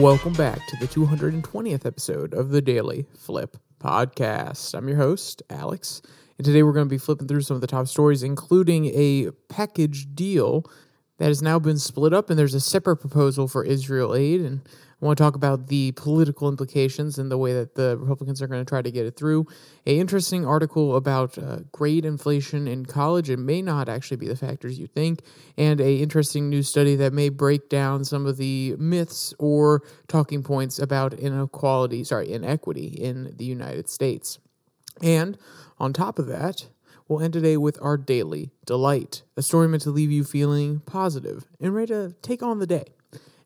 Welcome 0.00 0.32
back 0.32 0.66
to 0.66 0.76
the 0.76 0.88
220th 0.88 1.86
episode 1.86 2.34
of 2.34 2.50
the 2.50 2.60
Daily 2.60 3.06
Flip 3.16 3.56
Podcast. 3.78 4.74
I'm 4.74 4.88
your 4.88 4.96
host, 4.96 5.42
Alex, 5.48 6.02
and 6.36 6.44
today 6.44 6.64
we're 6.64 6.72
going 6.72 6.86
to 6.86 6.90
be 6.90 6.98
flipping 6.98 7.28
through 7.28 7.42
some 7.42 7.54
of 7.54 7.60
the 7.60 7.68
top 7.68 7.86
stories, 7.86 8.24
including 8.24 8.86
a 8.86 9.30
package 9.48 10.12
deal 10.12 10.64
that 11.18 11.28
has 11.28 11.42
now 11.42 11.60
been 11.60 11.78
split 11.78 12.12
up, 12.12 12.28
and 12.28 12.36
there's 12.36 12.54
a 12.54 12.60
separate 12.60 12.96
proposal 12.96 13.46
for 13.46 13.64
Israel 13.64 14.16
aid. 14.16 14.40
And 14.40 14.62
I 15.04 15.06
want 15.06 15.18
to 15.18 15.22
talk 15.22 15.36
about 15.36 15.66
the 15.66 15.92
political 15.92 16.48
implications 16.48 17.18
and 17.18 17.30
the 17.30 17.36
way 17.36 17.52
that 17.52 17.74
the 17.74 17.98
Republicans 17.98 18.40
are 18.40 18.46
going 18.46 18.64
to 18.64 18.68
try 18.68 18.80
to 18.80 18.90
get 18.90 19.04
it 19.04 19.16
through. 19.16 19.46
A 19.84 19.98
interesting 19.98 20.46
article 20.46 20.96
about 20.96 21.36
uh, 21.36 21.58
grade 21.72 22.06
inflation 22.06 22.66
in 22.66 22.86
college. 22.86 23.28
It 23.28 23.38
may 23.38 23.60
not 23.60 23.90
actually 23.90 24.16
be 24.16 24.28
the 24.28 24.34
factors 24.34 24.78
you 24.78 24.86
think, 24.86 25.20
and 25.58 25.78
a 25.78 25.96
interesting 25.96 26.48
new 26.48 26.62
study 26.62 26.96
that 26.96 27.12
may 27.12 27.28
break 27.28 27.68
down 27.68 28.06
some 28.06 28.24
of 28.24 28.38
the 28.38 28.76
myths 28.78 29.34
or 29.38 29.82
talking 30.08 30.42
points 30.42 30.78
about 30.78 31.12
inequality, 31.12 32.02
sorry, 32.02 32.32
inequity 32.32 32.86
in 32.86 33.34
the 33.36 33.44
United 33.44 33.90
States. 33.90 34.38
And 35.02 35.36
on 35.78 35.92
top 35.92 36.18
of 36.18 36.28
that, 36.28 36.68
we'll 37.08 37.20
end 37.20 37.34
today 37.34 37.58
with 37.58 37.76
our 37.82 37.98
daily 37.98 38.52
delight, 38.64 39.22
a 39.36 39.42
story 39.42 39.68
meant 39.68 39.82
to 39.82 39.90
leave 39.90 40.10
you 40.10 40.24
feeling 40.24 40.80
positive 40.80 41.44
and 41.60 41.74
ready 41.74 41.88
to 41.88 42.14
take 42.22 42.42
on 42.42 42.58
the 42.58 42.66
day. 42.66 42.94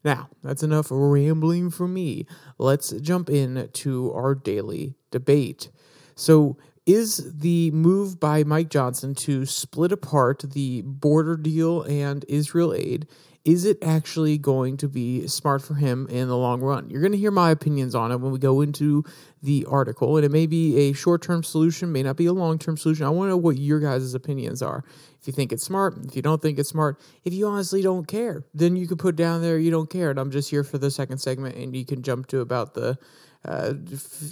Now, 0.04 0.28
that's 0.42 0.62
enough 0.62 0.88
rambling 0.90 1.70
for 1.70 1.88
me. 1.88 2.26
Let's 2.58 2.90
jump 2.92 3.28
in 3.28 3.68
to 3.72 4.12
our 4.12 4.34
daily 4.34 4.94
debate. 5.10 5.70
So, 6.14 6.56
is 6.86 7.38
the 7.38 7.70
move 7.72 8.18
by 8.18 8.44
Mike 8.44 8.70
Johnson 8.70 9.14
to 9.16 9.44
split 9.44 9.92
apart 9.92 10.42
the 10.52 10.80
border 10.82 11.36
deal 11.36 11.82
and 11.82 12.24
Israel 12.28 12.72
aid 12.72 13.06
is 13.48 13.64
it 13.64 13.78
actually 13.82 14.36
going 14.36 14.76
to 14.76 14.88
be 14.88 15.26
smart 15.26 15.62
for 15.62 15.72
him 15.72 16.06
in 16.10 16.28
the 16.28 16.36
long 16.36 16.60
run? 16.60 16.90
You're 16.90 17.00
going 17.00 17.12
to 17.12 17.18
hear 17.18 17.30
my 17.30 17.50
opinions 17.50 17.94
on 17.94 18.12
it 18.12 18.20
when 18.20 18.30
we 18.30 18.38
go 18.38 18.60
into 18.60 19.04
the 19.42 19.64
article, 19.70 20.16
and 20.16 20.26
it 20.26 20.30
may 20.30 20.46
be 20.46 20.76
a 20.76 20.92
short 20.92 21.22
term 21.22 21.42
solution, 21.42 21.90
may 21.90 22.02
not 22.02 22.16
be 22.16 22.26
a 22.26 22.32
long 22.34 22.58
term 22.58 22.76
solution. 22.76 23.06
I 23.06 23.08
want 23.08 23.28
to 23.28 23.30
know 23.30 23.36
what 23.38 23.56
your 23.56 23.80
guys' 23.80 24.12
opinions 24.12 24.60
are. 24.60 24.84
You 25.28 25.32
think 25.32 25.52
it's 25.52 25.62
smart, 25.62 25.94
if 26.06 26.16
you 26.16 26.22
don't 26.22 26.40
think 26.40 26.58
it's 26.58 26.70
smart, 26.70 26.98
if 27.22 27.34
you 27.34 27.46
honestly 27.46 27.82
don't 27.82 28.08
care, 28.08 28.46
then 28.54 28.76
you 28.76 28.88
can 28.88 28.96
put 28.96 29.14
down 29.14 29.42
there 29.42 29.58
you 29.58 29.70
don't 29.70 29.90
care. 29.90 30.08
And 30.08 30.18
I'm 30.18 30.30
just 30.30 30.48
here 30.48 30.64
for 30.64 30.78
the 30.78 30.90
second 30.90 31.18
segment, 31.18 31.54
and 31.54 31.76
you 31.76 31.84
can 31.84 32.02
jump 32.02 32.28
to 32.28 32.40
about 32.40 32.72
the 32.72 32.96
uh, 33.44 33.74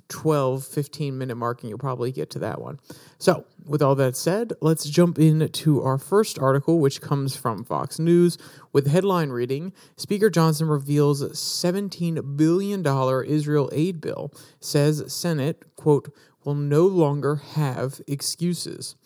12, 0.09 0.65
15 0.65 1.19
minute 1.19 1.35
mark, 1.35 1.61
and 1.61 1.69
you'll 1.69 1.79
probably 1.79 2.13
get 2.13 2.31
to 2.31 2.39
that 2.39 2.63
one. 2.63 2.81
So, 3.19 3.45
with 3.67 3.83
all 3.83 3.95
that 3.97 4.17
said, 4.17 4.55
let's 4.63 4.89
jump 4.89 5.19
into 5.19 5.83
our 5.83 5.99
first 5.99 6.39
article, 6.39 6.81
which 6.81 7.03
comes 7.03 7.37
from 7.37 7.63
Fox 7.63 7.99
News, 7.99 8.39
with 8.73 8.87
headline 8.87 9.29
reading 9.29 9.75
Speaker 9.99 10.31
Johnson 10.31 10.67
reveals 10.67 11.23
$17 11.23 12.39
billion 12.39 12.81
Israel 13.27 13.69
aid 13.71 14.01
bill, 14.01 14.33
says 14.61 15.13
Senate, 15.13 15.77
quote, 15.77 16.11
will 16.43 16.55
no 16.55 16.87
longer 16.87 17.37
have 17.37 18.01
excuses. 18.07 18.97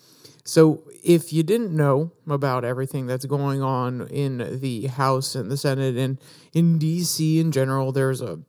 So, 0.50 0.82
if 1.04 1.32
you 1.32 1.44
didn't 1.44 1.70
know 1.70 2.10
about 2.26 2.64
everything 2.64 3.06
that's 3.06 3.24
going 3.24 3.62
on 3.62 4.08
in 4.08 4.58
the 4.58 4.88
House 4.88 5.36
and 5.36 5.48
the 5.48 5.56
Senate 5.56 5.96
and 5.96 6.18
in 6.52 6.76
DC 6.76 7.38
in 7.38 7.52
general, 7.52 7.92
there's 7.92 8.20
a 8.20 8.40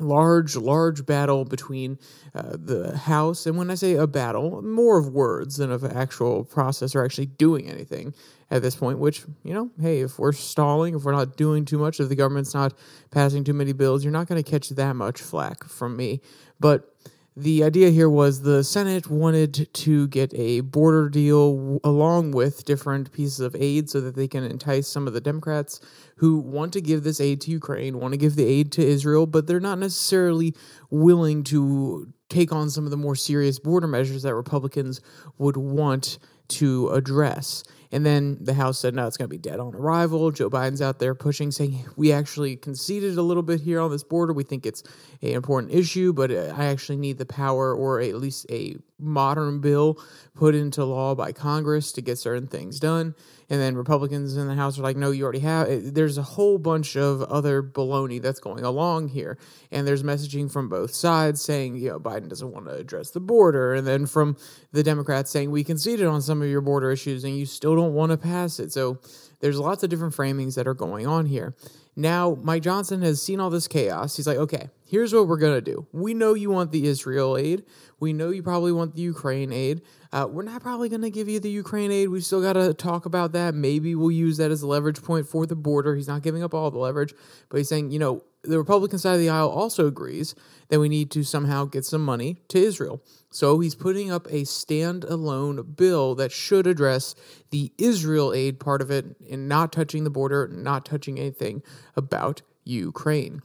large, 0.00 0.56
large 0.56 1.06
battle 1.06 1.44
between 1.44 2.00
uh, 2.34 2.56
the 2.58 2.96
House, 2.96 3.46
and 3.46 3.56
when 3.56 3.70
I 3.70 3.76
say 3.76 3.94
a 3.94 4.08
battle, 4.08 4.62
more 4.62 4.98
of 4.98 5.10
words 5.10 5.58
than 5.58 5.70
of 5.70 5.84
actual 5.84 6.42
process 6.42 6.96
or 6.96 7.04
actually 7.04 7.26
doing 7.26 7.70
anything 7.70 8.14
at 8.50 8.60
this 8.60 8.74
point. 8.74 8.98
Which 8.98 9.22
you 9.44 9.54
know, 9.54 9.70
hey, 9.80 10.00
if 10.00 10.18
we're 10.18 10.32
stalling, 10.32 10.96
if 10.96 11.04
we're 11.04 11.12
not 11.12 11.36
doing 11.36 11.64
too 11.64 11.78
much, 11.78 12.00
if 12.00 12.08
the 12.08 12.16
government's 12.16 12.54
not 12.54 12.74
passing 13.12 13.44
too 13.44 13.54
many 13.54 13.72
bills, 13.72 14.02
you're 14.02 14.12
not 14.12 14.26
going 14.26 14.42
to 14.42 14.50
catch 14.50 14.70
that 14.70 14.96
much 14.96 15.22
flack 15.22 15.62
from 15.62 15.96
me. 15.96 16.20
But 16.58 16.93
the 17.36 17.64
idea 17.64 17.90
here 17.90 18.08
was 18.08 18.42
the 18.42 18.62
Senate 18.62 19.10
wanted 19.10 19.68
to 19.74 20.06
get 20.08 20.32
a 20.34 20.60
border 20.60 21.08
deal 21.08 21.80
along 21.82 22.30
with 22.30 22.64
different 22.64 23.10
pieces 23.10 23.40
of 23.40 23.56
aid 23.56 23.90
so 23.90 24.00
that 24.00 24.14
they 24.14 24.28
can 24.28 24.44
entice 24.44 24.86
some 24.86 25.08
of 25.08 25.14
the 25.14 25.20
Democrats 25.20 25.80
who 26.16 26.38
want 26.38 26.72
to 26.74 26.80
give 26.80 27.02
this 27.02 27.20
aid 27.20 27.40
to 27.40 27.50
Ukraine, 27.50 27.98
want 27.98 28.12
to 28.12 28.18
give 28.18 28.36
the 28.36 28.46
aid 28.46 28.70
to 28.72 28.86
Israel, 28.86 29.26
but 29.26 29.48
they're 29.48 29.58
not 29.58 29.80
necessarily 29.80 30.54
willing 30.90 31.42
to 31.44 32.06
take 32.28 32.52
on 32.52 32.70
some 32.70 32.84
of 32.84 32.92
the 32.92 32.96
more 32.96 33.16
serious 33.16 33.58
border 33.58 33.88
measures 33.88 34.22
that 34.22 34.34
Republicans 34.34 35.00
would 35.38 35.56
want 35.56 36.18
to 36.48 36.88
address. 36.90 37.64
And 37.92 38.04
then 38.04 38.38
the 38.40 38.54
House 38.54 38.80
said, 38.80 38.92
no, 38.92 39.06
it's 39.06 39.16
going 39.16 39.28
to 39.28 39.32
be 39.32 39.38
dead 39.38 39.60
on 39.60 39.72
arrival. 39.72 40.32
Joe 40.32 40.50
Biden's 40.50 40.82
out 40.82 40.98
there 40.98 41.14
pushing, 41.14 41.52
saying, 41.52 41.84
we 41.96 42.10
actually 42.10 42.56
conceded 42.56 43.16
a 43.16 43.22
little 43.22 43.44
bit 43.44 43.60
here 43.60 43.80
on 43.80 43.92
this 43.92 44.02
border. 44.02 44.32
We 44.32 44.42
think 44.42 44.66
it's 44.66 44.82
an 45.22 45.28
important 45.28 45.72
issue, 45.72 46.12
but 46.12 46.32
uh, 46.32 46.52
I 46.56 46.64
actually 46.64 46.96
need 46.96 47.18
the 47.18 47.26
power 47.26 47.72
or 47.72 48.00
at 48.00 48.16
least 48.16 48.46
a 48.50 48.76
modern 48.98 49.60
bill 49.60 50.00
put 50.34 50.56
into 50.56 50.84
law 50.84 51.14
by 51.14 51.30
Congress 51.30 51.92
to 51.92 52.02
get 52.02 52.18
certain 52.18 52.48
things 52.48 52.80
done. 52.80 53.14
And 53.50 53.60
then 53.60 53.76
Republicans 53.76 54.36
in 54.36 54.48
the 54.48 54.54
House 54.54 54.78
are 54.78 54.82
like, 54.82 54.96
no, 54.96 55.10
you 55.10 55.24
already 55.24 55.40
have. 55.40 55.94
There's 55.94 56.18
a 56.18 56.22
whole 56.22 56.58
bunch 56.58 56.96
of 56.96 57.22
other 57.22 57.62
baloney 57.62 58.20
that's 58.20 58.40
going 58.40 58.64
along 58.64 59.08
here. 59.08 59.38
And 59.70 59.86
there's 59.86 60.02
messaging 60.02 60.50
from 60.50 60.68
both 60.68 60.94
sides 60.94 61.42
saying, 61.42 61.76
you 61.76 61.90
know, 61.90 62.00
Biden 62.00 62.28
doesn't 62.28 62.52
want 62.52 62.66
to 62.66 62.72
address 62.72 63.10
the 63.10 63.20
border. 63.20 63.74
And 63.74 63.86
then 63.86 64.06
from 64.06 64.36
the 64.72 64.82
Democrats 64.82 65.30
saying, 65.30 65.50
we 65.50 65.62
conceded 65.64 66.06
on 66.06 66.22
some 66.22 66.40
of 66.40 66.48
your 66.48 66.62
border 66.62 66.90
issues 66.90 67.24
and 67.24 67.36
you 67.36 67.46
still 67.46 67.76
don't 67.76 67.94
want 67.94 68.12
to 68.12 68.18
pass 68.18 68.58
it. 68.58 68.72
So 68.72 68.98
there's 69.40 69.58
lots 69.58 69.82
of 69.82 69.90
different 69.90 70.14
framings 70.14 70.54
that 70.54 70.66
are 70.66 70.74
going 70.74 71.06
on 71.06 71.26
here. 71.26 71.54
Now, 71.96 72.36
Mike 72.42 72.62
Johnson 72.62 73.02
has 73.02 73.22
seen 73.22 73.38
all 73.38 73.50
this 73.50 73.68
chaos. 73.68 74.16
He's 74.16 74.26
like, 74.26 74.36
okay, 74.36 74.68
here's 74.84 75.14
what 75.14 75.28
we're 75.28 75.38
going 75.38 75.54
to 75.54 75.60
do. 75.60 75.86
We 75.92 76.12
know 76.12 76.34
you 76.34 76.50
want 76.50 76.72
the 76.72 76.86
Israel 76.86 77.36
aid. 77.36 77.64
We 78.00 78.12
know 78.12 78.30
you 78.30 78.42
probably 78.42 78.72
want 78.72 78.94
the 78.96 79.02
Ukraine 79.02 79.52
aid. 79.52 79.82
Uh, 80.12 80.26
we're 80.28 80.42
not 80.42 80.60
probably 80.60 80.88
going 80.88 81.02
to 81.02 81.10
give 81.10 81.28
you 81.28 81.38
the 81.38 81.50
Ukraine 81.50 81.92
aid. 81.92 82.08
We 82.08 82.20
still 82.20 82.42
got 82.42 82.54
to 82.54 82.74
talk 82.74 83.06
about 83.06 83.32
that. 83.32 83.54
Maybe 83.54 83.94
we'll 83.94 84.10
use 84.10 84.36
that 84.38 84.50
as 84.50 84.62
a 84.62 84.66
leverage 84.66 85.02
point 85.02 85.28
for 85.28 85.46
the 85.46 85.56
border. 85.56 85.94
He's 85.94 86.08
not 86.08 86.22
giving 86.22 86.42
up 86.42 86.52
all 86.52 86.70
the 86.70 86.78
leverage, 86.78 87.14
but 87.48 87.58
he's 87.58 87.68
saying, 87.68 87.92
you 87.92 87.98
know, 87.98 88.22
the 88.44 88.58
Republican 88.58 88.98
side 88.98 89.14
of 89.14 89.20
the 89.20 89.28
aisle 89.28 89.48
also 89.48 89.86
agrees 89.86 90.34
that 90.68 90.80
we 90.80 90.88
need 90.88 91.10
to 91.10 91.22
somehow 91.22 91.64
get 91.64 91.84
some 91.84 92.04
money 92.04 92.38
to 92.48 92.58
Israel. 92.58 93.02
So 93.30 93.58
he's 93.60 93.74
putting 93.74 94.10
up 94.10 94.26
a 94.26 94.42
standalone 94.42 95.76
bill 95.76 96.14
that 96.14 96.32
should 96.32 96.66
address 96.66 97.14
the 97.50 97.72
Israel 97.78 98.32
aid 98.32 98.60
part 98.60 98.80
of 98.80 98.90
it 98.90 99.16
and 99.30 99.48
not 99.48 99.72
touching 99.72 100.04
the 100.04 100.10
border, 100.10 100.48
not 100.48 100.84
touching 100.84 101.18
anything 101.18 101.62
about 101.96 102.42
Ukraine. 102.64 103.42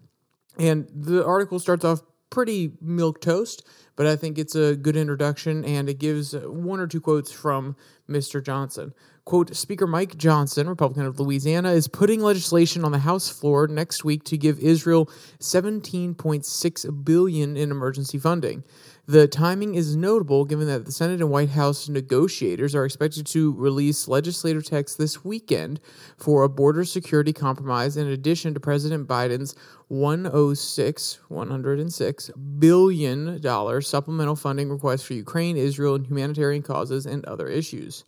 And 0.58 0.90
the 0.94 1.26
article 1.26 1.60
starts 1.60 1.86
off 1.86 2.02
pretty 2.30 2.72
milk 2.82 3.22
toast, 3.22 3.66
but 3.96 4.06
I 4.08 4.16
think 4.16 4.38
it's 4.38 4.56
a 4.56 4.76
good 4.76 4.96
introduction 4.96 5.66
and 5.66 5.90
it 5.90 6.00
gives 6.00 6.34
uh, 6.34 6.42
one 6.42 6.80
or 6.80 6.88
two 6.88 7.02
quotes 7.02 7.32
from 7.32 7.76
Mr. 8.10 8.44
Johnson. 8.44 8.94
Quote 9.26 9.56
Speaker 9.56 9.86
Mike 9.86 10.18
Johnson, 10.18 10.68
Republican 10.68 11.06
of 11.06 11.20
Louisiana, 11.20 11.72
is 11.72 11.88
putting 11.88 12.22
legislation 12.22 12.84
on 12.84 12.92
the 12.92 13.00
House 13.00 13.30
floor 13.30 13.68
next 13.68 14.04
week 14.04 14.24
to 14.24 14.38
give 14.38 14.60
Israel 14.60 15.06
17.6 15.40 17.06
billion 17.06 17.56
in 17.56 17.70
emergency 17.70 18.18
funding. 18.18 18.64
The 19.09 19.28
timing 19.28 19.74
is 19.74 19.96
notable 19.96 20.46
given 20.46 20.68
that 20.68 20.86
the 20.86 20.92
Senate 20.92 21.20
and 21.20 21.31
White 21.31 21.50
House 21.50 21.90
negotiators 21.90 22.75
are 22.75 22.86
expected 22.86 23.25
to 23.25 23.52
release 23.53 24.08
legislative 24.08 24.64
text 24.66 25.00
this 25.00 25.25
weekend 25.25 25.80
for 26.16 26.44
a 26.44 26.47
border 26.47 26.86
security 26.86 27.34
compromise 27.34 27.98
in 27.98 28.06
addition 28.06 28.53
to 28.53 28.59
President 28.59 29.08
Biden's 29.08 29.56
106 29.88 31.22
106 31.28 32.30
billion 32.59 33.42
dollar 33.42 33.81
supplemental 33.81 34.36
funding 34.36 34.69
request 34.69 35.08
for 35.08 35.16
Ukraine, 35.16 35.58
Israel, 35.58 35.96
and 35.96 36.06
humanitarian 36.06 36.62
causes 36.62 37.08
and 37.08 37.25
other 37.25 37.48
issues. 37.48 38.04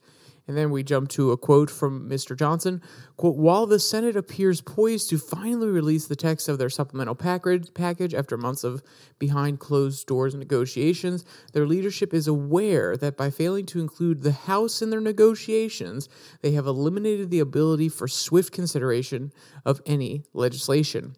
And 0.51 0.57
then 0.57 0.69
we 0.69 0.83
jump 0.83 1.07
to 1.11 1.31
a 1.31 1.37
quote 1.37 1.69
from 1.69 2.09
Mr. 2.09 2.37
Johnson. 2.37 2.81
Quote, 3.15 3.37
while 3.37 3.65
the 3.65 3.79
Senate 3.79 4.17
appears 4.17 4.59
poised 4.59 5.09
to 5.09 5.17
finally 5.17 5.69
release 5.69 6.07
the 6.07 6.15
text 6.17 6.49
of 6.49 6.57
their 6.57 6.69
supplemental 6.69 7.15
package, 7.15 7.73
package 7.73 8.13
after 8.13 8.35
months 8.35 8.65
of 8.65 8.83
behind 9.17 9.61
closed 9.61 10.05
doors 10.07 10.35
negotiations, 10.35 11.23
their 11.53 11.65
leadership 11.65 12.13
is 12.13 12.27
aware 12.27 12.97
that 12.97 13.15
by 13.15 13.29
failing 13.29 13.65
to 13.67 13.79
include 13.79 14.23
the 14.23 14.33
House 14.33 14.81
in 14.81 14.89
their 14.89 14.99
negotiations, 14.99 16.09
they 16.41 16.51
have 16.51 16.67
eliminated 16.67 17.31
the 17.31 17.39
ability 17.39 17.87
for 17.87 18.09
swift 18.09 18.51
consideration 18.51 19.31
of 19.63 19.79
any 19.85 20.25
legislation. 20.33 21.15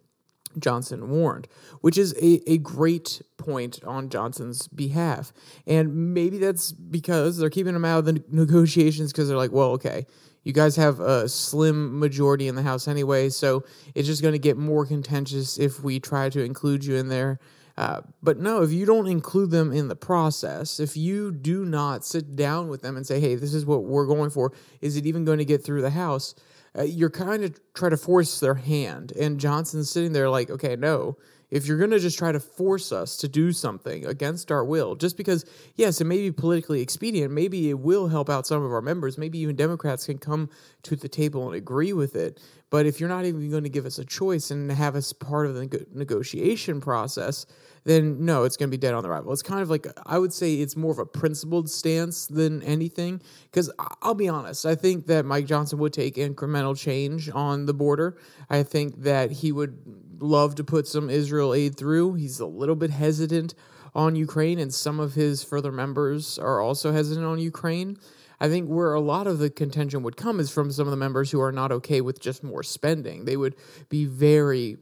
Johnson 0.60 1.10
warned, 1.10 1.48
which 1.82 1.98
is 1.98 2.14
a, 2.22 2.42
a 2.50 2.58
great 2.58 3.22
point 3.38 3.84
on 3.84 4.10
Johnson's 4.10 4.68
behalf. 4.68 5.34
And 5.68 6.14
maybe 6.14 6.38
that's 6.38 6.72
because 6.72 7.38
they're 7.38 7.50
keeping 7.50 7.76
him 7.76 7.86
out 7.86 8.00
of 8.00 8.06
the 8.06 8.24
negotiations 8.30 9.12
because 9.12 9.28
they're 9.28 9.38
like, 9.38 9.52
well, 9.52 9.72
okay, 9.72 10.06
you 10.44 10.54
guys 10.54 10.76
have 10.76 11.00
a 11.00 11.28
slim 11.30 12.00
majority 12.00 12.48
in 12.48 12.56
the 12.56 12.64
House 12.64 12.88
anyway, 12.88 13.30
so 13.30 13.64
it's 13.96 14.08
just 14.08 14.22
going 14.22 14.34
to 14.34 14.40
get 14.40 14.58
more 14.58 14.86
contentious 14.86 15.58
if 15.58 15.84
we 15.84 16.00
try 16.00 16.30
to 16.30 16.44
include 16.44 16.84
you 16.84 16.96
in 16.96 17.10
there. 17.10 17.40
Uh, 17.76 18.02
but 18.22 18.38
no, 18.38 18.62
if 18.62 18.72
you 18.72 18.86
don't 18.86 19.08
include 19.08 19.50
them 19.50 19.72
in 19.72 19.88
the 19.88 19.96
process, 19.96 20.80
if 20.80 20.96
you 20.96 21.32
do 21.32 21.66
not 21.66 22.06
sit 22.06 22.36
down 22.36 22.68
with 22.68 22.82
them 22.82 22.96
and 22.96 23.08
say, 23.08 23.20
hey, 23.20 23.36
this 23.36 23.54
is 23.54 23.66
what 23.66 23.84
we're 23.84 24.06
going 24.06 24.30
for, 24.30 24.52
is 24.82 24.96
it 24.96 25.06
even 25.06 25.26
going 25.26 25.40
to 25.40 25.46
get 25.46 25.64
through 25.64 25.82
the 25.82 25.90
House? 25.90 26.36
Uh, 26.78 26.84
you're 26.84 27.10
kind 27.10 27.44
of 27.44 27.60
try 27.74 27.90
to 27.90 27.98
force 27.98 28.40
their 28.40 28.56
hand. 28.56 29.14
And 29.20 29.40
Johnson's 29.40 29.90
sitting 29.90 30.14
there 30.14 30.30
like, 30.30 30.50
okay, 30.50 30.76
no, 30.76 31.18
if 31.54 31.68
you're 31.68 31.78
going 31.78 31.92
to 31.92 32.00
just 32.00 32.18
try 32.18 32.32
to 32.32 32.40
force 32.40 32.92
us 32.92 33.16
to 33.18 33.28
do 33.28 33.52
something 33.52 34.08
against 34.08 34.52
our 34.52 34.66
will, 34.66 34.96
just 34.96 35.18
because, 35.18 35.46
yes, 35.76 36.02
it 36.02 36.06
may 36.06 36.18
be 36.18 36.32
politically 36.32 36.82
expedient, 36.82 37.32
maybe 37.32 37.70
it 37.70 37.78
will 37.78 38.08
help 38.08 38.28
out 38.28 38.48
some 38.48 38.64
of 38.64 38.72
our 38.72 38.82
members, 38.82 39.20
maybe 39.20 39.38
even 39.38 39.56
Democrats 39.56 40.08
can 40.08 40.18
come 40.18 40.50
to 40.82 40.96
the 40.96 41.08
table 41.08 41.46
and 41.46 41.56
agree 41.56 41.94
with 41.94 42.16
it. 42.16 42.42
But 42.72 42.88
if 42.88 43.00
you're 43.00 43.08
not 43.08 43.26
even 43.26 43.52
going 43.52 43.64
to 43.64 43.70
give 43.70 43.86
us 43.86 44.00
a 44.00 44.06
choice 44.06 44.50
and 44.50 44.72
have 44.72 44.96
us 44.96 45.14
part 45.14 45.46
of 45.46 45.54
the 45.54 45.86
negotiation 45.94 46.82
process, 46.82 47.46
then 47.86 48.26
no, 48.26 48.44
it's 48.44 48.58
going 48.58 48.70
to 48.70 48.78
be 48.78 48.80
dead 48.80 48.94
on 48.94 49.04
the 49.04 49.10
arrival. 49.10 49.34
It's 49.34 49.42
kind 49.42 49.62
of 49.62 49.70
like, 49.70 49.88
I 50.06 50.18
would 50.18 50.34
say 50.34 50.56
it's 50.56 50.76
more 50.76 50.92
of 50.92 51.00
a 51.00 51.06
principled 51.06 51.70
stance 51.70 52.28
than 52.28 52.62
anything. 52.64 53.22
Because 53.44 53.72
I'll 54.02 54.14
be 54.16 54.30
honest, 54.30 54.66
I 54.66 54.76
think 54.76 55.08
that 55.08 55.26
Mike 55.26 55.46
Johnson 55.46 55.80
would 55.80 55.94
take 55.94 56.16
incremental 56.16 56.78
change 56.78 57.30
on 57.30 57.66
the 57.66 57.74
border. 57.74 58.18
I 58.50 58.64
think 58.64 59.04
that 59.04 59.32
he 59.32 59.52
would 59.52 59.78
love 60.20 60.56
to 60.56 60.64
put 60.64 60.88
some 60.88 61.10
Israel 61.10 61.54
aid 61.54 61.76
through. 61.76 62.14
He's 62.16 62.40
a 62.40 62.46
little 62.46 62.76
bit 62.76 62.90
hesitant 62.90 63.54
on 63.96 64.16
Ukraine, 64.16 64.60
and 64.60 64.74
some 64.74 65.00
of 65.00 65.14
his 65.14 65.44
further 65.44 65.72
members 65.72 66.40
are 66.40 66.62
also 66.62 66.92
hesitant 66.92 67.26
on 67.26 67.40
Ukraine. 67.40 67.98
I 68.40 68.50
think 68.50 68.68
where 68.68 68.94
a 68.94 69.00
lot 69.00 69.28
of 69.28 69.40
the 69.40 69.50
contention 69.50 70.04
would 70.04 70.18
come 70.18 70.40
is 70.40 70.52
from 70.52 70.72
some 70.72 70.88
of 70.88 70.92
the 70.92 70.98
members 70.98 71.32
who 71.32 71.40
are 71.40 71.52
not 71.52 71.72
okay 71.72 72.02
with 72.02 72.20
just 72.20 72.44
more 72.44 72.64
spending. 72.64 73.26
They 73.26 73.38
would 73.38 73.56
be 73.90 74.06
very 74.06 74.78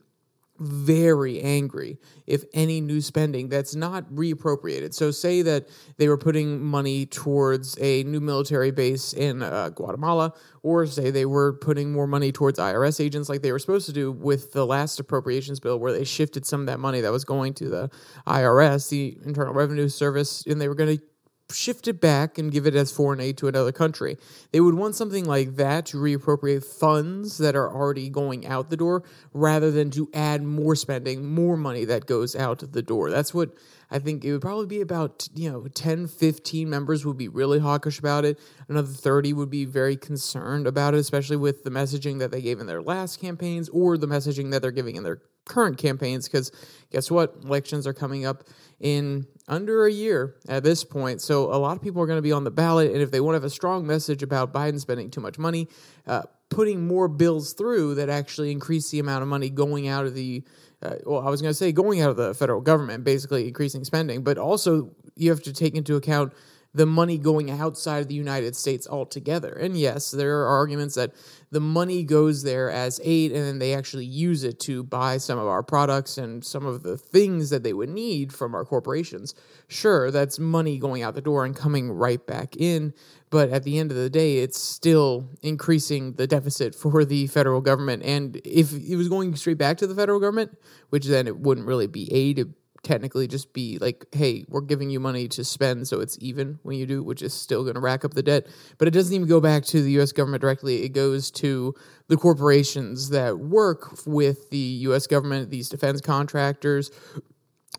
very 0.61 1.41
angry 1.41 1.97
if 2.27 2.43
any 2.53 2.79
new 2.79 3.01
spending 3.01 3.49
that's 3.49 3.75
not 3.75 4.09
reappropriated. 4.11 4.93
So, 4.93 5.11
say 5.11 5.41
that 5.41 5.67
they 5.97 6.07
were 6.07 6.17
putting 6.17 6.63
money 6.63 7.05
towards 7.05 7.77
a 7.81 8.03
new 8.03 8.19
military 8.19 8.71
base 8.71 9.13
in 9.13 9.41
uh, 9.41 9.69
Guatemala, 9.69 10.33
or 10.61 10.85
say 10.85 11.09
they 11.09 11.25
were 11.25 11.53
putting 11.53 11.91
more 11.91 12.07
money 12.07 12.31
towards 12.31 12.59
IRS 12.59 13.03
agents 13.03 13.27
like 13.27 13.41
they 13.41 13.51
were 13.51 13.59
supposed 13.59 13.87
to 13.87 13.93
do 13.93 14.11
with 14.11 14.53
the 14.53 14.65
last 14.65 14.99
appropriations 14.99 15.59
bill, 15.59 15.79
where 15.79 15.91
they 15.91 16.03
shifted 16.03 16.45
some 16.45 16.61
of 16.61 16.67
that 16.67 16.79
money 16.79 17.01
that 17.01 17.11
was 17.11 17.25
going 17.25 17.53
to 17.55 17.67
the 17.67 17.89
IRS, 18.27 18.89
the 18.89 19.17
Internal 19.25 19.53
Revenue 19.53 19.89
Service, 19.89 20.45
and 20.45 20.61
they 20.61 20.67
were 20.67 20.75
going 20.75 20.97
to 20.97 21.03
shift 21.51 21.87
it 21.87 22.01
back 22.01 22.37
and 22.37 22.51
give 22.51 22.65
it 22.65 22.75
as 22.75 22.91
foreign 22.91 23.19
aid 23.19 23.37
to 23.37 23.47
another 23.47 23.71
country. 23.71 24.17
They 24.51 24.59
would 24.59 24.75
want 24.75 24.95
something 24.95 25.25
like 25.25 25.55
that 25.57 25.85
to 25.87 25.97
reappropriate 25.97 26.65
funds 26.65 27.37
that 27.37 27.55
are 27.55 27.71
already 27.71 28.09
going 28.09 28.45
out 28.45 28.69
the 28.69 28.77
door 28.77 29.03
rather 29.33 29.71
than 29.71 29.91
to 29.91 30.09
add 30.13 30.43
more 30.43 30.75
spending, 30.75 31.25
more 31.25 31.57
money 31.57 31.85
that 31.85 32.05
goes 32.05 32.35
out 32.35 32.71
the 32.71 32.81
door. 32.81 33.09
That's 33.09 33.33
what 33.33 33.51
I 33.89 33.99
think 33.99 34.23
it 34.23 34.31
would 34.31 34.41
probably 34.41 34.67
be 34.67 34.81
about, 34.81 35.27
you 35.35 35.51
know, 35.51 35.67
10, 35.67 36.07
15 36.07 36.69
members 36.69 37.05
would 37.05 37.17
be 37.17 37.27
really 37.27 37.59
hawkish 37.59 37.99
about 37.99 38.23
it. 38.23 38.39
Another 38.69 38.87
30 38.87 39.33
would 39.33 39.49
be 39.49 39.65
very 39.65 39.97
concerned 39.97 40.65
about 40.65 40.93
it, 40.93 40.99
especially 40.99 41.35
with 41.35 41.63
the 41.63 41.69
messaging 41.69 42.19
that 42.19 42.31
they 42.31 42.41
gave 42.41 42.59
in 42.59 42.67
their 42.67 42.81
last 42.81 43.19
campaigns 43.19 43.67
or 43.69 43.97
the 43.97 44.07
messaging 44.07 44.51
that 44.51 44.61
they're 44.61 44.71
giving 44.71 44.95
in 44.95 45.03
their 45.03 45.21
current 45.51 45.77
campaigns. 45.77 46.27
Because 46.27 46.51
guess 46.91 47.11
what? 47.11 47.35
Elections 47.43 47.85
are 47.85 47.93
coming 47.93 48.25
up 48.25 48.43
in 48.79 49.27
under 49.47 49.85
a 49.85 49.91
year 49.91 50.35
at 50.47 50.63
this 50.63 50.83
point. 50.83 51.21
So 51.21 51.53
a 51.53 51.57
lot 51.57 51.75
of 51.75 51.83
people 51.83 52.01
are 52.01 52.07
going 52.07 52.17
to 52.17 52.23
be 52.23 52.31
on 52.31 52.43
the 52.43 52.51
ballot. 52.51 52.91
And 52.91 53.01
if 53.01 53.11
they 53.11 53.19
want 53.19 53.33
to 53.33 53.37
have 53.37 53.43
a 53.43 53.49
strong 53.49 53.85
message 53.85 54.23
about 54.23 54.53
Biden 54.53 54.79
spending 54.79 55.11
too 55.11 55.21
much 55.21 55.37
money, 55.37 55.67
uh, 56.07 56.23
putting 56.49 56.87
more 56.87 57.07
bills 57.07 57.53
through 57.53 57.95
that 57.95 58.09
actually 58.09 58.51
increase 58.51 58.89
the 58.89 58.99
amount 58.99 59.21
of 59.21 59.27
money 59.27 59.49
going 59.49 59.87
out 59.87 60.05
of 60.05 60.15
the 60.15 60.43
uh, 60.83 60.95
well, 61.05 61.25
I 61.25 61.29
was 61.29 61.41
going 61.41 61.51
to 61.51 61.57
say 61.57 61.71
going 61.71 62.01
out 62.01 62.09
of 62.09 62.17
the 62.17 62.33
federal 62.33 62.59
government, 62.59 63.03
basically 63.03 63.47
increasing 63.47 63.83
spending, 63.83 64.23
but 64.23 64.39
also 64.39 64.89
you 65.15 65.29
have 65.29 65.43
to 65.43 65.53
take 65.53 65.75
into 65.75 65.95
account 65.95 66.33
the 66.73 66.85
money 66.85 67.17
going 67.17 67.51
outside 67.51 67.99
of 67.99 68.07
the 68.07 68.15
United 68.15 68.55
States 68.55 68.87
altogether. 68.87 69.49
And 69.49 69.77
yes, 69.77 70.11
there 70.11 70.39
are 70.39 70.47
arguments 70.47 70.95
that 70.95 71.11
the 71.51 71.59
money 71.59 72.03
goes 72.03 72.43
there 72.43 72.71
as 72.71 73.01
aid 73.03 73.33
and 73.33 73.43
then 73.43 73.59
they 73.59 73.73
actually 73.73 74.05
use 74.05 74.45
it 74.45 74.59
to 74.61 74.83
buy 74.83 75.17
some 75.17 75.37
of 75.37 75.47
our 75.47 75.63
products 75.63 76.17
and 76.17 76.45
some 76.45 76.65
of 76.65 76.83
the 76.83 76.97
things 76.97 77.49
that 77.49 77.63
they 77.63 77.73
would 77.73 77.89
need 77.89 78.31
from 78.31 78.55
our 78.55 78.63
corporations. 78.63 79.35
Sure, 79.67 80.11
that's 80.11 80.39
money 80.39 80.77
going 80.77 81.03
out 81.03 81.13
the 81.13 81.21
door 81.21 81.43
and 81.43 81.55
coming 81.55 81.91
right 81.91 82.25
back 82.25 82.55
in. 82.55 82.93
But 83.29 83.49
at 83.49 83.63
the 83.63 83.79
end 83.79 83.91
of 83.91 83.97
the 83.97 84.09
day, 84.09 84.39
it's 84.39 84.59
still 84.59 85.29
increasing 85.41 86.13
the 86.13 86.27
deficit 86.27 86.75
for 86.75 87.03
the 87.05 87.27
federal 87.27 87.61
government. 87.61 88.03
And 88.03 88.39
if 88.45 88.73
it 88.73 88.95
was 88.95 89.09
going 89.09 89.35
straight 89.35 89.57
back 89.57 89.77
to 89.77 89.87
the 89.87 89.95
federal 89.95 90.19
government, 90.19 90.57
which 90.89 91.05
then 91.05 91.27
it 91.27 91.37
wouldn't 91.37 91.67
really 91.67 91.87
be 91.87 92.11
aid, 92.13 92.53
technically 92.83 93.27
just 93.27 93.53
be 93.53 93.77
like, 93.79 94.05
hey, 94.11 94.45
we're 94.47 94.61
giving 94.61 94.89
you 94.89 94.99
money 94.99 95.27
to 95.27 95.43
spend, 95.43 95.87
so 95.87 95.99
it's 95.99 96.17
even 96.19 96.59
when 96.63 96.77
you 96.77 96.85
do, 96.85 97.03
which 97.03 97.21
is 97.21 97.33
still 97.33 97.63
going 97.63 97.75
to 97.75 97.79
rack 97.79 98.03
up 98.03 98.13
the 98.13 98.23
debt. 98.23 98.47
But 98.77 98.87
it 98.87 98.91
doesn't 98.91 99.13
even 99.13 99.27
go 99.27 99.39
back 99.39 99.63
to 99.65 99.81
the 99.81 99.91
U.S. 99.91 100.11
government 100.11 100.41
directly. 100.41 100.83
It 100.83 100.89
goes 100.89 101.31
to 101.31 101.75
the 102.07 102.17
corporations 102.17 103.09
that 103.09 103.39
work 103.39 104.05
with 104.05 104.49
the 104.49 104.57
U.S. 104.57 105.07
government, 105.07 105.49
these 105.49 105.69
defense 105.69 106.01
contractors, 106.01 106.91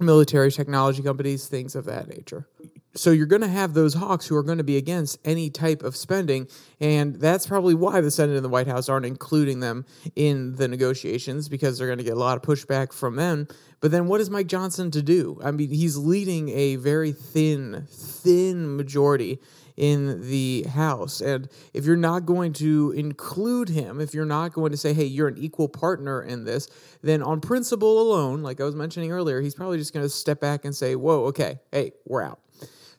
military 0.00 0.52
technology 0.52 1.02
companies, 1.02 1.48
things 1.48 1.74
of 1.74 1.84
that 1.86 2.08
nature 2.08 2.46
so 2.94 3.10
you're 3.10 3.26
going 3.26 3.42
to 3.42 3.48
have 3.48 3.74
those 3.74 3.94
hawks 3.94 4.26
who 4.26 4.36
are 4.36 4.42
going 4.42 4.58
to 4.58 4.64
be 4.64 4.76
against 4.76 5.18
any 5.24 5.50
type 5.50 5.82
of 5.82 5.96
spending 5.96 6.46
and 6.80 7.16
that's 7.16 7.46
probably 7.46 7.74
why 7.74 8.00
the 8.00 8.10
senate 8.10 8.36
and 8.36 8.44
the 8.44 8.48
white 8.48 8.66
house 8.66 8.88
aren't 8.88 9.06
including 9.06 9.60
them 9.60 9.84
in 10.16 10.54
the 10.56 10.68
negotiations 10.68 11.48
because 11.48 11.78
they're 11.78 11.86
going 11.86 11.98
to 11.98 12.04
get 12.04 12.14
a 12.14 12.18
lot 12.18 12.36
of 12.36 12.42
pushback 12.42 12.92
from 12.92 13.16
them. 13.16 13.48
But 13.80 13.90
then 13.90 14.06
what 14.06 14.20
is 14.20 14.30
mike 14.30 14.46
johnson 14.46 14.90
to 14.92 15.02
do? 15.02 15.40
I 15.42 15.50
mean 15.50 15.70
he's 15.70 15.96
leading 15.96 16.48
a 16.50 16.76
very 16.76 17.12
thin 17.12 17.86
thin 17.88 18.76
majority 18.76 19.40
in 19.76 20.28
the 20.28 20.64
house 20.64 21.20
and 21.20 21.48
if 21.72 21.86
you're 21.86 21.96
not 21.96 22.26
going 22.26 22.52
to 22.52 22.92
include 22.92 23.70
him 23.70 24.00
if 24.00 24.12
you're 24.12 24.26
not 24.26 24.52
going 24.52 24.70
to 24.70 24.76
say 24.76 24.92
hey 24.92 25.04
you're 25.04 25.28
an 25.28 25.38
equal 25.38 25.68
partner 25.68 26.22
in 26.22 26.44
this 26.44 26.68
then 27.02 27.22
on 27.22 27.40
principle 27.40 28.02
alone 28.02 28.42
like 28.42 28.60
i 28.60 28.64
was 28.64 28.74
mentioning 28.74 29.10
earlier 29.10 29.40
he's 29.40 29.54
probably 29.54 29.78
just 29.78 29.94
going 29.94 30.04
to 30.04 30.10
step 30.10 30.40
back 30.40 30.66
and 30.66 30.76
say 30.76 30.94
whoa 30.94 31.24
okay 31.24 31.58
hey 31.72 31.90
we're 32.04 32.22
out 32.22 32.38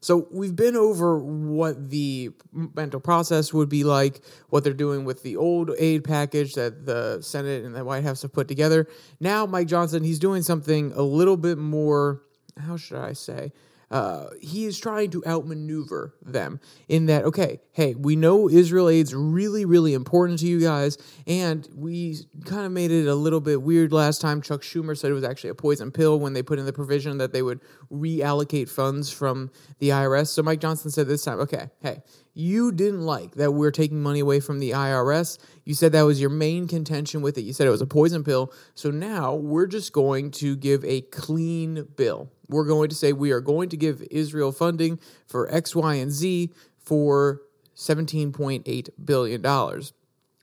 so 0.03 0.27
we've 0.31 0.55
been 0.55 0.75
over 0.75 1.17
what 1.17 1.89
the 1.89 2.31
mental 2.51 2.99
process 2.99 3.53
would 3.53 3.69
be 3.69 3.85
like, 3.85 4.21
what 4.49 4.65
they're 4.65 4.73
doing 4.73 5.05
with 5.05 5.23
the 5.23 5.37
old 5.37 5.71
aid 5.79 6.03
package 6.03 6.55
that 6.55 6.85
the 6.85 7.21
Senate 7.21 7.63
and 7.63 7.73
the 7.73 7.85
White 7.85 8.03
House 8.03 8.21
have 8.21 8.33
put 8.33 8.49
together. 8.49 8.85
Now, 9.21 9.45
Mike 9.45 9.67
Johnson, 9.67 10.03
he's 10.03 10.19
doing 10.19 10.41
something 10.41 10.91
a 10.93 11.01
little 11.01 11.37
bit 11.37 11.57
more, 11.57 12.21
how 12.59 12.75
should 12.75 12.97
I 12.97 13.13
say? 13.13 13.53
Uh, 13.93 14.31
he 14.41 14.65
is 14.65 14.79
trying 14.79 15.11
to 15.11 15.23
outmaneuver 15.27 16.15
them 16.23 16.59
in 16.89 17.05
that, 17.05 17.23
okay, 17.25 17.59
hey, 17.73 17.93
we 17.93 18.15
know 18.15 18.49
Israel 18.49 18.89
aid's 18.89 19.13
really, 19.13 19.65
really 19.65 19.93
important 19.93 20.39
to 20.39 20.47
you 20.47 20.59
guys, 20.59 20.97
and 21.27 21.69
we 21.75 22.17
kind 22.43 22.65
of 22.65 22.71
made 22.71 22.89
it 22.89 23.05
a 23.05 23.13
little 23.13 23.39
bit 23.39 23.61
weird 23.61 23.93
last 23.93 24.19
time. 24.19 24.41
Chuck 24.41 24.63
Schumer 24.63 24.97
said 24.97 25.11
it 25.11 25.13
was 25.13 25.23
actually 25.23 25.51
a 25.51 25.55
poison 25.55 25.91
pill 25.91 26.19
when 26.19 26.33
they 26.33 26.41
put 26.41 26.57
in 26.57 26.65
the 26.65 26.73
provision 26.73 27.19
that 27.19 27.33
they 27.33 27.43
would 27.43 27.59
reallocate 27.91 28.67
funds 28.67 29.11
from 29.11 29.51
the 29.77 29.89
IRS. 29.89 30.29
So 30.29 30.41
Mike 30.41 30.59
Johnson 30.59 30.89
said 30.89 31.07
this 31.07 31.23
time, 31.23 31.39
okay, 31.41 31.69
hey, 31.83 32.01
you 32.33 32.71
didn't 32.71 33.01
like 33.01 33.35
that 33.35 33.51
we're 33.51 33.71
taking 33.71 34.01
money 34.01 34.19
away 34.19 34.39
from 34.39 34.59
the 34.59 34.71
IRS. 34.71 35.37
You 35.65 35.73
said 35.73 35.91
that 35.91 36.01
was 36.01 36.19
your 36.19 36.29
main 36.29 36.67
contention 36.67 37.21
with 37.21 37.37
it. 37.37 37.41
You 37.41 37.53
said 37.53 37.67
it 37.67 37.71
was 37.71 37.81
a 37.81 37.87
poison 37.87 38.23
pill. 38.23 38.51
So 38.73 38.89
now 38.89 39.35
we're 39.35 39.67
just 39.67 39.93
going 39.93 40.31
to 40.31 40.55
give 40.55 40.83
a 40.83 41.01
clean 41.01 41.87
bill. 41.95 42.31
We're 42.47 42.65
going 42.65 42.89
to 42.89 42.95
say 42.95 43.13
we 43.13 43.31
are 43.31 43.41
going 43.41 43.69
to 43.69 43.77
give 43.77 44.01
Israel 44.09 44.51
funding 44.51 44.99
for 45.27 45.51
X, 45.53 45.75
Y, 45.75 45.95
and 45.95 46.11
Z 46.11 46.51
for 46.79 47.41
$17.8 47.75 48.89
billion. 49.03 49.41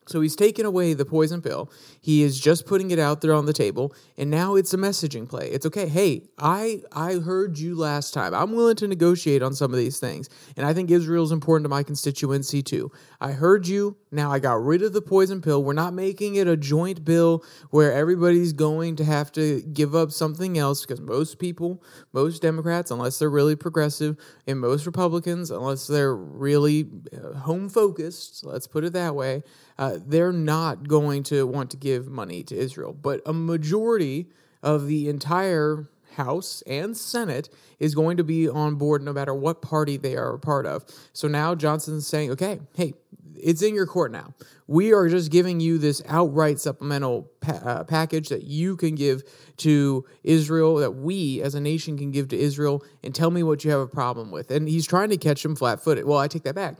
So 0.06 0.20
he's 0.20 0.34
taken 0.34 0.66
away 0.66 0.94
the 0.94 1.04
poison 1.04 1.40
pill. 1.40 1.70
He 2.00 2.22
is 2.22 2.40
just 2.40 2.66
putting 2.66 2.90
it 2.90 2.98
out 2.98 3.20
there 3.20 3.32
on 3.34 3.46
the 3.46 3.52
table, 3.52 3.94
and 4.16 4.30
now 4.30 4.56
it's 4.56 4.74
a 4.74 4.76
messaging 4.76 5.28
play. 5.28 5.48
It's 5.50 5.66
okay. 5.66 5.86
Hey, 5.86 6.22
I 6.38 6.82
I 6.90 7.14
heard 7.14 7.58
you 7.58 7.76
last 7.76 8.12
time. 8.12 8.34
I'm 8.34 8.52
willing 8.52 8.76
to 8.76 8.88
negotiate 8.88 9.42
on 9.42 9.54
some 9.54 9.72
of 9.72 9.78
these 9.78 10.00
things, 10.00 10.28
and 10.56 10.66
I 10.66 10.74
think 10.74 10.90
Israel 10.90 11.22
is 11.22 11.32
important 11.32 11.64
to 11.66 11.68
my 11.68 11.82
constituency 11.82 12.62
too. 12.62 12.90
I 13.20 13.32
heard 13.32 13.68
you. 13.68 13.98
Now 14.10 14.32
I 14.32 14.40
got 14.40 14.64
rid 14.64 14.82
of 14.82 14.92
the 14.92 15.02
poison 15.02 15.42
pill. 15.42 15.62
We're 15.62 15.74
not 15.74 15.94
making 15.94 16.34
it 16.34 16.48
a 16.48 16.56
joint 16.56 17.04
bill 17.04 17.44
where 17.70 17.92
everybody's 17.92 18.52
going 18.52 18.96
to 18.96 19.04
have 19.04 19.30
to 19.32 19.60
give 19.60 19.94
up 19.94 20.10
something 20.10 20.58
else 20.58 20.84
because 20.84 21.00
most 21.00 21.38
people, 21.38 21.84
most 22.12 22.42
Democrats, 22.42 22.90
unless 22.90 23.18
they're 23.18 23.30
really 23.30 23.54
progressive, 23.54 24.16
and 24.46 24.58
most 24.58 24.86
Republicans, 24.86 25.52
unless 25.52 25.86
they're 25.86 26.16
really 26.16 26.88
uh, 27.12 27.34
home 27.38 27.68
focused, 27.68 28.44
let's 28.44 28.66
put 28.66 28.82
it 28.82 28.94
that 28.94 29.14
way 29.14 29.44
uh, 29.80 29.98
they're 30.06 30.30
not 30.30 30.86
going 30.86 31.22
to 31.22 31.46
want 31.46 31.70
to 31.70 31.76
give 31.76 32.06
money 32.06 32.42
to 32.44 32.54
Israel. 32.54 32.92
But 32.92 33.22
a 33.24 33.32
majority 33.32 34.28
of 34.62 34.86
the 34.86 35.08
entire 35.08 35.88
House 36.16 36.62
and 36.66 36.94
Senate 36.96 37.48
is 37.78 37.94
going 37.94 38.18
to 38.18 38.24
be 38.24 38.46
on 38.46 38.74
board 38.74 39.02
no 39.02 39.12
matter 39.12 39.32
what 39.32 39.62
party 39.62 39.96
they 39.96 40.16
are 40.16 40.34
a 40.34 40.38
part 40.38 40.66
of. 40.66 40.84
So 41.14 41.28
now 41.28 41.54
Johnson's 41.54 42.06
saying, 42.06 42.30
okay, 42.32 42.60
hey, 42.74 42.92
it's 43.36 43.62
in 43.62 43.74
your 43.74 43.86
court 43.86 44.12
now. 44.12 44.34
We 44.70 44.92
are 44.92 45.08
just 45.08 45.32
giving 45.32 45.58
you 45.58 45.78
this 45.78 46.00
outright 46.06 46.60
supplemental 46.60 47.28
pa- 47.40 47.60
uh, 47.64 47.82
package 47.82 48.28
that 48.28 48.44
you 48.44 48.76
can 48.76 48.94
give 48.94 49.24
to 49.56 50.04
Israel, 50.22 50.76
that 50.76 50.92
we 50.92 51.42
as 51.42 51.56
a 51.56 51.60
nation 51.60 51.98
can 51.98 52.12
give 52.12 52.28
to 52.28 52.38
Israel, 52.38 52.84
and 53.02 53.12
tell 53.12 53.32
me 53.32 53.42
what 53.42 53.64
you 53.64 53.72
have 53.72 53.80
a 53.80 53.88
problem 53.88 54.30
with. 54.30 54.52
And 54.52 54.68
he's 54.68 54.86
trying 54.86 55.08
to 55.08 55.16
catch 55.16 55.44
him 55.44 55.56
flat 55.56 55.82
footed. 55.82 56.04
Well, 56.04 56.18
I 56.18 56.28
take 56.28 56.44
that 56.44 56.54
back. 56.54 56.76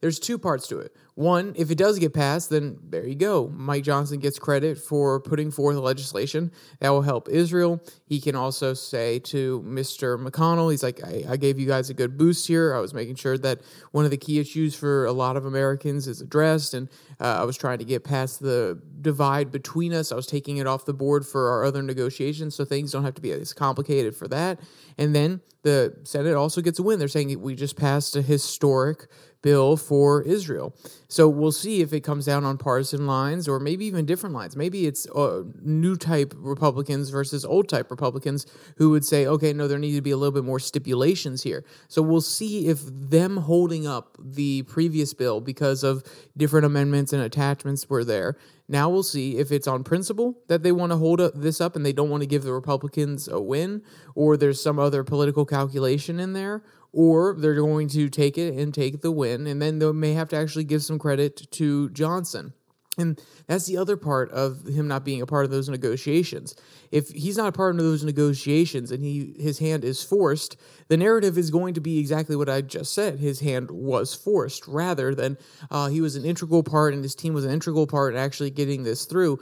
There's 0.00 0.18
two 0.18 0.38
parts 0.38 0.66
to 0.68 0.78
it. 0.78 0.96
One, 1.14 1.54
if 1.56 1.70
it 1.70 1.78
does 1.78 1.98
get 1.98 2.12
passed, 2.12 2.50
then 2.50 2.76
there 2.82 3.06
you 3.06 3.14
go. 3.14 3.48
Mike 3.54 3.84
Johnson 3.84 4.18
gets 4.18 4.38
credit 4.38 4.76
for 4.76 5.20
putting 5.20 5.50
forth 5.52 5.76
legislation 5.76 6.50
that 6.80 6.88
will 6.88 7.02
help 7.02 7.28
Israel. 7.28 7.80
He 8.04 8.20
can 8.20 8.34
also 8.34 8.74
say 8.74 9.20
to 9.20 9.62
Mr. 9.64 10.18
McConnell, 10.18 10.72
he's 10.72 10.82
like, 10.82 11.04
I, 11.04 11.24
I 11.28 11.36
gave 11.36 11.58
you 11.58 11.66
guys 11.66 11.88
a 11.88 11.94
good 11.94 12.18
boost 12.18 12.48
here. 12.48 12.74
I 12.74 12.80
was 12.80 12.92
making 12.92 13.14
sure 13.14 13.38
that 13.38 13.60
one 13.92 14.04
of 14.04 14.10
the 14.10 14.16
key 14.16 14.40
issues 14.40 14.74
for 14.74 15.04
a 15.04 15.12
lot 15.12 15.36
of 15.36 15.46
Americans 15.46 16.08
is 16.08 16.20
addressed, 16.20 16.74
and 16.74 16.88
uh, 17.20 17.33
I 17.40 17.44
was 17.44 17.56
trying 17.56 17.78
to 17.78 17.84
get 17.84 18.04
past 18.04 18.40
the 18.40 18.80
divide 19.04 19.52
between 19.52 19.92
us. 19.92 20.10
I 20.10 20.16
was 20.16 20.26
taking 20.26 20.56
it 20.56 20.66
off 20.66 20.84
the 20.84 20.92
board 20.92 21.24
for 21.24 21.48
our 21.50 21.64
other 21.64 21.82
negotiations, 21.82 22.56
so 22.56 22.64
things 22.64 22.90
don't 22.90 23.04
have 23.04 23.14
to 23.14 23.22
be 23.22 23.30
as 23.30 23.52
complicated 23.52 24.16
for 24.16 24.26
that. 24.28 24.58
And 24.98 25.14
then 25.14 25.40
the 25.62 25.96
Senate 26.02 26.34
also 26.34 26.60
gets 26.60 26.80
a 26.80 26.82
win. 26.82 26.98
They're 26.98 27.08
saying 27.08 27.40
we 27.40 27.54
just 27.54 27.76
passed 27.76 28.16
a 28.16 28.22
historic 28.22 29.06
bill 29.44 29.76
for 29.76 30.22
Israel. 30.22 30.74
So 31.08 31.28
we'll 31.28 31.52
see 31.52 31.82
if 31.82 31.92
it 31.92 32.00
comes 32.00 32.24
down 32.24 32.44
on 32.44 32.56
partisan 32.56 33.06
lines 33.06 33.46
or 33.46 33.60
maybe 33.60 33.84
even 33.84 34.06
different 34.06 34.34
lines. 34.34 34.56
Maybe 34.56 34.86
it's 34.86 35.06
uh, 35.10 35.42
new 35.60 35.96
type 35.96 36.32
Republicans 36.36 37.10
versus 37.10 37.44
old 37.44 37.68
type 37.68 37.90
Republicans 37.90 38.46
who 38.78 38.88
would 38.90 39.04
say, 39.04 39.26
okay, 39.26 39.52
no, 39.52 39.68
there 39.68 39.78
need 39.78 39.96
to 39.96 40.00
be 40.00 40.12
a 40.12 40.16
little 40.16 40.32
bit 40.32 40.44
more 40.44 40.58
stipulations 40.58 41.42
here. 41.42 41.62
So 41.88 42.00
we'll 42.00 42.22
see 42.22 42.68
if 42.68 42.80
them 42.86 43.36
holding 43.36 43.86
up 43.86 44.16
the 44.18 44.62
previous 44.62 45.12
bill 45.12 45.42
because 45.42 45.84
of 45.84 46.02
different 46.36 46.64
amendments 46.64 47.12
and 47.12 47.22
attachments 47.22 47.88
were 47.90 48.02
there. 48.02 48.38
Now 48.68 48.88
we'll 48.88 49.02
see 49.02 49.36
if 49.36 49.52
it's 49.52 49.68
on 49.68 49.84
principle 49.84 50.38
that 50.48 50.62
they 50.62 50.72
want 50.72 50.92
to 50.92 50.96
hold 50.96 51.20
up 51.20 51.32
this 51.34 51.60
up 51.60 51.76
and 51.76 51.84
they 51.84 51.92
don't 51.92 52.08
want 52.08 52.22
to 52.22 52.26
give 52.26 52.44
the 52.44 52.52
Republicans 52.52 53.28
a 53.28 53.40
win, 53.40 53.82
or 54.14 54.36
there's 54.36 54.62
some 54.62 54.78
other 54.78 55.04
political 55.04 55.44
calculation 55.44 56.18
in 56.18 56.32
there, 56.32 56.64
or 56.92 57.36
they're 57.38 57.54
going 57.54 57.88
to 57.88 58.08
take 58.08 58.38
it 58.38 58.54
and 58.54 58.72
take 58.72 59.02
the 59.02 59.10
win, 59.10 59.46
and 59.46 59.60
then 59.60 59.80
they 59.80 59.92
may 59.92 60.14
have 60.14 60.28
to 60.28 60.36
actually 60.36 60.64
give 60.64 60.82
some 60.82 60.98
credit 60.98 61.50
to 61.50 61.90
Johnson. 61.90 62.54
And 62.96 63.20
that's 63.46 63.66
the 63.66 63.76
other 63.76 63.96
part 63.96 64.30
of 64.30 64.66
him 64.66 64.86
not 64.88 65.04
being 65.04 65.20
a 65.20 65.26
part 65.26 65.44
of 65.44 65.50
those 65.50 65.68
negotiations. 65.68 66.54
If 66.92 67.08
he's 67.08 67.36
not 67.36 67.48
a 67.48 67.52
part 67.52 67.74
of 67.74 67.80
those 67.80 68.04
negotiations 68.04 68.90
and 68.92 69.02
he 69.02 69.34
his 69.38 69.58
hand 69.58 69.84
is 69.84 70.02
forced, 70.02 70.56
the 70.88 70.96
narrative 70.96 71.36
is 71.36 71.50
going 71.50 71.74
to 71.74 71.80
be 71.80 71.98
exactly 71.98 72.36
what 72.36 72.48
I 72.48 72.60
just 72.60 72.94
said. 72.94 73.18
His 73.18 73.40
hand 73.40 73.70
was 73.70 74.14
forced, 74.14 74.68
rather 74.68 75.14
than 75.14 75.38
uh, 75.70 75.88
he 75.88 76.00
was 76.00 76.14
an 76.14 76.24
integral 76.24 76.62
part 76.62 76.94
and 76.94 77.02
his 77.02 77.14
team 77.14 77.34
was 77.34 77.44
an 77.44 77.50
integral 77.50 77.86
part 77.86 78.14
in 78.14 78.20
actually 78.20 78.50
getting 78.50 78.84
this 78.84 79.06
through. 79.06 79.40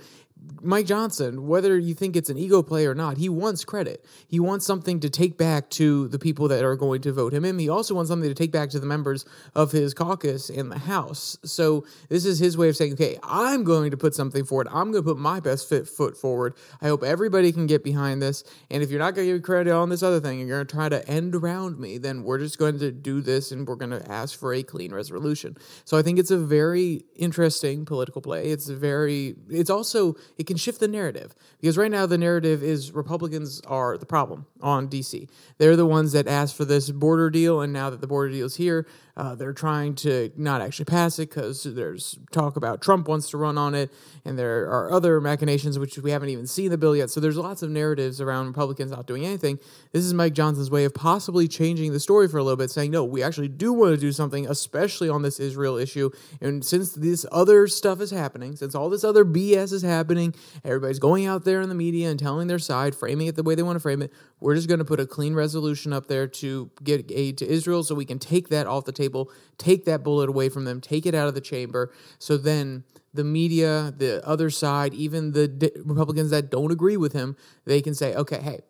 Mike 0.64 0.86
Johnson, 0.86 1.46
whether 1.48 1.76
you 1.76 1.92
think 1.92 2.16
it's 2.16 2.30
an 2.30 2.38
ego 2.38 2.62
play 2.62 2.86
or 2.86 2.94
not, 2.94 3.16
he 3.16 3.28
wants 3.28 3.64
credit. 3.64 4.04
He 4.28 4.38
wants 4.38 4.64
something 4.64 5.00
to 5.00 5.10
take 5.10 5.36
back 5.36 5.68
to 5.70 6.08
the 6.08 6.18
people 6.18 6.48
that 6.48 6.64
are 6.64 6.76
going 6.76 7.02
to 7.02 7.12
vote 7.12 7.34
him 7.34 7.44
in. 7.44 7.58
He 7.58 7.68
also 7.68 7.94
wants 7.94 8.08
something 8.10 8.28
to 8.28 8.34
take 8.34 8.52
back 8.52 8.70
to 8.70 8.80
the 8.80 8.86
members 8.86 9.24
of 9.54 9.72
his 9.72 9.92
caucus 9.92 10.50
in 10.50 10.68
the 10.68 10.78
House. 10.78 11.36
So 11.44 11.84
this 12.08 12.24
is 12.24 12.38
his 12.38 12.56
way 12.56 12.68
of 12.68 12.76
saying, 12.76 12.94
okay, 12.94 13.18
I'm 13.22 13.64
going 13.64 13.90
to 13.90 13.96
put 13.96 14.14
something 14.14 14.44
forward. 14.44 14.68
I'm 14.70 14.92
going 14.92 15.04
to 15.04 15.10
put 15.10 15.18
my 15.18 15.40
best 15.40 15.68
fit 15.68 15.88
foot 15.88 16.16
forward. 16.16 16.54
I 16.80 16.88
hope 16.88 17.02
everybody 17.02 17.52
can 17.52 17.66
get 17.66 17.82
behind 17.82 18.22
this. 18.22 18.44
And 18.70 18.82
if 18.82 18.90
you're 18.90 19.00
not 19.00 19.14
going 19.14 19.28
to 19.28 19.34
give 19.34 19.42
credit 19.42 19.72
on 19.72 19.88
this 19.88 20.02
other 20.02 20.20
thing, 20.20 20.38
and 20.40 20.48
you're 20.48 20.58
going 20.58 20.66
to 20.66 20.74
try 20.74 20.88
to 20.88 21.08
end 21.08 21.34
around 21.34 21.78
me, 21.78 21.98
then 21.98 22.22
we're 22.22 22.38
just 22.38 22.58
going 22.58 22.78
to 22.78 22.92
do 22.92 23.20
this 23.20 23.52
and 23.52 23.66
we're 23.66 23.76
going 23.76 23.90
to 23.90 24.10
ask 24.10 24.38
for 24.38 24.54
a 24.54 24.62
clean 24.62 24.92
resolution. 24.94 25.56
So 25.84 25.98
I 25.98 26.02
think 26.02 26.18
it's 26.18 26.30
a 26.30 26.38
very 26.38 27.04
interesting 27.16 27.84
political 27.84 28.22
play. 28.22 28.46
It's 28.46 28.68
very, 28.68 29.34
it's 29.48 29.70
also, 29.70 30.14
it 30.42 30.46
can 30.48 30.56
shift 30.56 30.80
the 30.80 30.88
narrative 30.88 31.36
because 31.60 31.78
right 31.78 31.90
now 31.90 32.04
the 32.04 32.18
narrative 32.18 32.64
is 32.64 32.90
Republicans 32.90 33.60
are 33.60 33.96
the 33.96 34.04
problem 34.04 34.44
on 34.60 34.88
DC. 34.88 35.28
They're 35.58 35.76
the 35.76 35.86
ones 35.86 36.10
that 36.12 36.26
asked 36.26 36.56
for 36.56 36.64
this 36.64 36.90
border 36.90 37.30
deal, 37.30 37.60
and 37.60 37.72
now 37.72 37.90
that 37.90 38.00
the 38.00 38.08
border 38.08 38.32
deal 38.32 38.46
is 38.46 38.56
here, 38.56 38.84
uh, 39.16 39.34
they're 39.34 39.52
trying 39.52 39.94
to 39.94 40.32
not 40.36 40.60
actually 40.60 40.86
pass 40.86 41.18
it 41.18 41.28
because 41.28 41.62
there's 41.62 42.18
talk 42.30 42.56
about 42.56 42.80
Trump 42.80 43.08
wants 43.08 43.30
to 43.30 43.36
run 43.36 43.58
on 43.58 43.74
it, 43.74 43.92
and 44.24 44.38
there 44.38 44.62
are 44.62 44.90
other 44.90 45.20
machinations 45.20 45.78
which 45.78 45.98
we 45.98 46.10
haven't 46.10 46.30
even 46.30 46.46
seen 46.46 46.70
the 46.70 46.78
bill 46.78 46.96
yet. 46.96 47.10
So 47.10 47.20
there's 47.20 47.36
lots 47.36 47.62
of 47.62 47.70
narratives 47.70 48.20
around 48.20 48.46
Republicans 48.46 48.90
not 48.90 49.06
doing 49.06 49.24
anything. 49.24 49.58
This 49.92 50.04
is 50.04 50.14
Mike 50.14 50.32
Johnson's 50.32 50.70
way 50.70 50.84
of 50.84 50.94
possibly 50.94 51.46
changing 51.46 51.92
the 51.92 52.00
story 52.00 52.26
for 52.26 52.38
a 52.38 52.42
little 52.42 52.56
bit, 52.56 52.70
saying, 52.70 52.90
no, 52.90 53.04
we 53.04 53.22
actually 53.22 53.48
do 53.48 53.72
want 53.72 53.94
to 53.94 54.00
do 54.00 54.12
something, 54.12 54.48
especially 54.48 55.08
on 55.08 55.22
this 55.22 55.38
Israel 55.38 55.76
issue. 55.76 56.10
And 56.40 56.64
since 56.64 56.92
this 56.92 57.26
other 57.30 57.68
stuff 57.68 58.00
is 58.00 58.10
happening, 58.10 58.56
since 58.56 58.74
all 58.74 58.88
this 58.88 59.04
other 59.04 59.24
BS 59.24 59.72
is 59.72 59.82
happening, 59.82 60.31
everybody's 60.64 60.98
going 60.98 61.26
out 61.26 61.44
there 61.44 61.60
in 61.60 61.68
the 61.68 61.74
media 61.74 62.10
and 62.10 62.18
telling 62.18 62.48
their 62.48 62.58
side, 62.58 62.94
framing 62.94 63.26
it 63.26 63.36
the 63.36 63.42
way 63.42 63.54
they 63.54 63.62
want 63.62 63.76
to 63.76 63.80
frame 63.80 64.02
it, 64.02 64.12
we're 64.40 64.54
just 64.54 64.68
going 64.68 64.78
to 64.78 64.84
put 64.84 65.00
a 65.00 65.06
clean 65.06 65.34
resolution 65.34 65.92
up 65.92 66.06
there 66.06 66.26
to 66.26 66.70
get 66.82 67.10
aid 67.10 67.38
to 67.38 67.48
Israel 67.48 67.82
so 67.82 67.94
we 67.94 68.04
can 68.04 68.18
take 68.18 68.48
that 68.48 68.66
off 68.66 68.84
the 68.84 68.92
table, 68.92 69.30
take 69.58 69.84
that 69.84 70.02
bullet 70.02 70.28
away 70.28 70.48
from 70.48 70.64
them, 70.64 70.80
take 70.80 71.06
it 71.06 71.14
out 71.14 71.28
of 71.28 71.34
the 71.34 71.40
chamber. 71.40 71.92
So 72.18 72.36
then 72.36 72.84
the 73.14 73.24
media, 73.24 73.92
the 73.96 74.26
other 74.26 74.50
side, 74.50 74.94
even 74.94 75.32
the 75.32 75.72
Republicans 75.84 76.30
that 76.30 76.50
don't 76.50 76.72
agree 76.72 76.96
with 76.96 77.12
him, 77.12 77.36
they 77.64 77.80
can 77.80 77.94
say, 77.94 78.14
okay, 78.14 78.40
hey, 78.40 78.60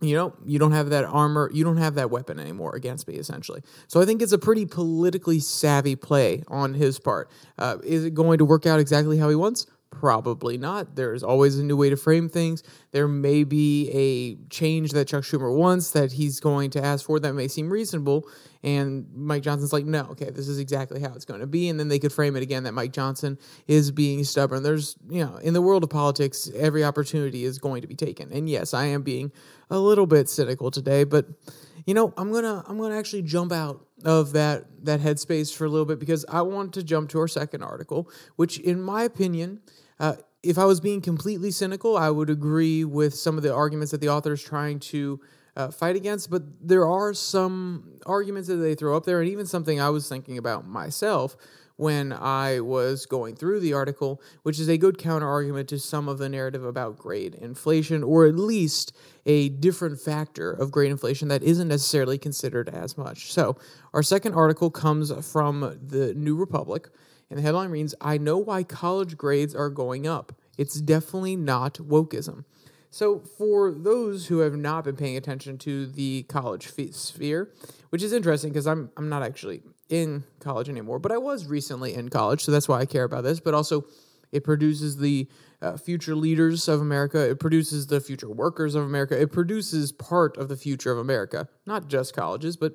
you 0.00 0.14
know, 0.14 0.34
you 0.44 0.58
don't 0.58 0.72
have 0.72 0.90
that 0.90 1.04
armor, 1.04 1.50
you 1.54 1.64
don't 1.64 1.78
have 1.78 1.94
that 1.94 2.10
weapon 2.10 2.38
anymore 2.38 2.76
against 2.76 3.08
me, 3.08 3.14
essentially. 3.14 3.62
So 3.88 4.00
I 4.00 4.04
think 4.04 4.20
it's 4.20 4.32
a 4.32 4.38
pretty 4.38 4.66
politically 4.66 5.40
savvy 5.40 5.96
play 5.96 6.42
on 6.48 6.74
his 6.74 6.98
part. 6.98 7.30
Uh, 7.56 7.78
is 7.82 8.04
it 8.04 8.12
going 8.12 8.38
to 8.38 8.44
work 8.44 8.66
out 8.66 8.78
exactly 8.78 9.16
how 9.16 9.30
he 9.30 9.36
wants? 9.36 9.66
Probably 10.00 10.58
not. 10.58 10.94
There's 10.94 11.22
always 11.22 11.58
a 11.58 11.64
new 11.64 11.76
way 11.76 11.88
to 11.88 11.96
frame 11.96 12.28
things. 12.28 12.62
There 12.90 13.08
may 13.08 13.44
be 13.44 13.90
a 13.90 14.50
change 14.50 14.90
that 14.92 15.08
Chuck 15.08 15.24
Schumer 15.24 15.54
wants 15.54 15.92
that 15.92 16.12
he's 16.12 16.38
going 16.38 16.70
to 16.70 16.84
ask 16.84 17.06
for 17.06 17.18
that 17.20 17.32
may 17.32 17.48
seem 17.48 17.70
reasonable. 17.70 18.28
And 18.62 19.06
Mike 19.14 19.42
Johnson's 19.42 19.72
like, 19.72 19.86
no, 19.86 20.02
okay, 20.10 20.28
this 20.28 20.48
is 20.48 20.58
exactly 20.58 21.00
how 21.00 21.14
it's 21.14 21.24
going 21.24 21.40
to 21.40 21.46
be. 21.46 21.68
And 21.70 21.80
then 21.80 21.88
they 21.88 21.98
could 21.98 22.12
frame 22.12 22.36
it 22.36 22.42
again 22.42 22.64
that 22.64 22.72
Mike 22.72 22.92
Johnson 22.92 23.38
is 23.66 23.90
being 23.90 24.22
stubborn. 24.24 24.62
There's, 24.62 24.96
you 25.08 25.24
know, 25.24 25.36
in 25.36 25.54
the 25.54 25.62
world 25.62 25.82
of 25.82 25.88
politics, 25.88 26.50
every 26.54 26.84
opportunity 26.84 27.44
is 27.44 27.58
going 27.58 27.80
to 27.80 27.88
be 27.88 27.94
taken. 27.94 28.30
And 28.32 28.50
yes, 28.50 28.74
I 28.74 28.86
am 28.86 29.02
being 29.02 29.32
a 29.70 29.78
little 29.78 30.06
bit 30.06 30.28
cynical 30.28 30.70
today, 30.70 31.04
but 31.04 31.26
you 31.86 31.94
know, 31.94 32.12
I'm 32.16 32.32
gonna 32.32 32.64
I'm 32.66 32.78
gonna 32.78 32.98
actually 32.98 33.22
jump 33.22 33.52
out 33.52 33.86
of 34.04 34.32
that 34.32 34.64
that 34.84 35.00
headspace 35.00 35.54
for 35.54 35.64
a 35.64 35.68
little 35.68 35.86
bit 35.86 36.00
because 36.00 36.24
I 36.28 36.42
want 36.42 36.74
to 36.74 36.82
jump 36.82 37.10
to 37.10 37.20
our 37.20 37.28
second 37.28 37.62
article, 37.62 38.10
which, 38.34 38.58
in 38.58 38.82
my 38.82 39.04
opinion, 39.04 39.60
uh, 39.98 40.14
if 40.42 40.58
I 40.58 40.64
was 40.64 40.80
being 40.80 41.00
completely 41.00 41.50
cynical, 41.50 41.96
I 41.96 42.10
would 42.10 42.30
agree 42.30 42.84
with 42.84 43.14
some 43.14 43.36
of 43.36 43.42
the 43.42 43.52
arguments 43.52 43.90
that 43.90 44.00
the 44.00 44.08
author 44.08 44.32
is 44.32 44.42
trying 44.42 44.78
to 44.80 45.20
uh, 45.56 45.70
fight 45.70 45.96
against. 45.96 46.30
But 46.30 46.42
there 46.60 46.86
are 46.86 47.14
some 47.14 47.98
arguments 48.06 48.48
that 48.48 48.56
they 48.56 48.74
throw 48.74 48.96
up 48.96 49.04
there, 49.04 49.20
and 49.20 49.28
even 49.28 49.46
something 49.46 49.80
I 49.80 49.90
was 49.90 50.08
thinking 50.08 50.38
about 50.38 50.66
myself 50.66 51.36
when 51.76 52.10
I 52.12 52.60
was 52.60 53.04
going 53.04 53.36
through 53.36 53.60
the 53.60 53.74
article, 53.74 54.22
which 54.42 54.58
is 54.58 54.68
a 54.68 54.78
good 54.78 54.96
counter 54.98 55.28
argument 55.28 55.68
to 55.68 55.78
some 55.78 56.08
of 56.08 56.18
the 56.18 56.28
narrative 56.28 56.64
about 56.64 56.96
grade 56.96 57.34
inflation, 57.34 58.02
or 58.02 58.26
at 58.26 58.34
least 58.34 58.96
a 59.26 59.50
different 59.50 60.00
factor 60.00 60.50
of 60.50 60.70
grade 60.70 60.90
inflation 60.90 61.28
that 61.28 61.42
isn't 61.42 61.68
necessarily 61.68 62.16
considered 62.16 62.68
as 62.70 62.96
much. 62.96 63.30
So, 63.32 63.56
our 63.92 64.02
second 64.02 64.34
article 64.34 64.70
comes 64.70 65.12
from 65.30 65.78
the 65.82 66.14
New 66.14 66.36
Republic, 66.36 66.88
and 67.30 67.38
the 67.38 67.42
headline 67.42 67.70
reads 67.70 67.94
I 68.00 68.18
know 68.18 68.38
why 68.38 68.62
college 68.62 69.16
grades 69.16 69.54
are 69.54 69.70
going 69.70 70.06
up. 70.06 70.32
It's 70.58 70.80
definitely 70.80 71.36
not 71.36 71.74
wokeism. 71.74 72.44
So, 72.90 73.18
for 73.18 73.72
those 73.72 74.28
who 74.28 74.38
have 74.38 74.56
not 74.56 74.84
been 74.84 74.96
paying 74.96 75.16
attention 75.16 75.58
to 75.58 75.86
the 75.86 76.22
college 76.24 76.68
sphere, 76.92 77.52
which 77.90 78.02
is 78.02 78.12
interesting 78.12 78.50
because 78.50 78.66
I'm 78.66 78.90
I'm 78.96 79.08
not 79.08 79.22
actually 79.22 79.62
in 79.88 80.24
college 80.40 80.68
anymore, 80.68 80.98
but 80.98 81.12
I 81.12 81.18
was 81.18 81.46
recently 81.46 81.94
in 81.94 82.08
college, 82.08 82.42
so 82.42 82.52
that's 82.52 82.68
why 82.68 82.80
I 82.80 82.86
care 82.86 83.04
about 83.04 83.24
this. 83.24 83.40
But 83.40 83.54
also, 83.54 83.84
it 84.32 84.44
produces 84.44 84.96
the 84.96 85.28
uh, 85.62 85.76
future 85.76 86.14
leaders 86.14 86.68
of 86.68 86.80
America. 86.80 87.28
It 87.28 87.40
produces 87.40 87.86
the 87.86 88.00
future 88.00 88.30
workers 88.30 88.74
of 88.74 88.84
America. 88.84 89.20
It 89.20 89.32
produces 89.32 89.92
part 89.92 90.36
of 90.36 90.48
the 90.48 90.56
future 90.56 90.92
of 90.92 90.98
America, 90.98 91.48
not 91.66 91.88
just 91.88 92.14
colleges, 92.14 92.56
but 92.56 92.74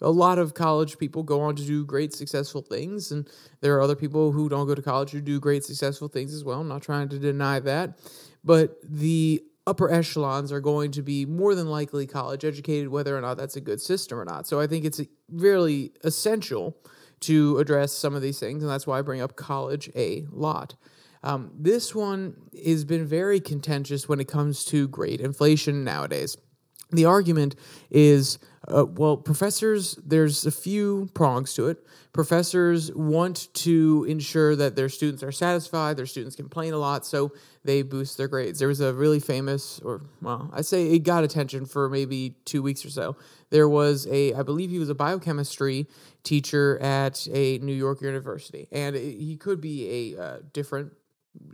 a 0.00 0.10
lot 0.10 0.38
of 0.38 0.54
college 0.54 0.98
people 0.98 1.22
go 1.22 1.40
on 1.40 1.56
to 1.56 1.64
do 1.64 1.84
great 1.84 2.12
successful 2.12 2.62
things 2.62 3.12
and 3.12 3.28
there 3.60 3.76
are 3.76 3.82
other 3.82 3.96
people 3.96 4.32
who 4.32 4.48
don't 4.48 4.66
go 4.66 4.74
to 4.74 4.82
college 4.82 5.10
who 5.10 5.20
do 5.20 5.38
great 5.38 5.64
successful 5.64 6.08
things 6.08 6.32
as 6.32 6.44
well. 6.44 6.60
I'm 6.60 6.68
not 6.68 6.82
trying 6.82 7.08
to 7.10 7.18
deny 7.18 7.60
that. 7.60 7.98
But 8.42 8.78
the 8.82 9.42
upper 9.66 9.92
echelons 9.92 10.50
are 10.50 10.60
going 10.60 10.90
to 10.92 11.02
be 11.02 11.26
more 11.26 11.54
than 11.54 11.68
likely 11.68 12.06
college 12.06 12.44
educated 12.44 12.88
whether 12.88 13.16
or 13.16 13.20
not 13.20 13.36
that's 13.36 13.56
a 13.56 13.60
good 13.60 13.80
system 13.80 14.18
or 14.18 14.24
not. 14.24 14.46
So 14.46 14.58
i 14.58 14.66
think 14.66 14.84
it's 14.84 15.00
really 15.30 15.92
essential 16.02 16.76
to 17.20 17.58
address 17.58 17.92
some 17.92 18.14
of 18.14 18.22
these 18.22 18.40
things 18.40 18.62
and 18.62 18.72
that's 18.72 18.86
why 18.86 18.98
i 18.98 19.02
bring 19.02 19.20
up 19.20 19.36
college 19.36 19.90
a 19.94 20.26
lot. 20.30 20.74
Um, 21.22 21.50
this 21.54 21.94
one 21.94 22.34
has 22.64 22.86
been 22.86 23.04
very 23.04 23.40
contentious 23.40 24.08
when 24.08 24.20
it 24.20 24.28
comes 24.28 24.64
to 24.66 24.88
grade 24.88 25.20
inflation 25.20 25.84
nowadays 25.84 26.38
the 26.92 27.04
argument 27.04 27.56
is 27.90 28.38
Uh, 28.68 28.84
well, 28.84 29.16
professors, 29.16 29.98
there's 30.06 30.46
a 30.46 30.50
few 30.50 31.08
prongs 31.14 31.54
to 31.54 31.66
it. 31.66 31.78
Professors 32.12 32.92
want 32.94 33.48
to 33.54 34.04
ensure 34.08 34.54
that 34.54 34.76
their 34.76 34.88
students 34.88 35.22
are 35.22 35.32
satisfied, 35.32 35.96
their 35.96 36.06
students 36.06 36.36
complain 36.36 36.74
a 36.74 36.78
lot, 36.78 37.06
so 37.06 37.32
they 37.64 37.82
boost 37.82 38.16
their 38.18 38.28
grades. 38.28 38.58
There 38.58 38.68
was 38.68 38.80
a 38.80 38.92
really 38.92 39.18
famous, 39.18 39.80
or 39.80 40.02
well, 40.20 40.50
I 40.52 40.60
say 40.62 40.92
it 40.92 41.00
got 41.00 41.24
attention 41.24 41.66
for 41.66 41.88
maybe 41.88 42.36
two 42.44 42.62
weeks 42.62 42.84
or 42.84 42.90
so. 42.90 43.16
There 43.48 43.68
was 43.68 44.06
a, 44.06 44.34
I 44.34 44.42
believe 44.42 44.70
he 44.70 44.78
was 44.78 44.90
a 44.90 44.94
biochemistry 44.94 45.88
teacher 46.22 46.78
at 46.80 47.26
a 47.32 47.58
New 47.58 47.74
York 47.74 48.02
university, 48.02 48.68
and 48.70 48.94
he 48.94 49.36
could 49.36 49.60
be 49.60 50.14
a 50.16 50.22
uh, 50.22 50.38
different 50.52 50.92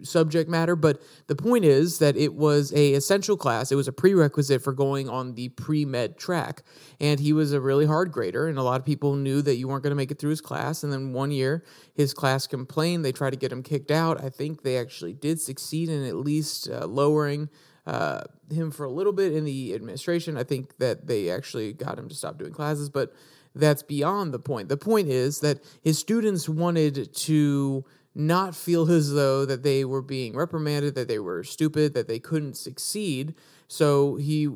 subject 0.03 0.49
matter 0.49 0.77
but 0.77 1.01
the 1.27 1.35
point 1.35 1.65
is 1.65 1.99
that 1.99 2.17
it 2.17 2.35
was 2.35 2.73
a 2.73 2.95
essential 2.95 3.37
class. 3.37 3.73
It 3.73 3.77
was 3.77 3.89
a 3.89 3.93
prerequisite 3.93 4.63
for 4.63 4.73
going 4.73 5.09
on 5.09 5.35
the 5.35 5.49
pre-med 5.51 6.19
track. 6.19 6.63
And 7.01 7.21
he 7.21 7.33
was 7.33 7.53
a 7.53 7.61
really 7.61 7.87
hard 7.87 8.13
grader 8.13 8.49
and 8.49 8.59
a 8.59 8.63
lot 8.63 8.81
of 8.81 8.87
people 8.87 9.17
knew 9.17 9.43
that 9.43 9.57
you 9.57 9.69
weren't 9.69 9.83
going 9.83 9.91
to 9.91 9.97
make 9.97 10.11
it 10.11 10.19
through 10.19 10.31
his 10.31 10.41
class. 10.41 10.83
And 10.83 10.93
then 10.93 11.13
one 11.13 11.31
year 11.31 11.65
his 11.95 12.15
class 12.15 12.47
complained. 12.47 13.05
They 13.05 13.13
tried 13.13 13.31
to 13.31 13.37
get 13.37 13.53
him 13.53 13.63
kicked 13.63 13.91
out. 13.91 14.23
I 14.23 14.29
think 14.29 14.63
they 14.63 14.77
actually 14.77 15.13
did 15.13 15.41
succeed 15.41 15.89
in 15.89 16.05
at 16.05 16.17
least 16.17 16.69
uh, 16.71 16.87
lowering 16.87 17.49
uh, 17.87 18.23
him 18.51 18.71
for 18.71 18.85
a 18.85 18.91
little 18.91 19.13
bit 19.13 19.33
in 19.33 19.45
the 19.45 19.75
administration. 19.75 20.37
I 20.37 20.45
think 20.45 20.79
that 20.79 21.07
they 21.07 21.31
actually 21.31 21.73
got 21.73 21.99
him 21.99 22.09
to 22.09 22.15
stop 22.15 22.39
doing 22.39 22.53
classes 22.53 22.89
but 22.89 23.13
that's 23.55 23.83
beyond 23.83 24.35
the 24.35 24.39
point. 24.39 24.69
The 24.69 24.77
point 24.77 25.09
is 25.09 25.41
that 25.41 25.65
his 25.83 25.99
students 25.99 26.47
wanted 26.47 27.15
to 27.15 27.85
not 28.17 28.57
feel 28.57 28.91
as 28.91 29.13
though 29.13 29.45
that 29.45 29.63
they 29.63 29.85
were 29.85 30.01
being 30.01 30.35
reprimanded, 30.35 30.95
that 30.95 31.07
they 31.07 31.19
were 31.19 31.45
stupid, 31.45 31.93
that 31.93 32.09
they 32.09 32.19
couldn't 32.19 32.57
succeed. 32.57 33.35
So 33.69 34.17
he 34.17 34.49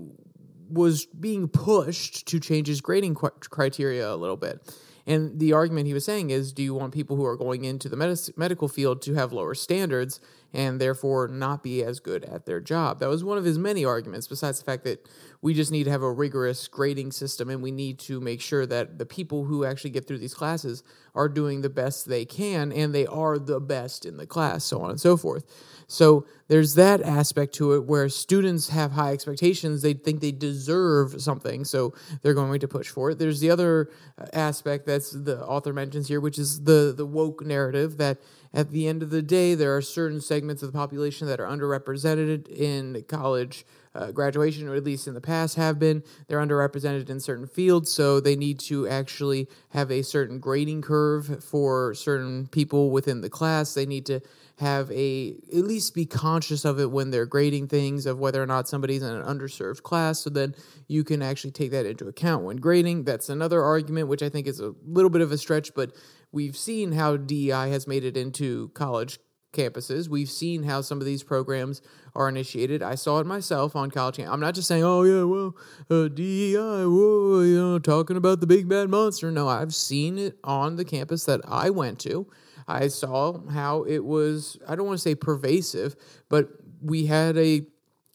was 0.71 1.05
being 1.07 1.47
pushed 1.47 2.27
to 2.29 2.41
change 2.41 2.69
his 2.69 2.81
grading 2.81 3.17
qu- 3.17 3.31
criteria 3.51 4.11
a 4.11 4.17
little 4.17 4.39
bit. 4.39 4.75
And 5.07 5.39
the 5.39 5.53
argument 5.53 5.87
he 5.87 5.95
was 5.95 6.05
saying 6.05 6.31
is 6.31 6.53
do 6.53 6.63
you 6.63 6.75
want 6.75 6.95
people 6.95 7.17
who 7.17 7.27
are 7.27 7.37
going 7.37 7.65
into 7.65 7.89
the 7.89 7.97
med- 7.97 8.31
medical 8.37 8.69
field 8.69 9.03
to 9.03 9.15
have 9.15 9.33
lower 9.33 9.55
standards 9.55 10.21
and 10.53 10.81
therefore 10.81 11.29
not 11.29 11.63
be 11.63 11.83
as 11.83 12.01
good 12.01 12.25
at 12.25 12.47
their 12.47 12.61
job? 12.61 13.01
That 13.01 13.09
was 13.09 13.25
one 13.25 13.37
of 13.37 13.45
his 13.45 13.59
many 13.59 13.85
arguments, 13.85 14.27
besides 14.27 14.59
the 14.59 14.65
fact 14.65 14.85
that 14.85 15.07
we 15.43 15.55
just 15.55 15.73
need 15.73 15.85
to 15.85 15.91
have 15.91 16.03
a 16.03 16.13
rigorous 16.13 16.69
grading 16.69 17.13
system 17.13 17.49
and 17.49 17.63
we 17.63 17.71
need 17.71 17.99
to 17.99 18.21
make 18.21 18.41
sure 18.41 18.67
that 18.67 18.99
the 18.99 19.07
people 19.07 19.45
who 19.45 19.65
actually 19.65 19.91
get 19.91 20.07
through 20.07 20.19
these 20.19 20.35
classes 20.35 20.83
are 21.15 21.29
doing 21.29 21.63
the 21.63 21.71
best 21.71 22.07
they 22.07 22.25
can 22.25 22.71
and 22.73 22.95
they 22.95 23.07
are 23.07 23.39
the 23.39 23.59
best 23.59 24.05
in 24.05 24.17
the 24.19 24.27
class, 24.27 24.65
so 24.65 24.81
on 24.83 24.91
and 24.91 25.01
so 25.01 25.17
forth. 25.17 25.45
So 25.87 26.27
there's 26.49 26.75
that 26.75 27.03
aspect 27.03 27.55
to 27.55 27.73
it 27.73 27.85
where 27.85 28.09
students 28.09 28.69
have 28.69 28.93
high 28.93 29.13
expectations. 29.13 29.83
They 29.83 29.95
think 29.95 30.21
they 30.21 30.31
deserve 30.31 31.21
something, 31.21 31.65
so 31.65 31.95
they're 32.23 32.35
going 32.35 32.61
to 32.61 32.69
push 32.69 32.89
for 32.89 33.11
it. 33.11 33.19
There's 33.19 33.41
the 33.41 33.51
other 33.51 33.91
uh, 34.19 34.27
aspect 34.33 34.87
that's 34.87 35.11
the 35.11 35.45
author 35.45 35.73
mentions 35.73 36.07
here, 36.07 36.21
which 36.21 36.39
is 36.39 36.63
the 36.63 36.95
the 36.97 37.07
woke 37.07 37.45
narrative 37.45 37.97
that 37.97 38.19
at 38.53 38.71
the 38.71 38.87
end 38.87 39.03
of 39.03 39.11
the 39.11 39.23
day, 39.23 39.55
there 39.55 39.77
are 39.77 39.83
certain 39.83 40.21
segments 40.21 40.63
of 40.63 40.73
the 40.73 40.79
population 40.79 41.27
that 41.29 41.41
are 41.41 41.47
underrepresented 41.47 42.49
in 42.49 43.05
college 43.09 43.65
uh, 43.95 44.13
graduation, 44.13 44.69
or 44.69 44.75
at 44.75 44.85
least 44.85 45.07
in 45.07 45.15
the 45.15 45.21
past 45.21 45.57
have 45.57 45.79
been. 45.79 46.03
They're 46.29 46.39
underrepresented 46.39 47.11
in 47.11 47.21
certain 47.21 47.47
fields, 47.47 47.93
so 47.93 48.21
they 48.21 48.37
need 48.37 48.59
to 48.61 48.89
actually 48.89 49.49
have 49.71 49.91
a 49.91 50.03
certain 50.03 50.39
grading 50.39 50.83
curve 50.83 51.43
for 51.45 51.95
certain 51.95 52.47
people 52.47 52.91
within 52.91 53.21
the 53.21 53.31
class. 53.31 53.75
They 53.75 53.87
need 53.87 54.07
to 54.07 54.21
have 54.61 54.91
a 54.93 55.37
at 55.49 55.65
least 55.65 55.95
be 55.95 56.05
conscious 56.05 56.67
of 56.67 56.79
it 56.79 56.91
when 56.91 57.11
they're 57.11 57.25
grading 57.25 57.67
things 57.67 58.05
of 58.05 58.19
whether 58.19 58.43
or 58.43 58.47
not 58.47 58.69
somebody's 58.69 59.03
in 59.03 59.11
an 59.11 59.23
underserved 59.23 59.83
class 59.83 60.21
so 60.21 60.29
then 60.29 60.55
you 60.87 61.03
can 61.03 61.23
actually 61.23 61.51
take 61.51 61.71
that 61.71 61.87
into 61.87 62.07
account 62.07 62.45
when 62.45 62.59
grading 62.59 63.03
that's 63.05 63.31
another 63.31 63.63
argument 63.63 64.07
which 64.07 64.23
i 64.23 64.29
think 64.29 64.47
is 64.47 64.61
a 64.61 64.75
little 64.85 65.09
bit 65.09 65.23
of 65.23 65.33
a 65.33 65.39
stretch 65.39 65.75
but 65.75 65.93
we've 66.31 66.59
seen 66.59 66.93
how 66.93 67.17
dei 67.17 67.71
has 67.71 67.87
made 67.87 68.05
it 68.05 68.19
into 68.19 68.69
college 68.75 69.19
campuses. 69.53 70.09
We've 70.09 70.31
seen 70.31 70.63
how 70.63 70.81
some 70.81 70.99
of 70.99 71.05
these 71.05 71.23
programs 71.23 71.83
are 72.15 72.29
initiated. 72.29 72.83
I 72.83 72.95
saw 72.95 73.19
it 73.21 73.27
myself 73.27 73.77
on 73.77 73.91
college. 73.91 74.19
I'm 74.19 74.41
not 74.41 74.55
just 74.55 74.69
saying, 74.69 74.85
oh 74.85 75.03
yeah, 75.03 75.25
well, 75.25 75.57
uh, 75.91 76.09
DEI, 76.09 76.87
whoa, 76.87 77.41
you 77.41 77.57
know, 77.57 77.79
talking 77.79 78.17
about 78.17 78.41
the 78.41 78.47
big 78.47 78.69
bad 78.69 78.89
monster. 78.89 79.31
No, 79.31 79.49
I've 79.49 79.75
seen 79.75 80.19
it 80.19 80.39
on 80.45 80.77
the 80.77 80.85
campus 80.85 81.25
that 81.25 81.41
I 81.47 81.71
went 81.71 81.99
to. 82.01 82.27
I 82.69 82.89
saw 82.89 83.41
how 83.49 83.83
it 83.83 84.05
was. 84.05 84.57
I 84.69 84.77
don't 84.77 84.87
want 84.87 84.99
to 84.99 85.03
say 85.03 85.15
pervasive, 85.15 85.97
but 86.29 86.49
we 86.81 87.07
had 87.07 87.37
a 87.37 87.63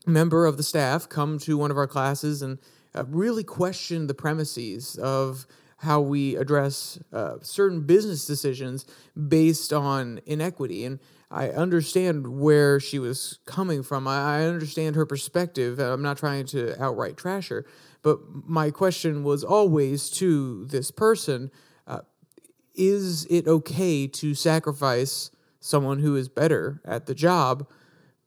member 0.08 0.46
of 0.46 0.58
the 0.58 0.64
staff 0.64 1.10
come 1.10 1.38
to 1.40 1.58
one 1.58 1.72
of 1.72 1.78
our 1.78 1.88
classes 1.88 2.42
and 2.42 2.60
uh, 2.94 3.04
really 3.08 3.44
question 3.44 4.08
the 4.08 4.14
premises 4.14 4.96
of 4.96 5.46
how 5.78 6.00
we 6.00 6.36
address 6.36 7.00
uh, 7.12 7.36
certain 7.42 7.82
business 7.82 8.26
decisions 8.26 8.86
based 9.28 9.74
on 9.74 10.20
inequity. 10.26 10.86
And 10.86 11.00
I 11.36 11.50
understand 11.50 12.40
where 12.40 12.80
she 12.80 12.98
was 12.98 13.40
coming 13.46 13.84
from. 13.84 14.08
I, 14.08 14.40
I 14.40 14.44
understand 14.46 14.96
her 14.96 15.06
perspective. 15.06 15.80
I'm 15.80 16.02
not 16.02 16.18
trying 16.18 16.46
to 16.48 16.82
outright 16.82 17.18
trash 17.18 17.50
her, 17.50 17.66
but 18.02 18.20
my 18.48 18.72
question 18.72 19.22
was 19.26 19.44
always 19.44 20.10
to 20.12 20.66
this 20.66 20.92
person 20.92 21.52
uh, 21.88 22.00
is 22.74 23.26
it 23.26 23.48
okay 23.48 24.08
to 24.08 24.34
sacrifice 24.34 25.30
someone 25.60 26.00
who 26.00 26.16
is 26.16 26.30
better 26.30 26.82
at 26.86 27.06
the 27.06 27.14
job 27.14 27.68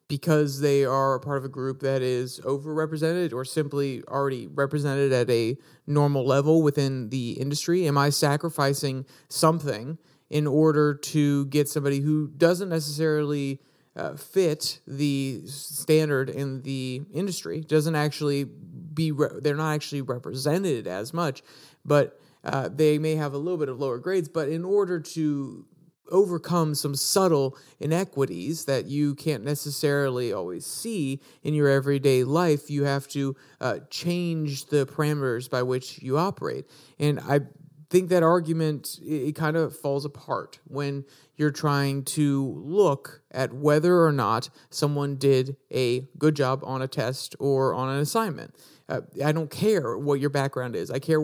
because 0.07 0.61
they 0.61 0.85
are 0.85 1.15
a 1.15 1.21
part 1.21 1.39
of 1.39 1.45
a 1.45 1.49
group 1.49 1.81
that 1.81 2.03
is 2.03 2.41
overrepresented 2.41 3.33
or 3.33 3.45
simply 3.45 4.03
already 4.09 4.47
represented 4.49 5.13
at 5.13 5.31
a 5.31 5.57
normal 5.87 6.27
level 6.27 6.63
within 6.63 7.09
the 7.09 7.33
industry? 7.33 7.87
Am 7.87 7.97
I 7.97 8.11
sacrificing 8.11 9.07
something 9.29 9.97
in 10.31 10.47
order 10.47 10.95
to 10.95 11.47
get 11.47 11.69
somebody 11.69 12.01
who 12.01 12.29
doesn't 12.29 12.69
necessarily 12.69 13.61
uh, 13.97 14.15
fit 14.15 14.81
the 14.87 15.43
standard 15.47 16.31
in 16.31 16.63
the 16.63 17.03
industry, 17.13 17.61
doesn't 17.61 17.97
actually 17.97 18.45
be, 18.45 19.11
re- 19.11 19.41
they're 19.41 19.57
not 19.57 19.75
actually 19.75 20.03
represented 20.03 20.87
as 20.87 21.13
much, 21.13 21.43
but 21.85 22.21
uh, 22.45 22.69
they 22.69 22.99
may 22.99 23.17
have 23.17 23.35
a 23.35 23.39
little 23.39 23.59
bit 23.59 23.69
of 23.69 23.81
lower 23.81 23.99
grades. 23.99 24.29
But 24.29 24.49
in 24.49 24.65
order 24.65 25.01
to 25.01 25.67
overcome 26.11 26.75
some 26.75 26.95
subtle 26.95 27.57
inequities 27.81 28.65
that 28.65 28.87
you 28.87 29.15
can't 29.15 29.45
necessarily 29.45 30.33
always 30.33 30.65
see 30.65 31.21
in 31.43 31.55
your 31.55 31.69
everyday 31.69 32.25
life, 32.25 32.71
you 32.71 32.85
have 32.85 33.07
to 33.09 33.37
uh, 33.61 33.79
change 33.91 34.67
the 34.67 34.87
parameters 34.87 35.51
by 35.51 35.63
which 35.63 36.01
you 36.03 36.17
operate. 36.17 36.67
And 36.99 37.21
I 37.21 37.41
think 37.91 38.09
that 38.11 38.23
argument 38.23 38.99
it, 39.03 39.29
it 39.29 39.33
kind 39.35 39.57
of 39.57 39.77
falls 39.77 40.05
apart 40.05 40.59
when 40.65 41.05
you're 41.37 41.51
trying 41.51 42.03
to 42.03 42.53
look 42.65 43.23
at 43.31 43.53
whether 43.53 44.05
or 44.05 44.13
not 44.13 44.51
someone 44.71 45.17
did 45.17 45.57
a 45.73 46.01
good 46.19 46.35
job 46.35 46.63
on 46.65 46.83
a 46.83 46.89
test 46.89 47.37
or 47.39 47.75
on 47.75 47.89
an 47.89 48.01
assignment. 48.01 48.55
Uh, 48.89 49.03
I 49.23 49.33
don't 49.33 49.51
care 49.51 49.99
what 49.99 50.19
your 50.19 50.31
background 50.31 50.75
is. 50.75 50.91
I 50.91 50.99
care 50.99 51.21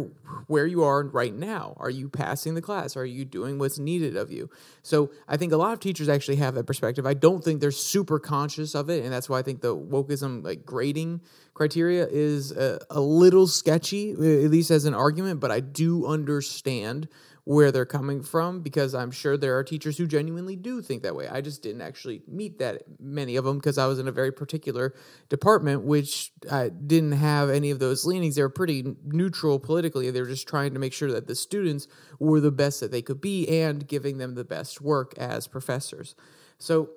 where 0.48 0.66
you 0.66 0.85
are 0.85 1.03
right 1.03 1.35
now. 1.35 1.74
Are 1.79 1.88
you 1.88 2.11
passing 2.11 2.55
the 2.55 2.61
class? 2.61 2.94
Are 2.94 3.07
you 3.07 3.24
doing 3.24 3.59
what's 3.59 3.79
needed 3.79 4.16
of 4.16 4.31
you? 4.31 4.50
So 4.83 5.11
I 5.27 5.38
think 5.38 5.53
a 5.53 5.57
lot 5.57 5.72
of 5.72 5.81
teachers 5.81 6.09
actually 6.09 6.37
have 6.37 6.55
that 6.57 6.64
perspective. 6.64 7.07
I 7.07 7.14
don't 7.14 7.42
think 7.42 7.62
they're 7.62 7.70
super 7.70 8.18
conscious 8.18 8.74
of 8.74 8.90
it, 8.90 9.03
and 9.03 9.12
that's 9.12 9.31
why 9.31 9.38
I 9.38 9.42
think 9.42 9.62
the 9.62 9.74
wokeism 9.74 10.44
like 10.44 10.66
grading 10.66 11.22
criteria 11.55 12.07
is 12.07 12.53
a, 12.53 12.81
a 12.90 13.01
little 13.01 13.47
sketchy, 13.47 14.12
at 14.12 14.51
least 14.51 14.71
as 14.71 14.85
an 14.85 14.95
argument. 14.95 15.40
But 15.40 15.51
I 15.51 15.61
do 15.61 16.07
understand 16.07 17.09
where 17.45 17.71
they're 17.71 17.85
coming 17.85 18.23
from 18.23 18.62
because 18.62 18.95
I'm 18.95 19.11
sure 19.11 19.37
there 19.37 19.57
are 19.59 19.62
teachers 19.62 19.99
who 19.99 20.07
genuinely 20.07 20.57
do 20.57 20.81
think 20.81 21.03
that 21.03 21.14
way. 21.14 21.29
I 21.29 21.43
just 21.43 21.62
didn't 21.62 21.83
actually 21.83 22.23
meet 22.27 22.59
that 22.59 22.83
many 22.99 23.37
of 23.37 23.45
them 23.45 23.59
because 23.59 23.77
I 23.77 23.87
was 23.87 23.99
in 23.99 24.09
a 24.09 24.12
very 24.12 24.33
particular 24.33 24.95
department 25.29 25.83
which 25.83 26.33
uh, 26.51 26.71
didn't 26.87 27.12
have 27.12 27.51
any 27.51 27.71
of 27.71 27.79
those 27.79 28.07
leanings. 28.07 28.37
They 28.37 28.43
were 28.43 28.49
pretty 28.49 28.97
neutral 29.05 29.61
politically. 29.61 30.11
They 30.11 30.23
were 30.23 30.27
just 30.27 30.49
trying 30.49 30.73
to 30.73 30.81
make 30.81 30.95
sure 30.95 31.12
that 31.12 31.27
the 31.27 31.35
students 31.35 31.87
were 32.19 32.40
the 32.40 32.51
best 32.51 32.81
that 32.81 32.90
they 32.90 33.03
could 33.03 33.21
be 33.21 33.47
and 33.61 33.87
giving 33.87 34.17
them 34.17 34.37
the 34.37 34.45
best 34.45 34.81
work 34.81 35.12
as 35.19 35.47
professors. 35.47 36.14
So 36.57 36.90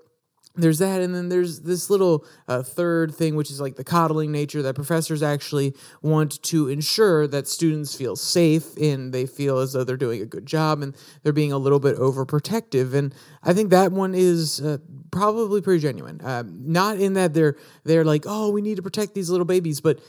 there's 0.58 0.80
that 0.80 1.02
and 1.02 1.14
then 1.14 1.30
there's 1.30 1.62
this 1.62 1.90
little 1.90 2.26
uh, 2.48 2.64
third 2.64 3.14
thing 3.14 3.36
which 3.36 3.52
is 3.52 3.62
like 3.62 3.76
the 3.76 3.84
coddling 3.84 4.32
nature 4.32 4.62
that 4.62 4.76
professors 4.76 5.24
actually 5.24 5.74
want 6.02 6.42
to 6.42 6.68
ensure 6.68 7.28
that 7.28 7.48
students 7.48 7.96
feel 7.96 8.16
safe 8.16 8.76
and 8.78 9.14
they 9.14 9.26
feel 9.26 9.60
as 9.60 9.74
though 9.74 9.84
they're 9.84 9.98
doing 9.98 10.22
a 10.22 10.26
good 10.26 10.46
job 10.46 10.82
and 10.82 10.96
they're 11.24 11.34
being 11.34 11.54
a 11.54 11.58
little 11.58 11.80
bit 11.80 11.96
overprotective 11.98 12.94
and 12.94 13.14
i 13.44 13.54
think 13.54 13.70
that 13.70 13.92
one 13.92 14.14
is 14.16 14.60
uh, 14.62 14.78
probably 15.12 15.62
pretty 15.62 15.80
genuine 15.80 16.20
uh, 16.22 16.44
not 16.48 16.98
in 16.98 17.14
that 17.14 17.34
they're 17.34 17.56
they're 17.84 18.06
like 18.06 18.24
oh 18.26 18.50
we 18.50 18.62
need 18.62 18.76
to 18.76 18.84
protect 18.84 19.14
these 19.14 19.30
little 19.30 19.46
babies 19.46 19.80
but 19.80 20.00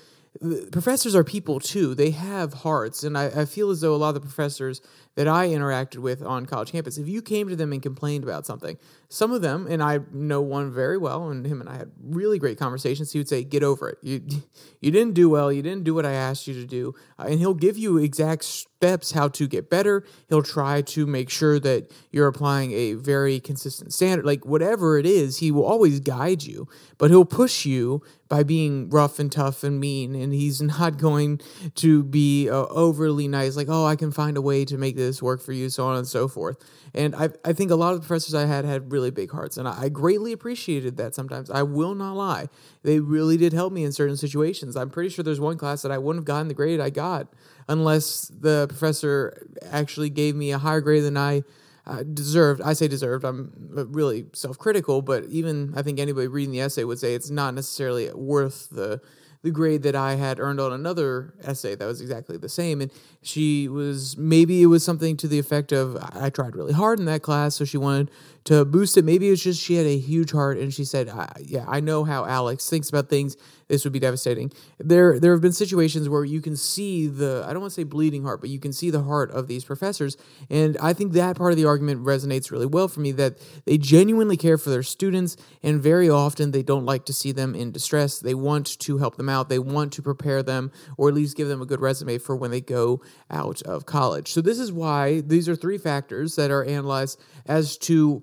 professors 0.71 1.15
are 1.15 1.25
people 1.25 1.61
too. 1.61 1.95
They 1.95 2.11
have 2.11 2.53
hearts. 2.53 3.03
And 3.03 3.17
I, 3.17 3.27
I 3.27 3.45
feel 3.45 3.71
as 3.71 3.81
though 3.81 3.95
a 3.95 3.97
lot 3.97 4.11
of 4.11 4.15
the 4.15 4.21
professors 4.21 4.81
that 5.17 5.27
I 5.27 5.49
interacted 5.49 5.99
with 5.99 6.23
on 6.23 6.47
college 6.47 6.73
campus, 6.73 6.99
if 6.99 7.09
you 7.09 7.23
came 7.23 7.49
to 7.49 7.57
them 7.57 7.73
and 7.73 7.83
complained 7.83 8.25
about 8.25 8.47
something, 8.47 8.79
some 9.11 9.33
of 9.33 9.41
them, 9.41 9.67
and 9.69 9.83
I 9.83 10.01
know 10.13 10.43
one 10.43 10.71
very 10.71 10.99
well, 10.99 11.31
and 11.31 11.47
him 11.47 11.61
and 11.61 11.69
I 11.71 11.79
had 11.79 11.91
really 12.03 12.39
great 12.39 12.59
conversations, 12.59 13.11
he 13.11 13.19
would 13.19 13.29
say, 13.29 13.43
Get 13.43 13.63
over 13.63 13.89
it. 13.89 13.99
You, 14.03 14.21
you 14.81 14.91
didn't 14.91 15.15
do 15.15 15.31
well. 15.31 15.51
You 15.51 15.63
didn't 15.63 15.85
do 15.85 15.95
what 15.95 16.05
I 16.05 16.13
asked 16.13 16.47
you 16.47 16.55
to 16.55 16.67
do. 16.67 16.95
Uh, 17.19 17.27
and 17.29 17.39
he'll 17.39 17.55
give 17.55 17.79
you 17.79 17.97
exact 17.97 18.45
steps 18.45 19.13
how 19.13 19.27
to 19.29 19.49
get 19.49 19.71
better. 19.71 20.05
He'll 20.29 20.43
try 20.43 20.83
to 20.83 21.07
make 21.07 21.31
sure 21.31 21.59
that 21.59 21.91
you're 22.13 22.29
applying 22.29 22.73
a 22.73 22.95
very 22.95 23.41
consistent 23.41 23.93
standard. 23.93 24.25
Like 24.25 24.45
whatever 24.45 24.99
it 24.99 25.07
is, 25.07 25.39
he 25.39 25.51
will 25.51 25.65
always 25.65 26.01
guide 26.01 26.43
you, 26.43 26.69
but 26.99 27.11
he'll 27.11 27.25
push 27.25 27.65
you 27.65 28.03
by 28.29 28.43
being 28.43 28.91
rough 28.91 29.19
and 29.19 29.33
tough 29.33 29.65
and 29.65 29.81
mean. 29.81 30.15
And 30.15 30.33
he's 30.33 30.61
not 30.79 30.99
going 30.99 31.41
to 31.77 32.05
be 32.05 32.49
uh, 32.49 32.67
overly 32.67 33.27
nice, 33.27 33.57
like, 33.57 33.69
oh, 33.71 33.87
I 33.87 33.97
can 33.97 34.13
find 34.13 34.37
a 34.37 34.43
way 34.43 34.65
to 34.67 34.77
make 34.77 34.97
this 34.97 35.23
work 35.23 35.41
for 35.41 35.53
you, 35.53 35.71
so 35.71 35.87
on 35.87 35.97
and 35.97 36.07
so 36.07 36.29
forth. 36.29 36.59
And 36.95 37.15
I, 37.15 37.31
I 37.45 37.53
think 37.53 37.71
a 37.71 37.77
lot 37.77 37.95
of 37.95 38.01
the 38.01 38.07
professors 38.07 38.35
I 38.35 38.47
had 38.47 38.65
had 38.65 38.93
really 38.93 38.98
big 39.11 39.31
hearts, 39.31 39.57
and 39.57 39.69
I, 39.69 39.85
I 39.85 39.89
greatly 39.89 40.33
appreciated 40.33 40.97
that 40.97 41.15
sometimes. 41.15 41.51
I 41.51 41.63
will 41.63 41.95
not 41.95 42.15
lie. 42.15 42.49
They 42.83 43.01
really 43.01 43.37
did 43.37 43.53
help 43.53 43.73
me 43.73 43.85
in 43.85 43.93
certain 43.93 44.17
situations. 44.17 44.77
I'm 44.77 44.91
pretty 44.91 45.11
sure 45.11 45.23
there's 45.23 45.41
one 45.41 45.59
class 45.59 45.83
that 45.83 45.93
I 45.93 45.99
wouldn't 45.99 46.23
have 46.23 46.27
gotten 46.27 46.49
the 46.49 46.55
grade 46.55 46.81
I 46.81 46.91
got 46.91 47.29
unless 47.69 48.29
the 48.29 48.67
professor 48.69 49.47
actually 49.71 50.11
gave 50.11 50.35
me 50.35 50.53
a 50.53 50.59
higher 50.59 50.81
grade 50.81 51.05
than 51.05 51.17
I 51.17 51.43
uh, 51.87 52.03
deserved. 52.03 52.61
I 52.63 52.75
say 52.75 52.87
deserved. 52.87 53.25
I'm 53.25 53.73
uh, 53.77 53.87
really 53.87 54.27
self 54.35 54.59
critical, 54.59 55.01
but 55.03 55.25
even 55.25 55.73
I 55.75 55.83
think 55.83 55.99
anybody 55.99 56.27
reading 56.27 56.53
the 56.53 56.61
essay 56.61 56.85
would 56.85 56.99
say 56.99 57.15
it's 57.15 57.31
not 57.31 57.55
necessarily 57.55 58.13
worth 58.13 58.69
the 58.71 59.01
the 59.43 59.51
grade 59.51 59.83
that 59.83 59.95
I 59.95 60.17
had 60.17 60.41
earned 60.41 60.61
on 60.61 60.73
another 60.73 61.35
essay 61.43 61.75
that 61.75 61.87
was 61.87 62.01
exactly 62.01 62.37
the 62.37 62.49
same. 62.49 62.81
And 62.81 62.91
she 63.23 63.69
was 63.69 64.17
maybe 64.17 64.63
it 64.63 64.67
was 64.67 64.85
something 64.85 65.17
to 65.19 65.29
the 65.29 65.39
effect 65.39 65.73
of 65.73 65.97
I 66.13 66.31
tried 66.31 66.57
really 66.57 66.73
hard 66.73 66.99
in 66.99 67.05
that 67.07 67.23
class, 67.23 67.57
so 67.57 67.65
she 67.65 67.79
wanted 67.79 68.11
to 68.45 68.65
boost 68.65 68.97
it. 68.97 69.05
Maybe 69.05 69.29
it's 69.29 69.43
just 69.43 69.61
she 69.63 69.75
had 69.75 69.87
a 69.87 69.99
huge 69.99 70.33
heart 70.33 70.59
and 70.59 70.73
she 70.73 70.85
said, 70.85 71.11
"Yeah, 71.41 71.65
I 71.69 71.81
know 71.81 72.05
how 72.05 72.25
Alex 72.25 72.69
thinks 72.69 72.89
about 72.89 73.09
things 73.09 73.37
this 73.69 73.85
would 73.85 73.93
be 73.93 73.99
devastating. 73.99 74.51
There, 74.79 75.21
there 75.21 75.33
have 75.33 75.41
been 75.41 75.53
situations 75.53 76.09
where 76.09 76.25
you 76.25 76.41
can 76.41 76.57
see 76.57 77.07
the, 77.07 77.45
I 77.47 77.53
don't 77.53 77.61
want 77.61 77.73
to 77.73 77.81
say 77.81 77.85
bleeding 77.85 78.25
heart, 78.25 78.41
but 78.41 78.51
you 78.51 78.59
can 78.59 78.73
see 78.73 78.91
the 78.91 79.03
heart 79.03 79.31
of 79.31 79.47
these 79.47 79.65
professors. 79.65 80.17
And 80.51 80.77
I 80.79 80.93
think 80.93 81.13
that 81.13 81.37
part 81.37 81.53
of 81.53 81.57
the 81.57 81.67
argument 81.67 82.05
resonates 82.05 82.51
really 82.51 82.67
well 82.67 82.89
for 82.89 83.01
me 83.01 83.13
that 83.13 83.39
they 83.65 83.79
genuinely 83.79 84.37
care 84.37 84.59
for 84.59 84.71
their 84.71 84.83
students. 84.83 85.37
And 85.63 85.83
very 85.83 86.09
often 86.09 86.51
they 86.51 86.63
don't 86.63 86.85
like 86.85 87.05
to 87.07 87.13
see 87.13 87.33
them 87.33 87.55
in 87.55 87.71
distress. 87.71 88.19
They 88.19 88.35
want 88.35 88.79
to 88.81 88.99
help 88.99 89.17
them 89.17 89.29
out. 89.29 89.49
They 89.49 89.59
want 89.59 89.93
to 89.95 90.03
prepare 90.03 90.43
them 90.43 90.73
or 90.97 91.09
at 91.09 91.15
least 91.15 91.37
give 91.37 91.49
them 91.49 91.63
a 91.63 91.67
good 91.67 91.81
resume 91.81 92.19
for 92.19 92.37
when 92.37 92.51
they 92.51 92.61
go 92.61 93.03
out 93.31 93.63
of 93.63 93.87
college. 93.87 94.33
So 94.33 94.41
this 94.41 94.59
is 94.59 94.73
why 94.73 95.21
these 95.21 95.49
are 95.49 95.57
three 95.57 95.79
factors 95.79 96.37
that 96.37 96.51
are 96.51 96.65
analyzed 96.65 97.21
as 97.47 97.77
to 97.79 98.23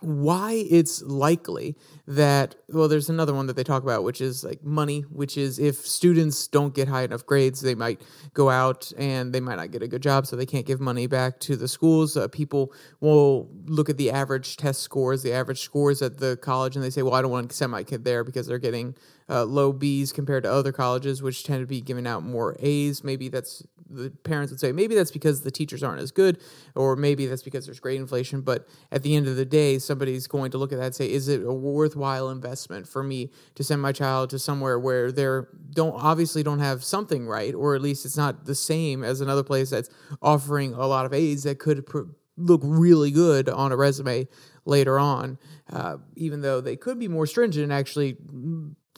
why 0.00 0.64
it's 0.70 1.02
likely 1.02 1.74
that 2.06 2.54
well 2.68 2.86
there's 2.86 3.08
another 3.08 3.32
one 3.32 3.46
that 3.46 3.56
they 3.56 3.64
talk 3.64 3.82
about 3.82 4.04
which 4.04 4.20
is 4.20 4.44
like 4.44 4.62
money 4.62 5.00
which 5.10 5.38
is 5.38 5.58
if 5.58 5.76
students 5.76 6.46
don't 6.48 6.74
get 6.74 6.86
high 6.86 7.02
enough 7.02 7.24
grades 7.24 7.62
they 7.62 7.74
might 7.74 8.02
go 8.34 8.50
out 8.50 8.92
and 8.98 9.32
they 9.32 9.40
might 9.40 9.56
not 9.56 9.70
get 9.70 9.82
a 9.82 9.88
good 9.88 10.02
job 10.02 10.26
so 10.26 10.36
they 10.36 10.44
can't 10.44 10.66
give 10.66 10.80
money 10.80 11.06
back 11.06 11.40
to 11.40 11.56
the 11.56 11.66
schools. 11.66 12.16
Uh, 12.16 12.28
people 12.28 12.72
will 13.00 13.48
look 13.64 13.88
at 13.88 13.96
the 13.96 14.10
average 14.10 14.58
test 14.58 14.82
scores 14.82 15.22
the 15.22 15.32
average 15.32 15.60
scores 15.60 16.02
at 16.02 16.18
the 16.18 16.36
college 16.36 16.76
and 16.76 16.84
they 16.84 16.90
say 16.90 17.02
well 17.02 17.14
i 17.14 17.22
don't 17.22 17.30
want 17.30 17.48
to 17.48 17.56
send 17.56 17.72
my 17.72 17.82
kid 17.82 18.04
there 18.04 18.22
because 18.22 18.46
they're 18.46 18.58
getting 18.58 18.94
uh, 19.28 19.44
low 19.44 19.72
b's 19.72 20.12
compared 20.12 20.42
to 20.42 20.52
other 20.52 20.72
colleges 20.72 21.22
which 21.22 21.42
tend 21.42 21.60
to 21.60 21.66
be 21.66 21.80
giving 21.80 22.06
out 22.06 22.22
more 22.22 22.56
a's. 22.60 23.02
Maybe 23.02 23.28
that's 23.28 23.62
the 23.96 24.10
parents 24.10 24.52
would 24.52 24.60
say 24.60 24.72
maybe 24.72 24.94
that's 24.94 25.10
because 25.10 25.42
the 25.42 25.50
teachers 25.50 25.82
aren't 25.82 26.00
as 26.00 26.10
good, 26.10 26.38
or 26.74 26.96
maybe 26.96 27.26
that's 27.26 27.42
because 27.42 27.66
there's 27.66 27.80
grade 27.80 28.00
inflation. 28.00 28.40
But 28.40 28.68
at 28.92 29.02
the 29.02 29.16
end 29.16 29.26
of 29.26 29.36
the 29.36 29.44
day, 29.44 29.78
somebody's 29.78 30.26
going 30.26 30.50
to 30.52 30.58
look 30.58 30.72
at 30.72 30.78
that 30.78 30.86
and 30.86 30.94
say, 30.94 31.10
is 31.10 31.28
it 31.28 31.42
a 31.42 31.52
worthwhile 31.52 32.30
investment 32.30 32.86
for 32.86 33.02
me 33.02 33.30
to 33.54 33.64
send 33.64 33.82
my 33.82 33.92
child 33.92 34.30
to 34.30 34.38
somewhere 34.38 34.78
where 34.78 35.10
they're 35.10 35.48
don't 35.70 35.94
obviously 35.94 36.42
don't 36.42 36.60
have 36.60 36.84
something 36.84 37.26
right, 37.26 37.54
or 37.54 37.74
at 37.74 37.82
least 37.82 38.04
it's 38.04 38.16
not 38.16 38.44
the 38.44 38.54
same 38.54 39.02
as 39.02 39.20
another 39.20 39.42
place 39.42 39.70
that's 39.70 39.90
offering 40.22 40.72
a 40.74 40.86
lot 40.86 41.06
of 41.06 41.12
aids 41.12 41.42
that 41.42 41.58
could 41.58 41.86
pr- 41.86 42.02
look 42.36 42.60
really 42.64 43.10
good 43.10 43.48
on 43.48 43.72
a 43.72 43.76
resume 43.76 44.28
later 44.64 44.98
on, 44.98 45.38
uh, 45.72 45.96
even 46.16 46.42
though 46.42 46.60
they 46.60 46.76
could 46.76 46.98
be 46.98 47.08
more 47.08 47.26
stringent 47.26 47.62
and 47.62 47.72
actually 47.72 48.16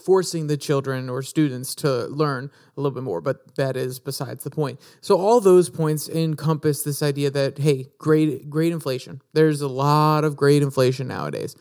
forcing 0.01 0.47
the 0.47 0.57
children 0.57 1.09
or 1.09 1.23
students 1.23 1.75
to 1.77 2.07
learn 2.07 2.51
a 2.77 2.81
little 2.81 2.95
bit 2.95 3.03
more, 3.03 3.21
but 3.21 3.57
that 3.57 3.77
is 3.77 3.99
besides 3.99 4.45
the 4.45 4.51
point. 4.51 4.81
So 5.01 5.19
all 5.19 5.41
those 5.41 5.71
points 5.71 6.09
encompass 6.09 6.83
this 6.83 7.03
idea 7.03 7.31
that 7.31 7.59
hey, 7.59 7.87
grade 7.99 8.49
grade 8.51 8.73
inflation. 8.73 9.23
There's 9.33 9.61
a 9.61 9.69
lot 9.69 10.25
of 10.25 10.37
grade 10.37 10.63
inflation 10.63 11.09
nowadays. 11.09 11.57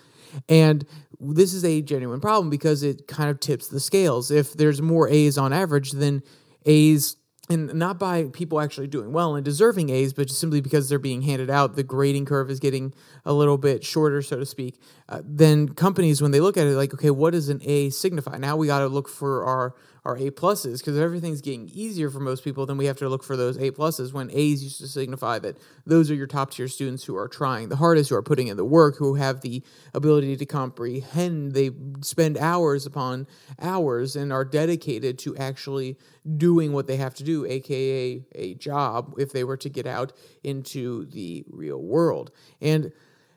And 0.49 0.85
this 1.19 1.53
is 1.53 1.65
a 1.65 1.81
genuine 1.81 2.19
problem 2.19 2.49
because 2.49 2.83
it 2.83 3.07
kind 3.07 3.29
of 3.29 3.39
tips 3.39 3.67
the 3.67 3.79
scales. 3.79 4.29
If 4.29 4.53
there's 4.53 4.81
more 4.81 5.09
A's 5.09 5.37
on 5.37 5.53
average, 5.53 5.91
then 5.91 6.21
A's 6.65 7.15
and 7.49 7.73
not 7.73 7.97
by 7.97 8.25
people 8.25 8.59
actually 8.59 8.87
doing 8.87 9.13
well 9.13 9.35
and 9.35 9.45
deserving 9.45 9.89
A's, 9.89 10.13
but 10.13 10.27
just 10.27 10.39
simply 10.39 10.59
because 10.59 10.89
they're 10.89 10.99
being 10.99 11.21
handed 11.21 11.49
out, 11.49 11.75
the 11.75 11.83
grading 11.83 12.25
curve 12.25 12.49
is 12.49 12.59
getting 12.59 12.93
a 13.25 13.33
little 13.33 13.57
bit 13.57 13.83
shorter, 13.83 14.21
so 14.21 14.37
to 14.37 14.45
speak. 14.45 14.79
Uh, 15.07 15.21
then 15.23 15.69
companies, 15.69 16.21
when 16.21 16.31
they 16.31 16.41
look 16.41 16.57
at 16.57 16.67
it, 16.67 16.75
like, 16.75 16.93
okay, 16.93 17.11
what 17.11 17.31
does 17.31 17.49
an 17.49 17.61
A 17.63 17.89
signify? 17.89 18.37
Now 18.37 18.57
we 18.57 18.67
got 18.67 18.79
to 18.79 18.87
look 18.87 19.07
for 19.07 19.45
our 19.45 19.75
are 20.07 20.15
A 20.15 20.31
pluses 20.31 20.79
because 20.79 20.97
everything's 20.97 21.41
getting 21.41 21.69
easier 21.73 22.09
for 22.09 22.21
most 22.21 22.41
people, 22.41 22.65
then 22.65 22.77
we 22.77 22.85
have 22.85 22.95
to 22.97 23.09
look 23.09 23.25
for 23.25 23.35
those 23.35 23.57
A 23.57 23.71
pluses 23.71 24.13
when 24.13 24.31
A's 24.31 24.63
used 24.63 24.79
to 24.79 24.87
signify 24.87 25.37
that 25.39 25.57
those 25.85 26.09
are 26.09 26.15
your 26.15 26.27
top 26.27 26.51
tier 26.51 26.69
students 26.69 27.03
who 27.03 27.17
are 27.17 27.27
trying 27.27 27.67
the 27.67 27.75
hardest, 27.75 28.09
who 28.09 28.15
are 28.15 28.23
putting 28.23 28.47
in 28.47 28.55
the 28.55 28.63
work, 28.63 28.95
who 28.95 29.15
have 29.15 29.41
the 29.41 29.61
ability 29.93 30.37
to 30.37 30.45
comprehend. 30.45 31.51
They 31.51 31.71
spend 31.99 32.37
hours 32.37 32.85
upon 32.85 33.27
hours 33.59 34.15
and 34.15 34.31
are 34.31 34.45
dedicated 34.45 35.19
to 35.19 35.35
actually 35.35 35.97
doing 36.37 36.71
what 36.71 36.87
they 36.87 36.95
have 36.95 37.13
to 37.15 37.23
do, 37.25 37.45
aka 37.45 38.23
a 38.33 38.53
job, 38.53 39.13
if 39.17 39.33
they 39.33 39.43
were 39.43 39.57
to 39.57 39.67
get 39.67 39.85
out 39.85 40.13
into 40.41 41.05
the 41.07 41.43
real 41.49 41.81
world. 41.81 42.31
And 42.61 42.93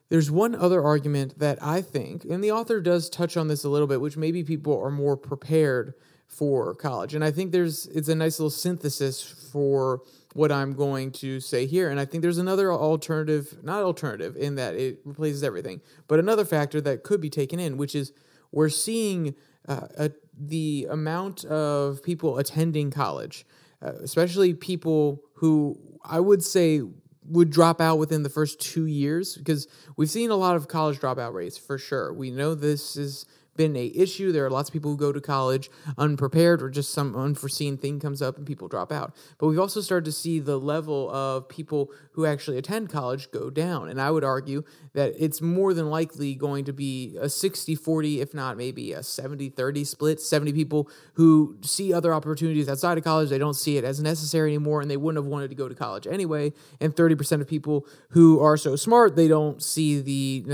there's 0.09 0.31
one 0.31 0.55
other 0.55 0.83
argument 0.83 1.41
that 1.41 1.61
I 1.61 1.83
think, 1.83 2.25
and 2.25 2.45
the 2.45 2.53
author 2.53 2.81
does 2.81 3.11
touch 3.11 3.37
on 3.37 3.49
this 3.49 3.65
a 3.65 3.69
little 3.69 3.89
bit, 3.89 4.01
which 4.01 4.17
maybe 4.17 4.45
people 4.45 4.81
are 4.81 4.91
more 4.91 5.17
prepared 5.17 5.95
for 6.31 6.75
college. 6.75 7.15
And 7.15 7.25
I 7.25 7.31
think 7.31 7.53
there's 7.53 7.87
it's 7.87 8.09
a 8.09 8.15
nice 8.15 8.39
little 8.39 8.51
synthesis 8.51 9.23
for 9.23 10.01
what 10.33 10.53
I'm 10.53 10.75
going 10.75 11.11
to 11.11 11.41
say 11.41 11.67
here. 11.67 11.91
And 11.91 11.99
I 11.99 12.05
think 12.05 12.23
there's 12.23 12.39
another 12.39 12.73
alternative, 12.73 13.59
not 13.63 13.83
alternative 13.83 14.37
in 14.37 14.55
that 14.55 14.75
it 14.75 15.01
replaces 15.05 15.43
everything, 15.43 15.81
but 16.07 16.21
another 16.21 16.45
factor 16.45 16.81
that 16.83 17.03
could 17.03 17.21
be 17.21 17.31
taken 17.31 17.59
in, 17.59 17.77
which 17.77 17.95
is 17.95 18.13
we're 18.53 18.69
seeing 18.69 19.35
uh, 19.69 19.89
a, 19.99 20.11
the 20.39 20.87
amount 20.89 21.45
of 21.47 22.03
people 22.03 22.39
attending 22.39 22.91
college, 22.91 23.45
uh, 23.83 23.93
especially 24.03 24.55
people 24.55 25.21
who 25.35 25.79
I 26.05 26.21
would 26.21 26.45
say 26.45 26.83
would 27.25 27.51
drop 27.51 27.81
out 27.81 27.99
within 27.99 28.23
the 28.23 28.29
first 28.29 28.61
two 28.61 28.87
years 28.87 29.37
because 29.37 29.69
we've 29.97 30.11
seen 30.11 30.31
a 30.31 30.37
lot 30.37 30.57
of 30.57 30.69
college 30.69 30.99
dropout 30.99 31.33
rates 31.35 31.59
for 31.59 31.77
sure. 31.77 32.13
We 32.13 32.31
know 32.31 32.55
this 32.55 32.97
is 32.97 33.27
been 33.61 33.77
a 33.77 33.93
issue. 33.95 34.33
There 34.33 34.47
are 34.47 34.51
lots 34.51 34.71
of 34.71 34.73
people 34.73 34.93
who 34.93 34.97
go 34.97 35.13
to 35.13 35.21
college 35.21 35.71
unprepared 35.99 36.63
or 36.63 36.71
just 36.71 36.95
some 36.95 37.15
unforeseen 37.15 37.77
thing 37.77 38.01
comes 38.01 38.23
up 38.23 38.39
and 38.39 38.47
people 38.47 38.69
drop 38.69 38.91
out. 38.91 39.15
But 39.37 39.49
we've 39.49 39.59
also 39.59 39.83
started 39.83 40.07
to 40.07 40.13
see 40.13 40.39
the 40.39 40.59
level 40.59 41.11
of 41.11 41.47
people 41.47 41.91
who 42.13 42.25
actually 42.25 42.57
attend 42.57 42.89
college 42.89 43.31
go 43.31 43.51
down. 43.51 43.91
And 43.91 44.01
I 44.01 44.11
would 44.11 44.25
argue 44.25 44.63
that 44.95 45.13
it's 45.19 45.43
more 45.43 45.75
than 45.75 45.91
likely 45.91 46.35
going 46.35 46.65
to 46.65 46.73
be 46.73 47.19
a 47.21 47.29
60 47.29 47.75
40, 47.75 48.23
if 48.23 48.33
not 48.33 48.57
maybe 48.57 48.95
a 48.95 49.03
70 49.03 49.51
30 49.51 49.85
split. 49.85 50.23
70 50.23 50.55
people 50.55 50.89
who 51.15 51.59
see 51.61 51.93
other 51.93 52.15
opportunities 52.15 52.67
outside 52.67 52.97
of 52.97 53.05
college, 53.05 53.29
they 53.29 53.37
don't 53.37 53.53
see 53.53 53.77
it 53.77 53.85
as 53.85 54.01
necessary 54.01 54.53
anymore 54.53 54.81
and 54.81 54.91
they 54.91 54.97
wouldn't 54.97 55.23
have 55.23 55.31
wanted 55.31 55.51
to 55.51 55.55
go 55.55 55.69
to 55.69 55.75
college 55.75 56.07
anyway. 56.07 56.51
And 56.81 56.97
30% 56.97 57.43
of 57.43 57.47
people 57.47 57.87
who 58.11 58.41
are 58.41 58.57
so 58.57 58.75
smart, 58.75 59.17
they 59.17 59.29
don't 59.29 59.63
see 59.63 60.01
the 60.01 60.45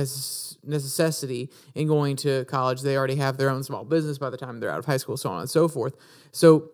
necessity 0.67 1.51
in 1.77 1.87
going 1.87 2.17
to 2.17 2.45
college. 2.47 2.83
They 2.83 2.96
already 2.97 3.17
have 3.17 3.37
their 3.37 3.51
own 3.51 3.63
small 3.63 3.85
business 3.85 4.19
by 4.19 4.31
the 4.31 4.37
time 4.37 4.61
they're 4.61 4.71
out 4.71 4.79
of 4.79 4.87
high 4.87 4.97
school, 4.97 5.17
so 5.17 5.31
on 5.31 5.41
and 5.41 5.51
so 5.51 5.69
forth. 5.69 5.95
So 6.33 6.71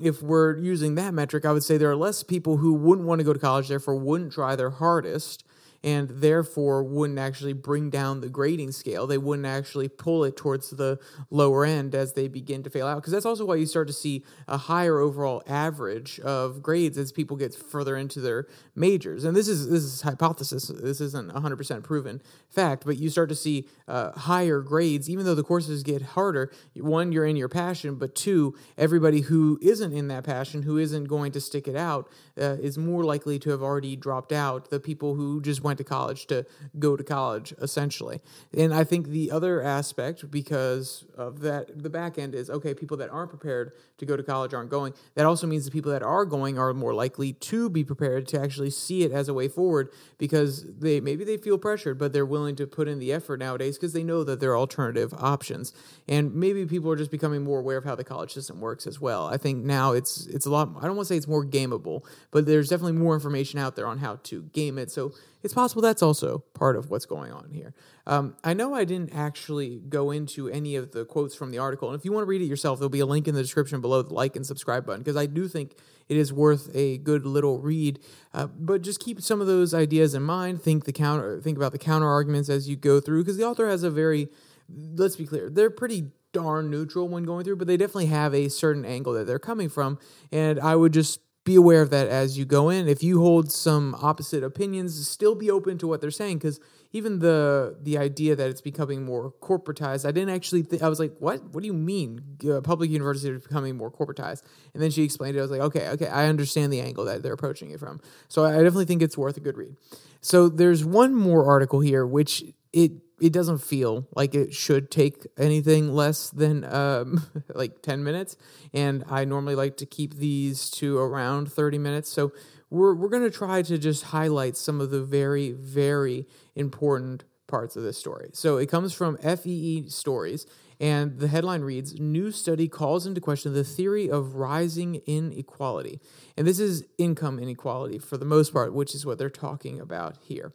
if 0.00 0.22
we're 0.22 0.56
using 0.56 0.94
that 0.94 1.14
metric, 1.14 1.44
I 1.44 1.52
would 1.52 1.64
say 1.64 1.76
there 1.76 1.90
are 1.90 1.96
less 1.96 2.22
people 2.22 2.58
who 2.58 2.74
wouldn't 2.74 3.06
want 3.06 3.18
to 3.20 3.24
go 3.24 3.32
to 3.32 3.38
college, 3.38 3.68
therefore 3.68 3.96
wouldn't 3.96 4.32
try 4.32 4.56
their 4.56 4.70
hardest 4.70 5.44
and 5.82 6.08
therefore 6.10 6.82
wouldn't 6.82 7.18
actually 7.18 7.54
bring 7.54 7.88
down 7.88 8.20
the 8.20 8.28
grading 8.28 8.72
scale. 8.72 9.06
They 9.06 9.18
wouldn't 9.18 9.46
actually 9.46 9.88
pull 9.88 10.24
it 10.24 10.36
towards 10.36 10.70
the 10.70 10.98
lower 11.30 11.64
end 11.64 11.94
as 11.94 12.12
they 12.12 12.28
begin 12.28 12.62
to 12.64 12.70
fail 12.70 12.86
out. 12.86 12.96
Because 12.96 13.12
that's 13.12 13.24
also 13.24 13.46
why 13.46 13.54
you 13.54 13.66
start 13.66 13.86
to 13.86 13.92
see 13.92 14.24
a 14.46 14.58
higher 14.58 14.98
overall 14.98 15.42
average 15.46 16.20
of 16.20 16.62
grades 16.62 16.98
as 16.98 17.12
people 17.12 17.36
get 17.36 17.54
further 17.54 17.96
into 17.96 18.20
their 18.20 18.46
majors. 18.74 19.24
And 19.24 19.34
this 19.34 19.48
is 19.48 19.70
this 19.70 19.84
is 19.84 20.02
hypothesis. 20.02 20.68
This 20.68 21.00
isn't 21.00 21.32
100% 21.32 21.82
proven 21.82 22.20
fact, 22.48 22.84
but 22.84 22.98
you 22.98 23.08
start 23.08 23.28
to 23.30 23.34
see 23.34 23.66
uh, 23.88 24.12
higher 24.12 24.60
grades, 24.60 25.08
even 25.08 25.24
though 25.24 25.34
the 25.34 25.42
courses 25.42 25.82
get 25.82 26.02
harder. 26.02 26.52
One, 26.74 27.12
you're 27.12 27.26
in 27.26 27.36
your 27.36 27.48
passion, 27.48 27.94
but 27.94 28.14
two, 28.14 28.54
everybody 28.76 29.22
who 29.22 29.58
isn't 29.62 29.92
in 29.92 30.08
that 30.08 30.24
passion, 30.24 30.62
who 30.62 30.76
isn't 30.76 31.04
going 31.04 31.32
to 31.32 31.40
stick 31.40 31.68
it 31.68 31.76
out, 31.76 32.08
uh, 32.38 32.56
is 32.60 32.76
more 32.76 33.04
likely 33.04 33.38
to 33.38 33.50
have 33.50 33.62
already 33.62 33.96
dropped 33.96 34.32
out. 34.32 34.70
The 34.70 34.80
people 34.80 35.14
who 35.14 35.40
just 35.40 35.62
went 35.62 35.69
to 35.78 35.84
college 35.84 36.26
to 36.26 36.46
go 36.78 36.96
to 36.96 37.04
college, 37.04 37.52
essentially. 37.60 38.20
And 38.56 38.72
I 38.74 38.84
think 38.84 39.08
the 39.08 39.30
other 39.30 39.62
aspect, 39.62 40.30
because 40.30 41.04
of 41.16 41.40
that, 41.40 41.82
the 41.82 41.90
back 41.90 42.18
end 42.18 42.34
is 42.34 42.50
okay, 42.50 42.74
people 42.74 42.96
that 42.98 43.10
aren't 43.10 43.30
prepared 43.30 43.72
to 43.98 44.06
go 44.06 44.16
to 44.16 44.22
college 44.22 44.54
aren't 44.54 44.70
going. 44.70 44.94
That 45.14 45.26
also 45.26 45.46
means 45.46 45.64
the 45.64 45.70
people 45.70 45.92
that 45.92 46.02
are 46.02 46.24
going 46.24 46.58
are 46.58 46.72
more 46.74 46.94
likely 46.94 47.32
to 47.34 47.68
be 47.68 47.84
prepared 47.84 48.26
to 48.28 48.40
actually 48.40 48.70
see 48.70 49.02
it 49.02 49.12
as 49.12 49.28
a 49.28 49.34
way 49.34 49.48
forward 49.48 49.90
because 50.18 50.64
they 50.78 51.00
maybe 51.00 51.24
they 51.24 51.36
feel 51.36 51.58
pressured, 51.58 51.98
but 51.98 52.12
they're 52.12 52.26
willing 52.26 52.56
to 52.56 52.66
put 52.66 52.88
in 52.88 52.98
the 52.98 53.12
effort 53.12 53.38
nowadays 53.38 53.76
because 53.76 53.92
they 53.92 54.02
know 54.02 54.24
that 54.24 54.40
there 54.40 54.52
are 54.52 54.58
alternative 54.58 55.12
options. 55.16 55.72
And 56.08 56.34
maybe 56.34 56.66
people 56.66 56.90
are 56.90 56.96
just 56.96 57.10
becoming 57.10 57.44
more 57.44 57.60
aware 57.60 57.76
of 57.76 57.84
how 57.84 57.94
the 57.94 58.04
college 58.04 58.32
system 58.32 58.60
works 58.60 58.86
as 58.86 59.00
well. 59.00 59.26
I 59.26 59.36
think 59.36 59.64
now 59.64 59.92
it's 59.92 60.26
it's 60.26 60.46
a 60.46 60.50
lot 60.50 60.68
I 60.78 60.86
don't 60.86 60.96
want 60.96 61.08
to 61.08 61.14
say 61.14 61.16
it's 61.16 61.28
more 61.28 61.44
gameable, 61.44 62.04
but 62.30 62.46
there's 62.46 62.68
definitely 62.68 62.98
more 62.98 63.14
information 63.14 63.58
out 63.58 63.76
there 63.76 63.86
on 63.86 63.98
how 63.98 64.16
to 64.24 64.42
game 64.52 64.78
it. 64.78 64.90
So 64.90 65.12
it's 65.42 65.54
possible 65.54 65.82
that's 65.82 66.02
also 66.02 66.44
part 66.54 66.76
of 66.76 66.90
what's 66.90 67.06
going 67.06 67.32
on 67.32 67.50
here. 67.52 67.74
Um, 68.06 68.36
I 68.44 68.54
know 68.54 68.74
I 68.74 68.84
didn't 68.84 69.14
actually 69.14 69.80
go 69.88 70.10
into 70.10 70.48
any 70.48 70.76
of 70.76 70.92
the 70.92 71.04
quotes 71.04 71.34
from 71.34 71.50
the 71.50 71.58
article, 71.58 71.88
and 71.90 71.98
if 71.98 72.04
you 72.04 72.12
want 72.12 72.24
to 72.24 72.28
read 72.28 72.42
it 72.42 72.46
yourself, 72.46 72.78
there'll 72.78 72.90
be 72.90 73.00
a 73.00 73.06
link 73.06 73.28
in 73.28 73.34
the 73.34 73.42
description 73.42 73.80
below 73.80 74.02
the 74.02 74.14
like 74.14 74.36
and 74.36 74.46
subscribe 74.46 74.86
button 74.86 75.00
because 75.00 75.16
I 75.16 75.26
do 75.26 75.48
think 75.48 75.76
it 76.08 76.16
is 76.16 76.32
worth 76.32 76.70
a 76.74 76.98
good 76.98 77.24
little 77.24 77.60
read. 77.60 78.00
Uh, 78.34 78.46
but 78.46 78.82
just 78.82 79.00
keep 79.00 79.20
some 79.20 79.40
of 79.40 79.46
those 79.46 79.72
ideas 79.72 80.14
in 80.14 80.22
mind. 80.22 80.62
Think 80.62 80.84
the 80.84 80.92
counter, 80.92 81.40
think 81.40 81.56
about 81.56 81.72
the 81.72 81.78
counter 81.78 82.08
arguments 82.08 82.48
as 82.48 82.68
you 82.68 82.76
go 82.76 83.00
through 83.00 83.22
because 83.22 83.36
the 83.36 83.44
author 83.44 83.68
has 83.68 83.82
a 83.82 83.90
very, 83.90 84.28
let's 84.68 85.16
be 85.16 85.26
clear, 85.26 85.48
they're 85.48 85.70
pretty 85.70 86.10
darn 86.32 86.70
neutral 86.70 87.08
when 87.08 87.24
going 87.24 87.44
through, 87.44 87.56
but 87.56 87.66
they 87.66 87.76
definitely 87.76 88.06
have 88.06 88.34
a 88.34 88.48
certain 88.48 88.84
angle 88.84 89.12
that 89.14 89.26
they're 89.26 89.38
coming 89.38 89.68
from, 89.68 89.98
and 90.30 90.60
I 90.60 90.76
would 90.76 90.92
just 90.92 91.20
be 91.50 91.56
aware 91.56 91.82
of 91.82 91.90
that 91.90 92.06
as 92.06 92.38
you 92.38 92.44
go 92.44 92.68
in. 92.70 92.88
If 92.88 93.02
you 93.02 93.20
hold 93.20 93.50
some 93.50 93.96
opposite 94.00 94.44
opinions, 94.44 95.08
still 95.08 95.34
be 95.34 95.50
open 95.50 95.78
to 95.78 95.86
what 95.88 96.00
they're 96.00 96.10
saying 96.12 96.38
because 96.38 96.60
even 96.92 97.18
the 97.18 97.76
the 97.82 97.98
idea 97.98 98.36
that 98.36 98.48
it's 98.48 98.60
becoming 98.60 99.04
more 99.04 99.32
corporatized, 99.42 100.06
I 100.06 100.12
didn't 100.12 100.30
actually. 100.30 100.62
Th- 100.62 100.82
I 100.82 100.88
was 100.88 101.00
like, 101.00 101.12
"What? 101.18 101.42
What 101.52 101.60
do 101.62 101.66
you 101.66 101.72
mean? 101.72 102.22
Uh, 102.48 102.60
public 102.60 102.90
universities 102.90 103.30
are 103.30 103.38
becoming 103.40 103.76
more 103.76 103.90
corporatized?" 103.90 104.42
And 104.74 104.82
then 104.82 104.90
she 104.90 105.02
explained 105.02 105.36
it. 105.36 105.40
I 105.40 105.42
was 105.42 105.50
like, 105.50 105.60
"Okay, 105.60 105.88
okay, 105.88 106.06
I 106.06 106.26
understand 106.26 106.72
the 106.72 106.80
angle 106.80 107.04
that 107.04 107.22
they're 107.22 107.32
approaching 107.32 107.70
it 107.70 107.80
from." 107.80 108.00
So 108.28 108.44
I 108.44 108.52
definitely 108.52 108.86
think 108.86 109.02
it's 109.02 109.18
worth 109.18 109.36
a 109.36 109.40
good 109.40 109.56
read. 109.56 109.74
So 110.20 110.48
there's 110.48 110.84
one 110.84 111.14
more 111.14 111.46
article 111.46 111.80
here, 111.80 112.06
which 112.06 112.44
it 112.72 112.92
it 113.20 113.32
doesn't 113.32 113.58
feel 113.58 114.06
like 114.14 114.34
it 114.34 114.54
should 114.54 114.90
take 114.90 115.26
anything 115.38 115.92
less 115.92 116.30
than 116.30 116.64
um, 116.64 117.26
like 117.54 117.82
10 117.82 118.02
minutes. 118.02 118.36
And 118.72 119.04
i 119.08 119.24
normally 119.24 119.54
like 119.54 119.76
to 119.78 119.86
keep 119.86 120.14
these 120.14 120.70
to 120.72 120.98
around 120.98 121.52
30 121.52 121.78
minutes. 121.78 122.10
So 122.10 122.32
we're, 122.70 122.94
we're 122.94 123.08
going 123.08 123.22
to 123.22 123.30
try 123.30 123.62
to 123.62 123.78
just 123.78 124.04
highlight 124.04 124.56
some 124.56 124.80
of 124.80 124.90
the 124.90 125.02
very 125.02 125.52
very 125.52 126.26
important 126.54 127.24
parts 127.46 127.76
of 127.76 127.82
this 127.82 127.98
story. 127.98 128.30
So 128.32 128.58
it 128.58 128.66
comes 128.66 128.94
from 128.94 129.16
FEE 129.18 129.88
stories 129.88 130.46
and 130.80 131.18
the 131.18 131.28
headline 131.28 131.60
reads 131.60 132.00
new 132.00 132.30
study 132.30 132.68
calls 132.68 133.06
into 133.06 133.20
question 133.20 133.52
the 133.52 133.64
theory 133.64 134.08
of 134.08 134.36
rising 134.36 135.02
inequality. 135.06 136.00
And 136.36 136.46
this 136.46 136.58
is 136.58 136.84
income 136.96 137.38
inequality 137.38 137.98
for 137.98 138.16
the 138.16 138.24
most 138.24 138.52
part 138.52 138.72
which 138.72 138.94
is 138.94 139.04
what 139.04 139.18
they're 139.18 139.28
talking 139.28 139.80
about 139.80 140.16
here. 140.22 140.52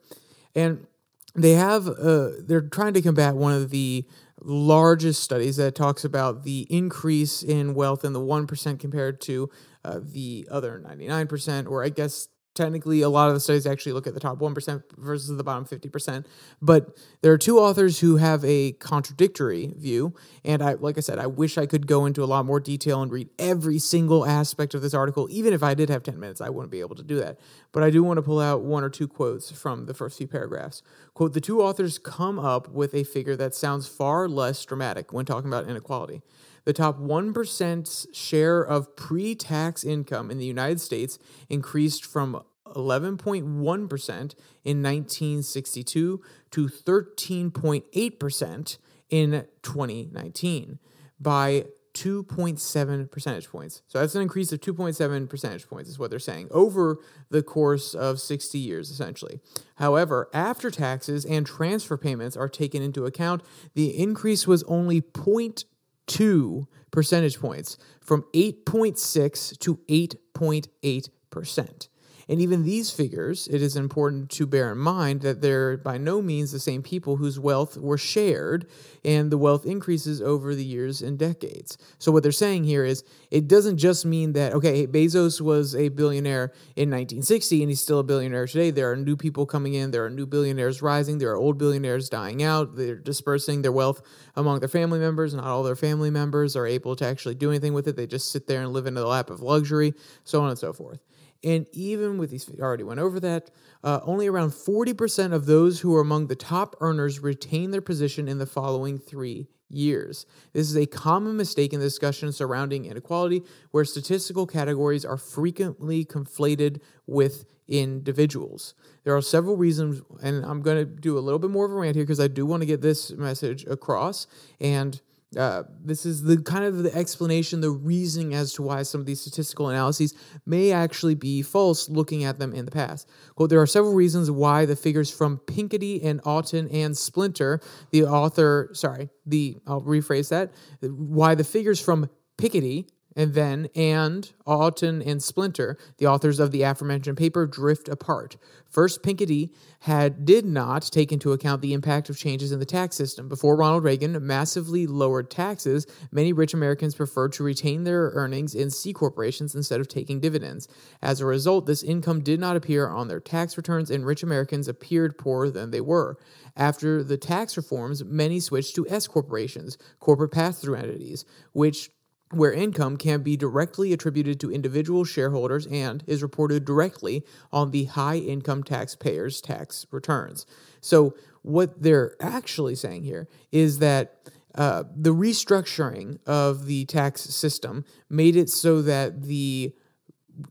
And 0.56 0.88
they 1.36 1.54
have 1.54 1.88
uh, 1.88 2.30
they're 2.40 2.62
trying 2.70 2.94
to 2.94 3.02
combat 3.02 3.36
one 3.36 3.54
of 3.54 3.70
the 3.70 4.06
largest 4.42 5.24
studies 5.24 5.58
that 5.58 5.76
talks 5.76 6.04
about 6.04 6.44
the 6.44 6.68
increase 6.70 7.42
in 7.42 7.74
wealth 7.74 8.06
in 8.06 8.14
the 8.14 8.20
1% 8.20 8.80
compared 8.80 9.20
to 9.22 9.50
uh, 9.84 10.00
the 10.02 10.48
other 10.52 10.82
99% 10.86 11.68
or 11.68 11.84
i 11.84 11.90
guess 11.90 12.28
technically 12.56 13.02
a 13.02 13.10
lot 13.10 13.28
of 13.28 13.34
the 13.34 13.40
studies 13.40 13.68
actually 13.68 13.92
look 13.92 14.08
at 14.08 14.14
the 14.14 14.20
top 14.20 14.40
1% 14.40 14.84
versus 14.98 15.36
the 15.36 15.44
bottom 15.44 15.66
50% 15.66 16.26
but 16.62 16.98
there 17.22 17.32
are 17.32 17.38
two 17.38 17.60
authors 17.60 18.00
who 18.00 18.18
have 18.18 18.44
a 18.44 18.72
contradictory 18.74 19.74
view 19.78 20.14
and 20.44 20.62
i 20.62 20.74
like 20.74 20.98
i 20.98 21.02
said 21.02 21.20
i 21.20 21.28
wish 21.28 21.58
i 21.58 21.66
could 21.66 21.86
go 21.86 22.06
into 22.06 22.24
a 22.24 22.26
lot 22.26 22.46
more 22.46 22.60
detail 22.60 23.02
and 23.02 23.12
read 23.12 23.30
every 23.38 23.78
single 23.78 24.26
aspect 24.26 24.74
of 24.74 24.82
this 24.82 24.94
article. 24.94 25.28
Even 25.30 25.54
if 25.54 25.64
i 25.64 25.74
did 25.74 25.90
have 25.90 26.04
10 26.04 26.20
minutes 26.20 26.42
i 26.42 26.50
wouldn't 26.50 26.72
be 26.72 26.80
able 26.80 26.96
to 26.96 27.04
do 27.04 27.20
that. 27.20 27.40
But 27.72 27.84
i 27.84 27.90
do 27.90 28.04
want 28.04 28.18
to 28.18 28.22
pull 28.22 28.40
out 28.40 28.62
one 28.62 28.84
or 28.84 28.90
two 28.90 29.08
quotes 29.08 29.52
from 29.52 29.86
the 29.86 29.94
first 29.94 30.18
few 30.18 30.28
paragraphs. 30.28 30.82
Quote 31.14 31.34
the 31.34 31.42
two 31.42 31.62
authors 31.62 31.98
come 31.98 32.40
up 32.40 32.70
with 32.70 32.94
a 32.94 33.04
figure 33.04 33.36
that 33.36 33.54
sounds 33.54 33.88
far 33.88 34.28
less 34.28 34.64
dramatic 34.66 35.14
when 35.14 35.26
talking 35.26 35.50
about 35.50 35.70
inequality 35.70 36.22
the 36.66 36.74
top 36.74 37.00
1% 37.00 38.08
share 38.14 38.62
of 38.62 38.96
pre 38.96 39.36
tax 39.36 39.84
income 39.84 40.30
in 40.30 40.38
the 40.38 40.46
United 40.46 40.82
States 40.82 41.18
increased 41.50 42.04
from 42.04 42.44
11.1% 42.68 44.36
in 44.64 44.84
1962 44.84 46.22
to 46.52 46.68
13.8% 46.68 48.78
in 49.10 49.46
2019 49.62 50.80
by 51.20 51.66
2.7 51.94 53.10
percentage 53.10 53.50
points. 53.50 53.82
So 53.88 54.00
that's 54.00 54.16
an 54.16 54.22
increase 54.22 54.52
of 54.52 54.60
2.7 54.60 55.30
percentage 55.30 55.66
points, 55.68 55.90
is 55.90 55.98
what 55.98 56.10
they're 56.10 56.20
saying, 56.20 56.50
over 56.52 56.98
the 57.30 57.42
course 57.42 57.94
of 57.94 58.20
60 58.20 58.60
years, 58.60 58.92
essentially. 58.92 59.40
However, 59.76 60.30
after 60.34 60.70
taxes 60.70 61.24
and 61.24 61.48
transfer 61.48 61.98
payments 61.98 62.36
are 62.36 62.50
taken 62.50 62.84
into 62.84 63.06
account, 63.06 63.44
the 63.76 63.98
increase 63.98 64.46
was 64.46 64.64
only 64.64 65.02
0.2 65.02 65.64
two 66.08 66.68
percentage 66.92 67.40
points 67.40 67.78
from 68.02 68.24
8.6 68.34 69.58
to 69.60 69.78
8.8 69.88 71.10
percent. 71.30 71.90
And 72.28 72.42
even 72.42 72.64
these 72.64 72.90
figures, 72.90 73.48
it 73.48 73.62
is 73.62 73.76
important 73.76 74.32
to 74.32 74.48
bear 74.48 74.72
in 74.72 74.80
mind 74.80 75.22
that 75.22 75.42
they're 75.42 75.78
by 75.78 75.98
no 75.98 76.22
means 76.22 76.52
the 76.52 76.60
same 76.60 76.82
people 76.82 77.18
whose 77.18 77.40
wealth 77.40 77.78
were 77.78 77.98
shared, 77.98 78.68
and 79.04 79.32
the 79.32 79.38
wealth 79.38 79.66
increases 79.66 80.22
over 80.22 80.56
the 80.56 80.64
years 80.64 81.02
and 81.04 81.20
decades. 81.20 81.78
So, 82.00 82.12
what 82.12 82.24
they're 82.24 82.32
saying 82.32 82.64
here 82.64 82.84
is 82.84 83.04
it 83.30 83.48
doesn't 83.48 83.78
just 83.78 84.06
mean 84.06 84.34
that, 84.34 84.54
okay, 84.54 84.88
Bezos 84.88 85.40
was 85.40 85.76
a 85.76 85.90
billionaire 85.90 86.52
in 86.76 86.90
1960 86.90 87.62
and 87.62 87.70
he's 87.70 87.82
still 87.82 88.00
a 88.00 88.04
billionaire 88.04 88.48
today. 88.48 88.72
There 88.72 88.92
are 88.92 88.96
new 88.96 89.16
people 89.16 89.46
coming 89.46 89.76
in, 89.76 89.92
there 89.92 90.06
are 90.06 90.10
new 90.10 90.26
billionaires 90.26 90.82
rising, 90.82 91.20
there 91.20 91.32
are 91.32 91.38
old 91.38 91.60
billionaires 91.60 92.10
dying 92.10 92.42
out, 92.42 92.76
they're 92.76 92.96
dispersing 92.96 93.62
their 93.62 93.72
wealth 93.72 94.02
among 94.36 94.60
their 94.60 94.70
family 94.70 95.00
members. 95.00 95.36
Not 95.36 95.46
all 95.46 95.62
their 95.62 95.76
family 95.76 96.10
members 96.10 96.56
are 96.56 96.66
able 96.66 96.96
to 96.96 97.06
actually 97.06 97.36
do 97.36 97.50
anything 97.50 97.74
with 97.74 97.88
it, 97.88 97.96
they 97.96 98.08
just 98.08 98.32
sit 98.32 98.48
there 98.48 98.62
and 98.62 98.74
live 98.74 98.88
in 98.88 98.96
the 98.96 99.06
lap 99.06 99.30
of 99.30 99.42
luxury, 99.42 99.94
so 100.24 100.42
on 100.42 100.50
and 100.50 100.58
so 100.58 100.74
forth. 100.74 101.00
And 101.46 101.68
even 101.74 102.18
with 102.18 102.32
these, 102.32 102.50
I 102.50 102.64
already 102.64 102.84
went 102.84 103.00
over 103.00 103.20
that, 103.20 103.52
uh, 103.84 104.00
only 104.04 104.26
around 104.26 104.50
40% 104.50 105.32
of 105.32 105.46
those 105.46 105.80
who 105.80 105.96
are 105.96 106.02
among 106.02 106.26
the 106.26 106.36
top 106.36 106.76
earners 106.82 107.20
retain 107.20 107.70
their 107.70 107.82
position 107.82 108.28
in 108.28 108.40
the 108.40 108.48
following 108.48 108.98
three 108.98 109.48
years. 109.70 110.26
This 110.54 110.68
is 110.68 110.76
a 110.76 110.88
common 110.88 111.38
mistake 111.38 111.72
in 111.72 111.80
the 111.80 111.86
discussion 111.86 112.32
surrounding 112.32 112.86
inequality, 112.86 113.44
where 113.70 113.86
statistical 113.86 114.48
categories 114.48 115.06
are 115.06 115.18
frequently 115.18 116.04
conflated 116.04 116.82
with 117.06 117.46
individuals. 117.68 118.74
There 119.04 119.16
are 119.16 119.22
several 119.22 119.56
reasons, 119.56 120.02
and 120.24 120.44
I'm 120.44 120.64
going 120.64 120.78
to 120.78 120.86
do 120.86 121.16
a 121.16 121.20
little 121.20 121.40
bit 121.40 121.52
more 121.52 121.66
of 121.66 121.72
a 121.72 121.76
rant 121.76 121.96
here 121.96 122.06
because 122.06 122.20
I 122.20 122.28
do 122.28 122.46
want 122.48 122.62
to 122.62 122.68
get 122.68 122.82
this 122.82 123.12
message 123.12 123.66
across. 123.66 124.26
And 124.60 125.00
uh, 125.38 125.64
this 125.84 126.06
is 126.06 126.24
the 126.24 126.38
kind 126.38 126.66
of 126.66 126.84
the 126.84 126.96
explanation, 126.96 127.62
the 127.62 127.70
reasoning 127.70 128.34
as 128.34 128.54
to 128.54 128.62
why 128.62 128.84
some 128.84 129.02
of 129.02 129.08
these 129.08 129.22
statistical 129.22 129.70
analyses 129.70 130.14
may 130.46 130.72
actually 130.72 131.16
be 131.16 131.42
false 131.42 131.90
looking 131.90 132.24
at 132.24 132.40
them 132.40 132.54
in 132.54 132.66
the 132.66 132.72
past. 132.72 133.10
Quote, 133.36 133.50
there 133.50 133.62
are 133.62 133.68
several 133.68 133.94
reasons 133.94 134.32
why 134.32 134.66
the 134.66 134.76
figures 134.76 135.12
from 135.12 135.40
Pinkity 135.46 136.04
and 136.04 136.22
Auten 136.24 136.74
and 136.74 136.96
Splinter, 136.96 137.60
the 137.92 138.04
author, 138.04 138.70
sorry, 138.74 139.10
the, 139.26 139.58
I'll 139.68 139.82
rephrase 139.82 140.30
that, 140.30 140.54
why 140.82 141.36
the 141.36 141.44
figures 141.44 141.80
from 141.80 142.10
Piketty 142.38 142.88
and 143.16 143.34
then 143.34 143.70
and 143.76 144.32
Auten 144.46 145.06
and 145.06 145.24
Splinter, 145.24 145.78
the 145.98 146.08
authors 146.08 146.40
of 146.40 146.52
the 146.52 146.64
aforementioned 146.64 147.18
paper, 147.18 147.48
drift 147.48 147.88
apart. 147.88 148.38
First, 148.70 149.04
Pinckney 149.04 149.52
had 149.82 150.26
did 150.26 150.46
not 150.46 150.84
take 150.84 151.12
into 151.12 151.32
account 151.32 151.62
the 151.62 151.74
impact 151.74 152.10
of 152.10 152.18
changes 152.18 152.52
in 152.52 152.60
the 152.60 152.66
tax 152.66 152.96
system. 152.96 153.30
Before 153.30 153.56
Ronald 153.56 153.84
Reagan 153.84 154.26
massively 154.26 154.86
lowered 154.86 155.32
taxes, 155.32 155.88
many 156.12 156.34
rich 156.34 156.54
Americans 156.54 156.96
preferred 156.96 157.32
to 157.34 157.44
retain 157.44 157.84
their 157.84 158.10
earnings 158.14 158.54
in 158.54 158.70
C 158.70 158.92
corporations 158.92 159.56
instead 159.56 159.80
of 159.80 159.88
taking 159.88 160.20
dividends. 160.20 160.68
As 161.02 161.22
a 161.22 161.26
result, 161.26 161.66
this 161.66 161.84
income 161.84 162.22
did 162.22 162.40
not 162.40 162.58
appear 162.58 162.88
on 162.88 163.08
their 163.08 163.22
tax 163.22 163.56
returns, 163.56 163.90
and 163.90 164.06
rich 164.06 164.24
Americans 164.24 164.68
appeared 164.68 165.18
poorer 165.18 165.50
than 165.50 165.72
they 165.72 165.82
were. 165.82 166.18
After 166.58 167.04
the 167.04 167.18
tax 167.18 167.56
reforms, 167.56 168.04
many 168.04 168.40
switched 168.40 168.76
to 168.76 168.88
S 168.90 169.08
corporations, 169.08 169.78
corporate 170.00 170.32
pass 170.32 170.60
through 170.60 170.76
entities, 170.76 171.26
which 171.54 171.92
where 172.32 172.52
income 172.52 172.98
can 172.98 173.22
be 173.22 173.38
directly 173.38 173.94
attributed 173.94 174.40
to 174.40 174.52
individual 174.52 175.04
shareholders 175.04 175.68
and 175.68 176.04
is 176.08 176.24
reported 176.24 176.66
directly 176.66 177.24
on 177.52 177.72
the 177.72 177.86
high 177.86 178.18
income 178.18 178.64
taxpayers' 178.64 179.42
tax 179.42 179.86
returns. 179.92 180.46
So, 180.82 181.16
what 181.44 181.84
they're 181.84 182.16
actually 182.20 182.74
saying 182.74 183.04
here 183.04 183.28
is 183.52 183.78
that 183.78 184.18
uh, 184.56 184.84
the 184.96 185.14
restructuring 185.14 186.18
of 186.26 186.66
the 186.66 186.86
tax 186.86 187.22
system 187.22 187.86
made 188.10 188.36
it 188.36 188.50
so 188.50 188.82
that 188.82 189.24
the 189.24 189.76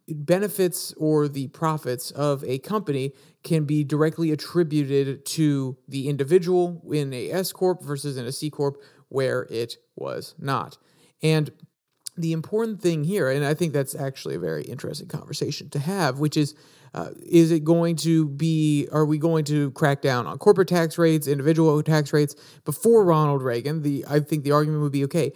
benefits 0.09 0.95
or 0.97 1.27
the 1.29 1.49
profits 1.49 2.11
of 2.13 2.45
a 2.45 2.59
company 2.59 3.13
can 3.43 3.65
be 3.65 3.85
directly 3.85 4.31
attributed 4.31 5.25
to 5.27 5.77
the 5.89 6.09
individual 6.09 6.83
in 6.91 7.13
a 7.13 7.31
S 7.31 7.53
corp 7.53 7.83
versus 7.83 8.17
in 8.17 8.27
a 8.27 8.33
C 8.33 8.51
corp 8.51 8.81
where 9.09 9.43
it 9.51 9.77
was 9.97 10.35
not. 10.39 10.79
And 11.25 11.51
the 12.17 12.33
important 12.33 12.81
thing 12.81 13.03
here, 13.03 13.29
and 13.29 13.45
I 13.45 13.55
think 13.55 13.73
that's 13.73 13.95
actually 13.97 14.37
a 14.37 14.39
very 14.39 14.63
interesting 14.63 15.09
conversation 15.09 15.69
to 15.71 15.81
have, 15.81 16.21
which 16.21 16.37
is 16.37 16.55
uh, 16.93 17.09
is 17.27 17.51
it 17.51 17.65
going 17.65 17.97
to 17.97 18.29
be, 18.29 18.87
are 18.93 19.05
we 19.05 19.19
going 19.19 19.45
to 19.47 19.73
crack 19.73 20.01
down 20.01 20.29
on 20.29 20.39
corporate 20.39 20.69
tax 20.69 20.97
rates, 20.97 21.27
individual 21.27 21.83
tax 21.83 22.13
rates? 22.13 22.37
Before 22.65 23.05
Ronald 23.05 23.43
Reagan, 23.43 23.83
the 23.83 24.05
I 24.09 24.21
think 24.21 24.45
the 24.45 24.53
argument 24.53 24.83
would 24.83 24.93
be 24.93 25.03
okay, 25.05 25.33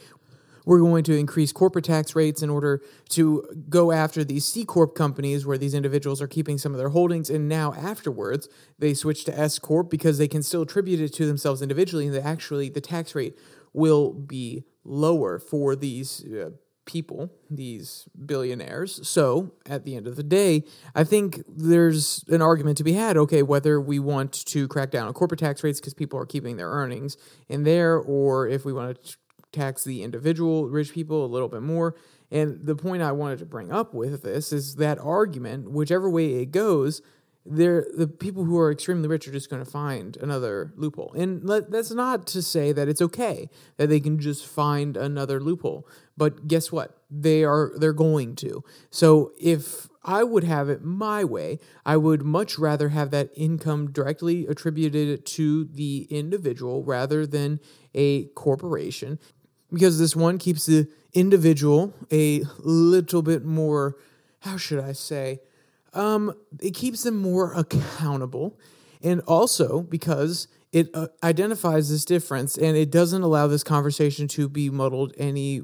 we're 0.66 0.79
going 0.79 1.03
to 1.05 1.16
increase 1.16 1.51
corporate 1.51 1.87
tax 1.87 2.14
rates 2.14 2.42
in 2.42 2.51
order 2.51 2.83
to 3.09 3.42
go 3.68 3.90
after 3.90 4.22
these 4.22 4.44
C 4.44 4.64
Corp 4.64 4.94
companies 4.94 5.46
where 5.46 5.59
these 5.59 5.74
individuals 5.74 6.20
are 6.20 6.29
keeping 6.29 6.59
some 6.59 6.72
of 6.72 6.79
their 6.79 6.90
holdings. 6.90 7.31
And 7.31 7.48
now, 7.48 7.72
afterwards, 7.72 8.48
they 8.79 8.92
switch 8.92 9.24
to 9.24 9.37
S 9.37 9.59
Corp 9.59 9.90
because 9.90 10.18
they 10.18 10.29
can 10.29 10.42
still 10.42 10.62
attribute 10.62 11.01
it 11.01 11.14
to 11.14 11.27
themselves 11.27 11.62
individually. 11.62 12.07
And 12.07 12.14
that 12.14 12.24
actually, 12.24 12.68
the 12.68 12.83
tax 12.83 13.14
rate 13.14 13.37
will 13.72 14.12
be 14.12 14.64
lower 14.88 15.38
for 15.38 15.77
these 15.77 16.24
uh, 16.24 16.51
people, 16.88 17.31
these 17.51 18.09
billionaires. 18.27 19.07
So 19.07 19.53
at 19.66 19.85
the 19.85 19.94
end 19.94 20.07
of 20.07 20.16
the 20.16 20.22
day, 20.22 20.64
I 20.94 21.05
think 21.05 21.42
there's 21.46 22.24
an 22.29 22.40
argument 22.40 22.79
to 22.79 22.85
be 22.85 22.94
had 22.94 23.16
okay, 23.18 23.42
whether 23.42 23.81
we 23.81 23.98
want 23.98 24.33
to 24.46 24.66
crack 24.66 24.90
down 24.90 25.07
on 25.07 25.12
corporate 25.12 25.40
tax 25.40 25.62
rates 25.62 25.81
because 25.81 25.94
people 25.94 26.18
are 26.18 26.27
keeping 26.27 26.57
their 26.57 26.70
earnings 26.70 27.16
in 27.48 27.64
there, 27.64 27.98
or 27.98 28.48
if 28.48 28.64
we 28.64 28.72
want 28.72 29.05
to 29.05 29.16
tax 29.53 29.85
the 29.85 30.03
individual 30.03 30.68
rich 30.68 30.92
people 30.92 31.24
a 31.24 31.29
little 31.29 31.48
bit 31.48 31.62
more. 31.62 31.94
And 32.31 32.66
the 32.66 32.77
point 32.77 33.03
I 33.03 33.12
wanted 33.12 33.38
to 33.38 33.46
bring 33.46 33.70
up 33.70 33.94
with 33.94 34.22
this 34.22 34.53
is 34.53 34.77
that 34.77 34.98
argument, 34.98 35.70
whichever 35.70 36.11
way 36.11 36.35
it 36.35 36.51
goes, 36.51 37.01
they're 37.50 37.87
the 37.96 38.06
people 38.06 38.44
who 38.44 38.58
are 38.58 38.70
extremely 38.70 39.08
rich 39.08 39.26
are 39.26 39.32
just 39.32 39.50
going 39.50 39.64
to 39.64 39.70
find 39.70 40.16
another 40.18 40.72
loophole. 40.76 41.12
And 41.14 41.42
let, 41.44 41.70
that's 41.70 41.90
not 41.90 42.26
to 42.28 42.42
say 42.42 42.72
that 42.72 42.88
it's 42.88 43.02
okay 43.02 43.48
that 43.76 43.88
they 43.88 44.00
can 44.00 44.18
just 44.18 44.46
find 44.46 44.96
another 44.96 45.40
loophole. 45.40 45.87
But 46.16 46.48
guess 46.48 46.70
what? 46.70 46.96
They 47.11 47.44
are 47.44 47.72
they're 47.76 47.92
going 47.92 48.37
to. 48.37 48.62
So 48.90 49.32
if 49.40 49.88
I 50.04 50.24
would 50.24 50.44
have 50.44 50.68
it 50.68 50.82
my 50.82 51.24
way, 51.24 51.58
I 51.84 51.96
would 51.96 52.22
much 52.22 52.58
rather 52.58 52.90
have 52.90 53.11
that 53.11 53.30
income 53.34 53.90
directly 53.92 54.46
attributed 54.46 55.24
to 55.26 55.64
the 55.64 56.06
individual 56.11 56.82
rather 56.82 57.26
than 57.26 57.61
a 57.94 58.26
corporation 58.28 59.18
because 59.72 59.98
this 59.98 60.16
one 60.16 60.38
keeps 60.38 60.66
the 60.66 60.88
individual 61.12 61.94
a 62.12 62.42
little 62.58 63.22
bit 63.22 63.44
more 63.44 63.96
how 64.40 64.56
should 64.56 64.78
I 64.78 64.92
say 64.92 65.40
um, 65.94 66.35
it 66.61 66.74
keeps 66.74 67.03
them 67.03 67.16
more 67.16 67.53
accountable. 67.55 68.59
And 69.03 69.20
also 69.22 69.83
because 69.83 70.48
it 70.72 70.90
uh, 70.92 71.09
identifies 71.22 71.88
this 71.88 72.05
difference 72.05 72.59
and 72.59 72.77
it 72.77 72.90
doesn't 72.90 73.22
allow 73.22 73.46
this 73.46 73.62
conversation 73.62 74.29
to 74.29 74.48
be 74.48 74.70
muddled 74.70 75.14
any 75.16 75.62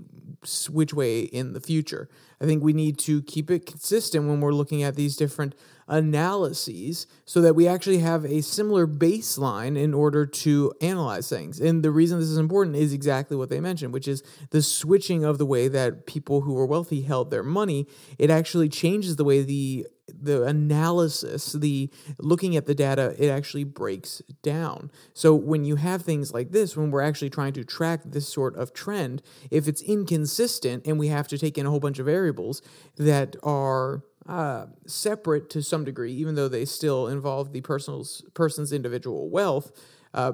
which 0.71 0.93
way 0.93 1.21
in 1.21 1.53
the 1.53 1.61
future. 1.61 2.09
I 2.41 2.45
think 2.45 2.63
we 2.63 2.73
need 2.73 2.99
to 3.01 3.23
keep 3.23 3.51
it 3.51 3.67
consistent 3.67 4.27
when 4.27 4.41
we're 4.41 4.53
looking 4.53 4.83
at 4.83 4.95
these 4.95 5.17
different 5.17 5.55
analyses 5.87 7.07
so 7.25 7.41
that 7.41 7.55
we 7.55 7.69
actually 7.69 7.99
have 7.99 8.25
a 8.25 8.43
similar 8.43 8.87
baseline 8.87 9.79
in 9.79 9.95
order 9.95 10.27
to 10.27 10.73
analyze 10.81 11.29
things. 11.29 11.61
And 11.61 11.83
the 11.83 11.91
reason 11.91 12.19
this 12.19 12.29
is 12.29 12.39
important 12.39 12.77
is 12.77 12.93
exactly 12.93 13.37
what 13.37 13.51
they 13.51 13.61
mentioned, 13.61 13.93
which 13.93 14.09
is 14.09 14.23
the 14.51 14.63
switching 14.63 15.25
of 15.25 15.39
the 15.39 15.47
way 15.47 15.69
that 15.69 16.07
people 16.07 16.43
who 16.43 16.59
are 16.59 16.67
wealthy 16.67 17.03
held 17.03 17.31
their 17.31 17.43
money. 17.43 17.87
It 18.19 18.31
actually 18.31 18.69
changes 18.69 19.17
the 19.17 19.25
way 19.25 19.43
the 19.43 19.87
the 20.09 20.45
analysis, 20.45 21.53
the 21.53 21.91
looking 22.19 22.57
at 22.57 22.67
the 22.67 22.75
data, 22.75 23.15
it 23.19 23.29
actually 23.29 23.65
breaks 23.65 24.21
down. 24.43 24.91
So 25.13 25.35
when 25.35 25.65
you 25.65 25.77
have 25.77 26.03
things 26.03 26.33
like 26.33 26.51
this, 26.51 26.77
when 26.77 26.91
we're 26.91 27.03
actually 27.03 27.31
trying 27.31 27.53
to 27.55 27.65
track 27.65 28.01
this 28.05 28.29
sort 28.29 28.57
of 28.57 28.73
trend, 28.73 29.23
if 29.51 29.69
it's 29.69 29.83
inconsistent 29.83 30.87
and 30.87 30.99
we 30.99 31.09
have 31.09 31.29
to 31.29 31.39
take 31.39 31.59
in 31.59 31.67
a 31.67 31.71
whole 31.71 31.81
bunch 31.81 31.99
of 31.99 32.07
variables 32.07 32.63
that 32.97 33.37
are 33.43 34.03
uh, 34.27 34.67
separate 34.87 35.51
to 35.51 35.63
some 35.63 35.85
degree, 35.85 36.13
even 36.13 36.35
though 36.35 36.49
they 36.49 36.65
still 36.65 37.09
involve 37.09 37.53
the 37.53 37.61
person's 37.61 38.23
person's 38.35 38.73
individual 38.73 39.29
wealth, 39.29 39.73
uh, 40.13 40.33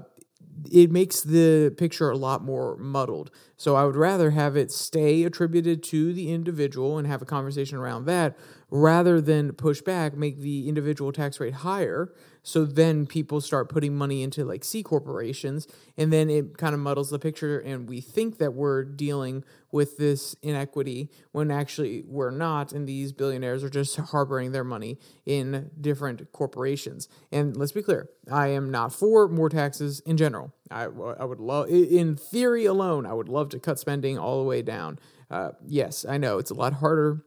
it 0.71 0.91
makes 0.91 1.23
the 1.23 1.75
picture 1.77 2.11
a 2.11 2.17
lot 2.17 2.43
more 2.43 2.77
muddled. 2.77 3.31
So 3.57 3.77
I 3.77 3.85
would 3.85 3.97
rather 3.97 4.31
have 4.31 4.57
it 4.57 4.71
stay 4.71 5.25
attributed 5.25 5.83
to 5.85 6.13
the 6.13 6.31
individual 6.31 6.99
and 6.99 7.07
have 7.07 7.23
a 7.23 7.27
conversation 7.27 7.79
around 7.79 8.05
that 8.07 8.37
rather 8.71 9.21
than 9.21 9.53
push 9.53 9.81
back, 9.83 10.17
make 10.17 10.39
the 10.39 10.69
individual 10.69 11.13
tax 11.13 11.41
rate 11.41 11.55
higher 11.55 12.13
so 12.43 12.65
then 12.65 13.07
people 13.07 13.41
start 13.41 13.69
putting 13.69 13.97
money 13.97 14.23
into 14.23 14.45
like 14.45 14.65
C 14.65 14.83
corporations, 14.83 15.69
and 15.97 16.13
then 16.13 16.31
it 16.31 16.57
kind 16.57 16.75
of 16.75 16.81
muddles 16.81 17.11
the 17.11 17.19
picture, 17.19 17.59
and 17.59 17.89
we 17.89 18.01
think 18.01 18.39
that 18.39 18.55
we're 18.55 18.85
dealing 18.85 19.45
with 19.73 19.99
this 19.99 20.35
inequity 20.43 21.11
when 21.33 21.51
actually 21.51 22.03
we're 22.07 22.31
not, 22.31 22.73
and 22.73 22.89
these 22.89 23.13
billionaires 23.13 23.63
are 23.63 23.71
just 23.71 23.97
harboring 23.97 24.53
their 24.53 24.65
money 24.65 24.99
in 25.27 25.71
different 25.81 26.33
corporations. 26.33 27.09
And 27.31 27.57
let's 27.57 27.73
be 27.73 27.83
clear, 27.83 28.09
I 28.31 28.49
am 28.49 28.71
not 28.71 28.93
for 28.93 29.29
more 29.29 29.49
taxes 29.49 30.01
in 30.01 30.17
general. 30.17 30.55
I, 30.71 30.85
I 30.85 31.25
would 31.25 31.41
love, 31.41 31.69
in 31.69 32.17
theory 32.17 32.65
alone, 32.65 33.05
I 33.05 33.13
would 33.13 33.29
love 33.29 33.51
to 33.51 33.59
cut 33.59 33.79
spending 33.79 34.19
all 34.19 34.39
the 34.39 34.49
way 34.49 34.63
down. 34.63 34.99
Uh, 35.31 35.51
yes, 35.67 36.05
I 36.09 36.17
know 36.17 36.39
it's 36.39 36.51
a 36.51 36.55
lot 36.55 36.75
harder 36.75 37.25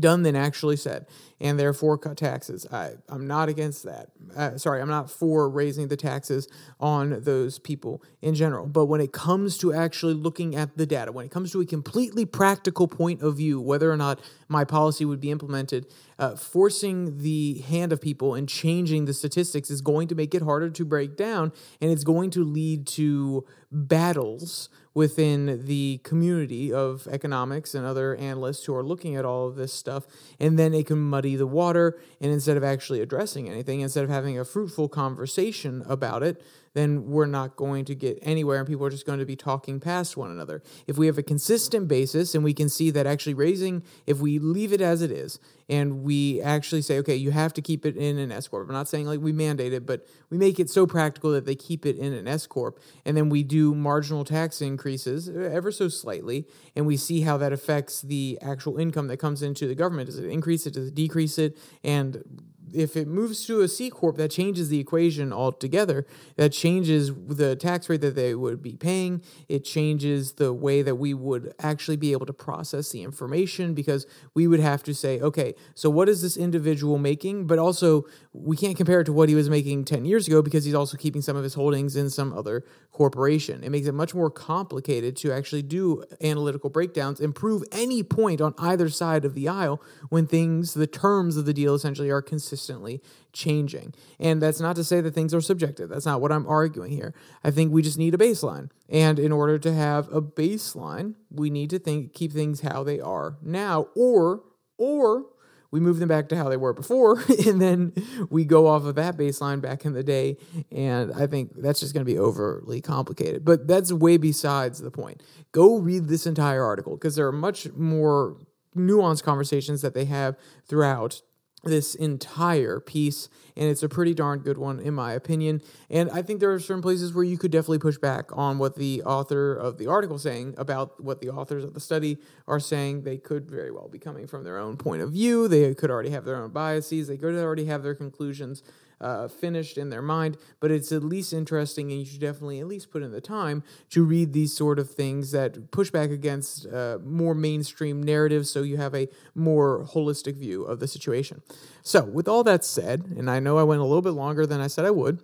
done 0.00 0.22
than 0.22 0.36
actually 0.36 0.76
said, 0.76 1.06
and 1.40 1.58
therefore 1.58 1.98
cut 1.98 2.16
taxes. 2.16 2.66
I, 2.70 2.92
I'm 3.08 3.26
not 3.26 3.48
against 3.48 3.84
that. 3.84 4.10
Uh, 4.36 4.56
sorry, 4.58 4.80
I'm 4.80 4.88
not 4.88 5.10
for 5.10 5.48
raising 5.48 5.88
the 5.88 5.96
taxes 5.96 6.48
on 6.80 7.22
those 7.22 7.58
people 7.58 8.02
in 8.22 8.34
general. 8.34 8.66
But 8.66 8.86
when 8.86 9.00
it 9.00 9.12
comes 9.12 9.58
to 9.58 9.72
actually 9.72 10.14
looking 10.14 10.56
at 10.56 10.76
the 10.76 10.86
data, 10.86 11.12
when 11.12 11.26
it 11.26 11.30
comes 11.30 11.52
to 11.52 11.60
a 11.60 11.66
completely 11.66 12.24
practical 12.24 12.88
point 12.88 13.22
of 13.22 13.36
view, 13.36 13.60
whether 13.60 13.90
or 13.90 13.96
not 13.96 14.20
my 14.48 14.64
policy 14.64 15.04
would 15.04 15.20
be 15.20 15.30
implemented, 15.30 15.86
uh, 16.18 16.36
forcing 16.36 17.18
the 17.18 17.58
hand 17.60 17.92
of 17.92 18.00
people 18.00 18.34
and 18.34 18.48
changing 18.48 19.04
the 19.04 19.14
statistics 19.14 19.70
is 19.70 19.80
going 19.80 20.08
to 20.08 20.14
make 20.14 20.34
it 20.34 20.42
harder 20.42 20.70
to 20.70 20.84
break 20.84 21.16
down, 21.16 21.52
and 21.80 21.90
it's 21.90 22.04
going 22.04 22.30
to 22.30 22.44
lead 22.44 22.86
to 22.86 23.44
battles 23.70 24.68
within 24.94 25.66
the 25.66 25.98
community 26.04 26.72
of 26.72 27.06
economics 27.10 27.74
and 27.74 27.84
other 27.84 28.14
analysts 28.16 28.64
who 28.64 28.74
are 28.74 28.82
looking 28.82 29.16
at 29.16 29.24
all 29.24 29.48
of 29.48 29.56
this 29.56 29.72
stuff. 29.72 30.06
And 30.38 30.56
then 30.58 30.72
it 30.72 30.86
can 30.86 31.00
muddy 31.00 31.34
the 31.34 31.46
water. 31.46 31.98
And 32.20 32.32
instead 32.32 32.56
of 32.56 32.62
actually 32.62 33.00
addressing 33.00 33.48
anything, 33.50 33.80
instead 33.80 34.04
of 34.04 34.10
having 34.10 34.38
a 34.38 34.44
fruitful 34.44 34.88
conversation 34.88 35.82
about 35.88 36.22
it, 36.22 36.40
then 36.74 37.06
we're 37.06 37.26
not 37.26 37.56
going 37.56 37.84
to 37.86 37.94
get 37.94 38.18
anywhere 38.20 38.58
and 38.58 38.66
people 38.66 38.84
are 38.84 38.90
just 38.90 39.06
going 39.06 39.20
to 39.20 39.24
be 39.24 39.36
talking 39.36 39.80
past 39.80 40.16
one 40.16 40.30
another. 40.30 40.62
If 40.86 40.98
we 40.98 41.06
have 41.06 41.16
a 41.16 41.22
consistent 41.22 41.88
basis 41.88 42.34
and 42.34 42.44
we 42.44 42.52
can 42.52 42.68
see 42.68 42.90
that 42.90 43.06
actually 43.06 43.34
raising, 43.34 43.82
if 44.06 44.18
we 44.18 44.38
leave 44.38 44.72
it 44.72 44.80
as 44.80 45.00
it 45.00 45.10
is 45.10 45.38
and 45.68 46.02
we 46.02 46.42
actually 46.42 46.82
say, 46.82 46.98
okay, 46.98 47.14
you 47.14 47.30
have 47.30 47.54
to 47.54 47.62
keep 47.62 47.86
it 47.86 47.96
in 47.96 48.18
an 48.18 48.30
S 48.30 48.48
Corp. 48.48 48.68
I'm 48.68 48.74
not 48.74 48.88
saying 48.88 49.06
like 49.06 49.20
we 49.20 49.32
mandate 49.32 49.72
it, 49.72 49.86
but 49.86 50.06
we 50.30 50.36
make 50.36 50.60
it 50.60 50.68
so 50.68 50.86
practical 50.86 51.30
that 51.32 51.46
they 51.46 51.54
keep 51.54 51.86
it 51.86 51.96
in 51.96 52.12
an 52.12 52.28
S 52.28 52.46
Corp. 52.46 52.80
And 53.04 53.16
then 53.16 53.28
we 53.28 53.42
do 53.42 53.74
marginal 53.74 54.24
tax 54.24 54.60
increases 54.60 55.28
ever 55.28 55.70
so 55.70 55.88
slightly 55.88 56.46
and 56.76 56.86
we 56.86 56.96
see 56.96 57.22
how 57.22 57.36
that 57.38 57.52
affects 57.52 58.02
the 58.02 58.38
actual 58.42 58.78
income 58.78 59.06
that 59.08 59.18
comes 59.18 59.42
into 59.42 59.68
the 59.68 59.74
government. 59.74 60.06
Does 60.06 60.18
it 60.18 60.26
increase 60.26 60.66
it? 60.66 60.74
Does 60.74 60.88
it 60.88 60.94
decrease 60.94 61.38
it? 61.38 61.56
And 61.84 62.52
if 62.72 62.96
it 62.96 63.06
moves 63.06 63.46
to 63.46 63.60
a 63.60 63.68
C 63.68 63.90
corp, 63.90 64.16
that 64.16 64.30
changes 64.30 64.68
the 64.68 64.80
equation 64.80 65.32
altogether. 65.32 66.06
That 66.36 66.52
changes 66.52 67.12
the 67.14 67.56
tax 67.56 67.88
rate 67.88 68.00
that 68.00 68.14
they 68.14 68.34
would 68.34 68.62
be 68.62 68.76
paying. 68.76 69.22
It 69.48 69.64
changes 69.64 70.32
the 70.32 70.52
way 70.52 70.82
that 70.82 70.96
we 70.96 71.14
would 71.14 71.54
actually 71.58 71.96
be 71.96 72.12
able 72.12 72.26
to 72.26 72.32
process 72.32 72.90
the 72.90 73.02
information 73.02 73.74
because 73.74 74.06
we 74.34 74.46
would 74.46 74.60
have 74.60 74.82
to 74.84 74.94
say, 74.94 75.20
okay, 75.20 75.54
so 75.74 75.90
what 75.90 76.08
is 76.08 76.22
this 76.22 76.36
individual 76.36 76.98
making? 76.98 77.46
But 77.46 77.58
also, 77.58 78.04
we 78.32 78.56
can't 78.56 78.76
compare 78.76 79.00
it 79.00 79.04
to 79.04 79.12
what 79.12 79.28
he 79.28 79.34
was 79.34 79.48
making 79.50 79.84
10 79.84 80.04
years 80.04 80.26
ago 80.26 80.42
because 80.42 80.64
he's 80.64 80.74
also 80.74 80.96
keeping 80.96 81.22
some 81.22 81.36
of 81.36 81.44
his 81.44 81.54
holdings 81.54 81.96
in 81.96 82.10
some 82.10 82.32
other 82.32 82.64
corporation. 82.90 83.62
It 83.62 83.70
makes 83.70 83.86
it 83.86 83.94
much 83.94 84.14
more 84.14 84.30
complicated 84.30 85.16
to 85.18 85.32
actually 85.32 85.62
do 85.62 86.04
analytical 86.22 86.70
breakdowns 86.70 87.20
and 87.20 87.34
prove 87.34 87.62
any 87.72 88.02
point 88.02 88.40
on 88.40 88.54
either 88.58 88.88
side 88.88 89.24
of 89.24 89.34
the 89.34 89.48
aisle 89.48 89.82
when 90.08 90.26
things, 90.26 90.74
the 90.74 90.86
terms 90.86 91.36
of 91.36 91.44
the 91.44 91.52
deal 91.52 91.74
essentially 91.74 92.10
are 92.10 92.22
consistently 92.54 93.02
changing. 93.32 93.92
And 94.20 94.40
that's 94.40 94.60
not 94.60 94.76
to 94.76 94.84
say 94.84 95.00
that 95.00 95.14
things 95.14 95.34
are 95.34 95.40
subjective. 95.40 95.88
That's 95.88 96.06
not 96.06 96.20
what 96.20 96.30
I'm 96.30 96.46
arguing 96.46 96.92
here. 96.92 97.14
I 97.42 97.50
think 97.50 97.72
we 97.72 97.82
just 97.82 97.98
need 97.98 98.14
a 98.14 98.18
baseline. 98.18 98.70
And 98.88 99.18
in 99.18 99.32
order 99.32 99.58
to 99.58 99.74
have 99.74 100.12
a 100.12 100.22
baseline, 100.22 101.14
we 101.30 101.50
need 101.50 101.70
to 101.70 101.78
think 101.78 102.14
keep 102.14 102.32
things 102.32 102.60
how 102.60 102.84
they 102.84 103.00
are 103.00 103.36
now 103.42 103.88
or 103.96 104.42
or 104.78 105.26
we 105.70 105.80
move 105.80 105.98
them 105.98 106.08
back 106.08 106.28
to 106.28 106.36
how 106.36 106.48
they 106.48 106.56
were 106.56 106.72
before, 106.72 107.18
and 107.46 107.60
then 107.60 107.92
we 108.30 108.44
go 108.44 108.68
off 108.68 108.84
of 108.84 108.94
that 108.94 109.16
baseline 109.16 109.60
back 109.60 109.84
in 109.84 109.92
the 109.92 110.04
day. 110.04 110.36
And 110.70 111.12
I 111.12 111.26
think 111.26 111.50
that's 111.56 111.80
just 111.80 111.92
going 111.92 112.06
to 112.06 112.12
be 112.12 112.16
overly 112.16 112.80
complicated. 112.80 113.44
But 113.44 113.66
that's 113.66 113.92
way 113.92 114.16
besides 114.16 114.80
the 114.80 114.92
point. 114.92 115.20
Go 115.50 115.78
read 115.78 116.06
this 116.06 116.26
entire 116.26 116.62
article 116.62 116.96
because 116.96 117.16
there 117.16 117.26
are 117.26 117.32
much 117.32 117.72
more 117.72 118.36
nuanced 118.76 119.24
conversations 119.24 119.82
that 119.82 119.94
they 119.94 120.04
have 120.04 120.36
throughout 120.68 121.22
this 121.64 121.94
entire 121.94 122.80
piece 122.80 123.28
and 123.56 123.68
it's 123.68 123.82
a 123.82 123.88
pretty 123.88 124.14
darn 124.14 124.40
good 124.40 124.58
one 124.58 124.80
in 124.80 124.94
my 124.94 125.12
opinion. 125.12 125.62
And 125.90 126.10
i 126.10 126.22
think 126.22 126.40
there 126.40 126.52
are 126.52 126.60
certain 126.60 126.82
places 126.82 127.12
where 127.12 127.24
you 127.24 127.38
could 127.38 127.50
definitely 127.50 127.78
push 127.78 127.98
back 127.98 128.36
on 128.36 128.58
what 128.58 128.76
the 128.76 129.02
author 129.02 129.54
of 129.54 129.78
the 129.78 129.86
article 129.86 130.18
saying 130.18 130.54
about 130.58 131.02
what 131.02 131.20
the 131.20 131.30
authors 131.30 131.64
of 131.64 131.74
the 131.74 131.80
study 131.80 132.18
are 132.46 132.60
saying. 132.60 133.02
They 133.02 133.16
could 133.16 133.50
very 133.50 133.70
well 133.70 133.88
be 133.88 133.98
coming 133.98 134.26
from 134.26 134.44
their 134.44 134.58
own 134.58 134.76
point 134.76 135.02
of 135.02 135.12
view. 135.12 135.48
They 135.48 135.74
could 135.74 135.90
already 135.90 136.10
have 136.10 136.24
their 136.24 136.36
own 136.36 136.50
biases. 136.50 137.08
They 137.08 137.16
could 137.16 137.34
already 137.34 137.66
have 137.66 137.82
their 137.82 137.94
conclusions 137.94 138.62
uh, 139.04 139.28
finished 139.28 139.76
in 139.76 139.90
their 139.90 140.00
mind, 140.00 140.38
but 140.60 140.70
it's 140.70 140.90
at 140.90 141.04
least 141.04 141.34
interesting, 141.34 141.90
and 141.90 142.00
you 142.00 142.06
should 142.06 142.20
definitely 142.20 142.58
at 142.58 142.66
least 142.66 142.90
put 142.90 143.02
in 143.02 143.12
the 143.12 143.20
time 143.20 143.62
to 143.90 144.02
read 144.02 144.32
these 144.32 144.56
sort 144.56 144.78
of 144.78 144.90
things 144.90 145.30
that 145.32 145.70
push 145.70 145.90
back 145.90 146.10
against 146.10 146.66
uh, 146.66 146.98
more 147.04 147.34
mainstream 147.34 148.02
narratives 148.02 148.48
so 148.50 148.62
you 148.62 148.78
have 148.78 148.94
a 148.94 149.06
more 149.34 149.84
holistic 149.92 150.36
view 150.36 150.64
of 150.64 150.80
the 150.80 150.88
situation. 150.88 151.42
So, 151.82 152.02
with 152.02 152.26
all 152.26 152.42
that 152.44 152.64
said, 152.64 153.04
and 153.18 153.30
I 153.30 153.40
know 153.40 153.58
I 153.58 153.62
went 153.62 153.82
a 153.82 153.84
little 153.84 154.02
bit 154.02 154.10
longer 154.10 154.46
than 154.46 154.62
I 154.62 154.68
said 154.68 154.86
I 154.86 154.90
would, 154.90 155.22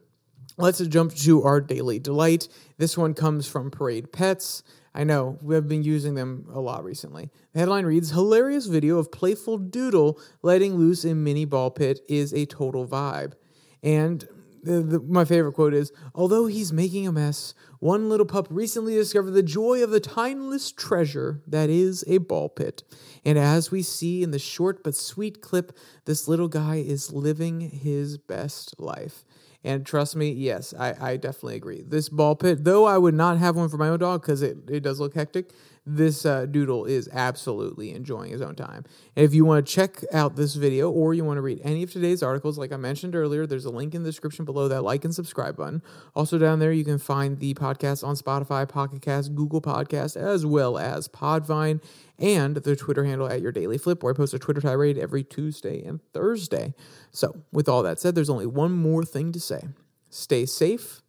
let's 0.58 0.78
jump 0.80 1.14
to 1.14 1.42
our 1.42 1.62
daily 1.62 1.98
delight. 1.98 2.48
This 2.76 2.98
one 2.98 3.14
comes 3.14 3.48
from 3.48 3.70
Parade 3.70 4.12
Pets. 4.12 4.62
I 4.94 5.04
know, 5.04 5.38
we 5.40 5.54
have 5.54 5.68
been 5.68 5.84
using 5.84 6.16
them 6.16 6.46
a 6.52 6.60
lot 6.60 6.84
recently. 6.84 7.30
The 7.54 7.60
headline 7.60 7.86
reads 7.86 8.10
Hilarious 8.10 8.66
video 8.66 8.98
of 8.98 9.10
playful 9.10 9.56
doodle 9.56 10.20
letting 10.42 10.74
loose 10.74 11.04
in 11.04 11.24
mini 11.24 11.46
ball 11.46 11.70
pit 11.70 12.00
is 12.08 12.34
a 12.34 12.44
total 12.44 12.86
vibe. 12.86 13.34
And 13.82 14.26
the, 14.62 14.80
the, 14.82 15.00
my 15.00 15.24
favorite 15.24 15.52
quote 15.52 15.74
is 15.74 15.92
Although 16.14 16.46
he's 16.46 16.72
making 16.72 17.06
a 17.06 17.12
mess, 17.12 17.54
one 17.78 18.08
little 18.08 18.26
pup 18.26 18.46
recently 18.50 18.94
discovered 18.94 19.32
the 19.32 19.42
joy 19.42 19.82
of 19.82 19.90
the 19.90 20.00
timeless 20.00 20.72
treasure 20.72 21.40
that 21.46 21.70
is 21.70 22.04
a 22.06 22.18
ball 22.18 22.48
pit. 22.48 22.82
And 23.24 23.38
as 23.38 23.70
we 23.70 23.82
see 23.82 24.22
in 24.22 24.30
the 24.30 24.38
short 24.38 24.84
but 24.84 24.94
sweet 24.94 25.40
clip, 25.40 25.76
this 26.04 26.28
little 26.28 26.48
guy 26.48 26.76
is 26.76 27.12
living 27.12 27.60
his 27.60 28.18
best 28.18 28.78
life. 28.78 29.24
And 29.62 29.84
trust 29.84 30.16
me, 30.16 30.30
yes, 30.30 30.72
I, 30.78 30.94
I 31.12 31.16
definitely 31.16 31.56
agree. 31.56 31.82
This 31.86 32.08
ball 32.08 32.34
pit, 32.34 32.64
though 32.64 32.86
I 32.86 32.96
would 32.96 33.14
not 33.14 33.36
have 33.38 33.56
one 33.56 33.68
for 33.68 33.76
my 33.76 33.88
own 33.88 33.98
dog 33.98 34.22
because 34.22 34.40
it, 34.40 34.56
it 34.70 34.80
does 34.80 35.00
look 35.00 35.14
hectic, 35.14 35.50
this 35.96 36.24
uh, 36.24 36.46
doodle 36.46 36.84
is 36.84 37.08
absolutely 37.12 37.92
enjoying 37.92 38.30
his 38.30 38.40
own 38.40 38.54
time. 38.54 38.84
And 39.16 39.24
if 39.24 39.34
you 39.34 39.44
want 39.44 39.66
to 39.66 39.72
check 39.72 40.04
out 40.12 40.36
this 40.36 40.54
video 40.54 40.90
or 40.90 41.14
you 41.14 41.24
want 41.24 41.38
to 41.38 41.42
read 41.42 41.60
any 41.64 41.82
of 41.82 41.92
today's 41.92 42.22
articles, 42.22 42.58
like 42.58 42.72
I 42.72 42.76
mentioned 42.76 43.16
earlier, 43.16 43.46
there's 43.46 43.64
a 43.64 43.70
link 43.70 43.94
in 43.94 44.02
the 44.02 44.08
description 44.08 44.44
below 44.44 44.68
that 44.68 44.82
like 44.82 45.04
and 45.04 45.14
subscribe 45.14 45.56
button. 45.56 45.82
Also, 46.14 46.38
down 46.38 46.58
there, 46.58 46.72
you 46.72 46.84
can 46.84 46.98
find 46.98 47.38
the 47.38 47.54
podcast 47.54 48.06
on 48.06 48.14
Spotify, 48.14 48.68
Pocket 48.68 49.02
Cast, 49.02 49.34
Google 49.34 49.60
Podcast, 49.60 50.16
as 50.16 50.46
well 50.46 50.78
as 50.78 51.08
Podvine 51.08 51.82
and 52.18 52.56
the 52.56 52.76
Twitter 52.76 53.04
handle 53.04 53.28
at 53.28 53.40
Your 53.40 53.52
Daily 53.52 53.78
Flip, 53.78 54.02
where 54.02 54.12
I 54.12 54.16
post 54.16 54.34
a 54.34 54.38
Twitter 54.38 54.60
tirade 54.60 54.98
every 54.98 55.24
Tuesday 55.24 55.82
and 55.82 56.00
Thursday. 56.12 56.74
So, 57.10 57.42
with 57.52 57.68
all 57.68 57.82
that 57.82 57.98
said, 57.98 58.14
there's 58.14 58.30
only 58.30 58.46
one 58.46 58.72
more 58.72 59.04
thing 59.04 59.32
to 59.32 59.40
say 59.40 59.62
stay 60.10 60.46
safe, 60.46 61.02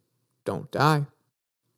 don't 0.44 0.70
die. 0.70 1.06